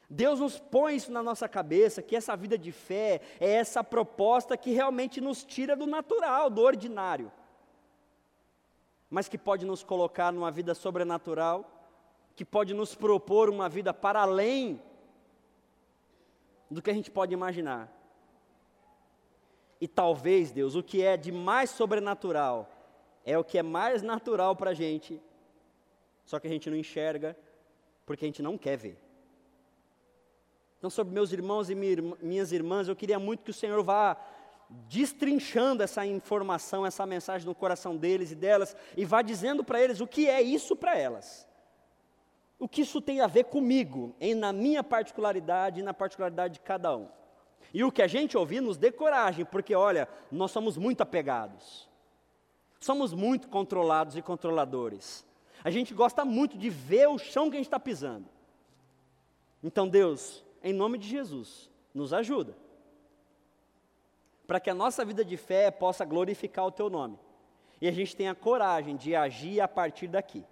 Deus 0.09 0.39
nos 0.39 0.57
põe 0.57 0.95
isso 0.95 1.11
na 1.11 1.21
nossa 1.21 1.49
cabeça, 1.49 2.01
que 2.01 2.15
essa 2.15 2.35
vida 2.35 2.57
de 2.57 2.71
fé 2.71 3.19
é 3.39 3.51
essa 3.51 3.83
proposta 3.83 4.55
que 4.55 4.71
realmente 4.71 5.19
nos 5.19 5.43
tira 5.43 5.75
do 5.75 5.85
natural, 5.85 6.49
do 6.49 6.61
ordinário, 6.61 7.29
mas 9.09 9.27
que 9.27 9.37
pode 9.37 9.65
nos 9.65 9.83
colocar 9.83 10.31
numa 10.31 10.49
vida 10.49 10.73
sobrenatural, 10.73 11.69
que 12.35 12.45
pode 12.45 12.73
nos 12.73 12.95
propor 12.95 13.49
uma 13.49 13.67
vida 13.67 13.93
para 13.93 14.21
além 14.21 14.81
do 16.69 16.81
que 16.81 16.89
a 16.89 16.93
gente 16.93 17.11
pode 17.11 17.33
imaginar. 17.33 17.91
E 19.79 19.87
talvez, 19.87 20.51
Deus, 20.51 20.75
o 20.75 20.83
que 20.83 21.03
é 21.03 21.15
de 21.15 21.31
mais 21.31 21.69
sobrenatural 21.69 22.69
é 23.25 23.37
o 23.37 23.43
que 23.43 23.57
é 23.57 23.63
mais 23.63 24.01
natural 24.01 24.55
para 24.55 24.71
a 24.71 24.73
gente 24.73 25.21
só 26.27 26.39
que 26.39 26.45
a 26.45 26.49
gente 26.49 26.69
não 26.69 26.77
enxerga 26.77 27.35
porque 28.05 28.25
a 28.25 28.27
gente 28.27 28.43
não 28.43 28.57
quer 28.57 28.77
ver. 28.77 28.97
Então, 30.77 30.89
sobre 30.89 31.13
meus 31.13 31.31
irmãos 31.31 31.69
e 31.69 31.75
minhas 31.75 32.51
irmãs, 32.51 32.87
eu 32.87 32.95
queria 32.95 33.17
muito 33.17 33.43
que 33.43 33.49
o 33.49 33.53
Senhor 33.53 33.81
vá 33.81 34.17
destrinchando 34.89 35.81
essa 35.81 36.05
informação, 36.05 36.85
essa 36.85 37.05
mensagem 37.05 37.47
no 37.47 37.55
coração 37.55 37.95
deles 37.95 38.31
e 38.31 38.35
delas, 38.35 38.75
e 38.95 39.05
vá 39.05 39.21
dizendo 39.21 39.63
para 39.63 39.81
eles 39.81 40.01
o 40.01 40.05
que 40.05 40.27
é 40.29 40.41
isso 40.41 40.75
para 40.75 40.97
elas. 40.97 41.46
O 42.59 42.67
que 42.67 42.81
isso 42.81 42.99
tem 42.99 43.21
a 43.21 43.27
ver 43.27 43.45
comigo, 43.45 44.15
em, 44.19 44.33
na 44.33 44.51
minha 44.51 44.83
particularidade 44.83 45.79
e 45.79 45.83
na 45.83 45.93
particularidade 45.93 46.55
de 46.55 46.59
cada 46.61 46.95
um. 46.95 47.07
E 47.73 47.83
o 47.83 47.91
que 47.91 48.01
a 48.01 48.07
gente 48.07 48.37
ouvir 48.37 48.61
nos 48.61 48.77
dê 48.77 48.91
coragem, 48.91 49.45
porque 49.45 49.75
olha, 49.75 50.07
nós 50.31 50.51
somos 50.51 50.77
muito 50.77 51.01
apegados, 51.01 51.87
somos 52.79 53.13
muito 53.13 53.47
controlados 53.49 54.15
e 54.15 54.21
controladores. 54.21 55.25
A 55.63 55.69
gente 55.69 55.93
gosta 55.93 56.23
muito 56.23 56.57
de 56.57 56.69
ver 56.69 57.07
o 57.07 57.17
chão 57.17 57.49
que 57.49 57.57
a 57.57 57.59
gente 57.59 57.67
está 57.67 57.79
pisando. 57.79 58.27
Então, 59.63 59.87
Deus, 59.87 60.43
em 60.63 60.73
nome 60.73 60.97
de 60.97 61.07
Jesus, 61.07 61.69
nos 61.93 62.13
ajuda. 62.13 62.55
Para 64.45 64.59
que 64.59 64.69
a 64.69 64.73
nossa 64.73 65.03
vida 65.03 65.25
de 65.25 65.35
fé 65.35 65.69
possa 65.69 66.05
glorificar 66.05 66.65
o 66.65 66.71
Teu 66.71 66.89
nome. 66.89 67.19
E 67.81 67.87
a 67.87 67.91
gente 67.91 68.15
tenha 68.15 68.33
coragem 68.33 68.95
de 68.95 69.15
agir 69.15 69.59
a 69.59 69.67
partir 69.67 70.07
daqui. 70.07 70.43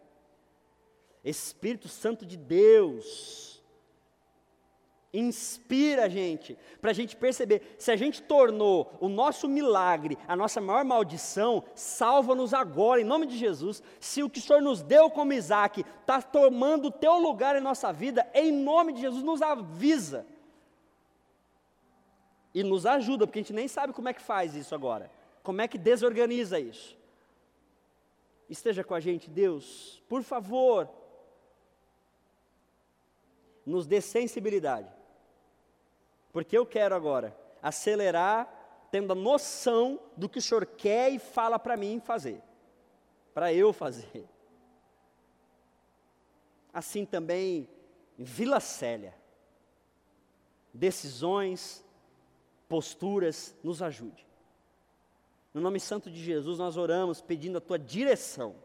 Espírito 1.25 1.89
Santo 1.89 2.25
de 2.25 2.37
Deus, 2.37 3.45
inspira 5.17 6.05
a 6.05 6.09
gente, 6.09 6.57
para 6.81 6.91
a 6.91 6.93
gente 6.93 7.15
perceber, 7.15 7.75
se 7.79 7.91
a 7.91 7.95
gente 7.95 8.21
tornou 8.21 8.95
o 8.99 9.07
nosso 9.07 9.47
milagre 9.47 10.17
a 10.27 10.35
nossa 10.35 10.59
maior 10.59 10.83
maldição, 10.83 11.63
salva-nos 11.73 12.53
agora, 12.53 13.01
em 13.01 13.05
nome 13.05 13.25
de 13.25 13.37
Jesus. 13.37 13.81
Se 13.99 14.21
o 14.21 14.29
que 14.29 14.39
o 14.39 14.41
Senhor 14.41 14.61
nos 14.61 14.81
deu 14.81 15.09
como 15.09 15.33
Isaac 15.33 15.83
está 16.01 16.21
tomando 16.21 16.87
o 16.87 16.91
teu 16.91 17.17
lugar 17.17 17.55
em 17.55 17.61
nossa 17.61 17.91
vida, 17.91 18.29
em 18.33 18.51
nome 18.51 18.93
de 18.93 19.01
Jesus, 19.01 19.23
nos 19.23 19.41
avisa. 19.41 20.25
E 22.53 22.63
nos 22.63 22.85
ajuda, 22.85 23.25
porque 23.25 23.39
a 23.39 23.41
gente 23.41 23.53
nem 23.53 23.67
sabe 23.67 23.93
como 23.93 24.07
é 24.07 24.13
que 24.13 24.21
faz 24.21 24.55
isso 24.55 24.73
agora, 24.73 25.11
como 25.43 25.61
é 25.61 25.67
que 25.67 25.77
desorganiza 25.77 26.59
isso. 26.59 26.97
Esteja 28.49 28.83
com 28.83 28.93
a 28.93 28.99
gente, 28.99 29.29
Deus, 29.29 30.03
por 30.07 30.21
favor, 30.21 30.87
nos 33.65 33.87
dê 33.87 33.99
sensibilidade 34.01 34.95
porque 36.35 36.57
eu 36.57 36.65
quero 36.65 36.93
agora 36.93 37.33
acelerar, 37.61 38.45
tendo 38.91 39.13
a 39.13 39.15
noção 39.15 39.97
do 40.17 40.27
que 40.27 40.39
o 40.39 40.41
Senhor 40.41 40.65
quer 40.65 41.09
e 41.09 41.17
fala 41.17 41.57
para 41.57 41.77
mim 41.77 42.01
fazer, 42.01 42.43
para 43.33 43.53
eu 43.53 43.71
fazer. 43.71 44.27
Assim 46.73 47.05
também 47.05 47.69
Vila 48.17 48.59
Célia. 48.59 49.15
Decisões, 50.73 51.85
posturas, 52.67 53.55
nos 53.63 53.81
ajude. 53.81 54.27
No 55.53 55.61
nome 55.61 55.79
santo 55.79 56.11
de 56.11 56.21
Jesus, 56.21 56.59
nós 56.59 56.75
oramos 56.75 57.21
pedindo 57.21 57.59
a 57.59 57.61
tua 57.61 57.79
direção. 57.79 58.57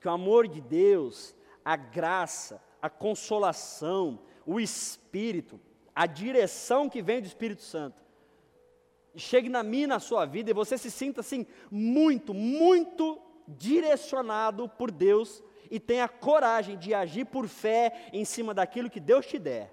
Que 0.00 0.06
o 0.06 0.12
amor 0.12 0.46
de 0.46 0.60
Deus, 0.60 1.34
a 1.64 1.74
graça, 1.74 2.62
a 2.82 2.90
consolação, 2.90 4.18
o 4.44 4.58
Espírito, 4.58 5.58
a 5.94 6.04
direção 6.04 6.90
que 6.90 7.00
vem 7.00 7.20
do 7.20 7.26
Espírito 7.26 7.62
Santo 7.62 8.02
chegue 9.14 9.48
na 9.48 9.62
minha 9.62 9.86
na 9.86 10.00
sua 10.00 10.24
vida 10.24 10.50
e 10.50 10.54
você 10.54 10.78
se 10.78 10.90
sinta 10.90 11.20
assim 11.20 11.46
muito, 11.70 12.32
muito 12.32 13.20
direcionado 13.46 14.68
por 14.68 14.90
Deus 14.90 15.42
e 15.70 15.78
tenha 15.80 16.08
coragem 16.08 16.76
de 16.76 16.94
agir 16.94 17.26
por 17.26 17.48
fé 17.48 18.08
em 18.12 18.24
cima 18.24 18.54
daquilo 18.54 18.90
que 18.90 19.00
Deus 19.00 19.26
te 19.26 19.38
der. 19.38 19.72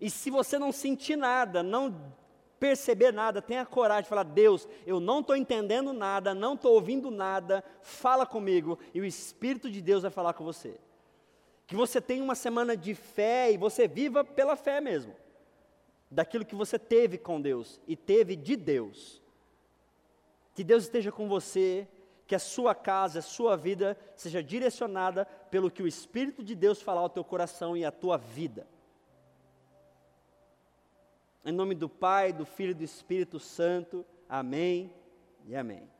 E 0.00 0.10
se 0.10 0.30
você 0.30 0.58
não 0.58 0.72
sentir 0.72 1.16
nada, 1.16 1.62
não 1.62 2.12
perceber 2.58 3.12
nada, 3.12 3.40
tenha 3.40 3.64
coragem 3.64 4.04
de 4.04 4.08
falar: 4.08 4.24
Deus, 4.24 4.68
eu 4.86 5.00
não 5.00 5.20
estou 5.20 5.36
entendendo 5.36 5.92
nada, 5.92 6.34
não 6.34 6.54
estou 6.54 6.74
ouvindo 6.74 7.10
nada, 7.10 7.64
fala 7.80 8.26
comigo, 8.26 8.78
e 8.92 9.00
o 9.00 9.04
Espírito 9.04 9.70
de 9.70 9.80
Deus 9.80 10.02
vai 10.02 10.10
falar 10.10 10.34
com 10.34 10.44
você. 10.44 10.78
Que 11.72 11.76
você 11.76 12.02
tenha 12.02 12.22
uma 12.22 12.34
semana 12.34 12.76
de 12.76 12.94
fé 12.94 13.50
e 13.50 13.56
você 13.56 13.88
viva 13.88 14.22
pela 14.22 14.56
fé 14.56 14.78
mesmo, 14.78 15.16
daquilo 16.10 16.44
que 16.44 16.54
você 16.54 16.78
teve 16.78 17.16
com 17.16 17.40
Deus 17.40 17.80
e 17.88 17.96
teve 17.96 18.36
de 18.36 18.56
Deus. 18.56 19.22
Que 20.54 20.62
Deus 20.62 20.82
esteja 20.82 21.10
com 21.10 21.26
você, 21.26 21.88
que 22.26 22.34
a 22.34 22.38
sua 22.38 22.74
casa, 22.74 23.20
a 23.20 23.22
sua 23.22 23.56
vida 23.56 23.96
seja 24.14 24.42
direcionada 24.42 25.24
pelo 25.50 25.70
que 25.70 25.82
o 25.82 25.86
Espírito 25.86 26.44
de 26.44 26.54
Deus 26.54 26.82
falar 26.82 27.00
ao 27.00 27.08
teu 27.08 27.24
coração 27.24 27.74
e 27.74 27.86
à 27.86 27.90
tua 27.90 28.18
vida. 28.18 28.66
Em 31.42 31.52
nome 31.52 31.74
do 31.74 31.88
Pai, 31.88 32.34
do 32.34 32.44
Filho 32.44 32.72
e 32.72 32.74
do 32.74 32.84
Espírito 32.84 33.40
Santo. 33.40 34.04
Amém 34.28 34.92
e 35.46 35.56
amém. 35.56 35.91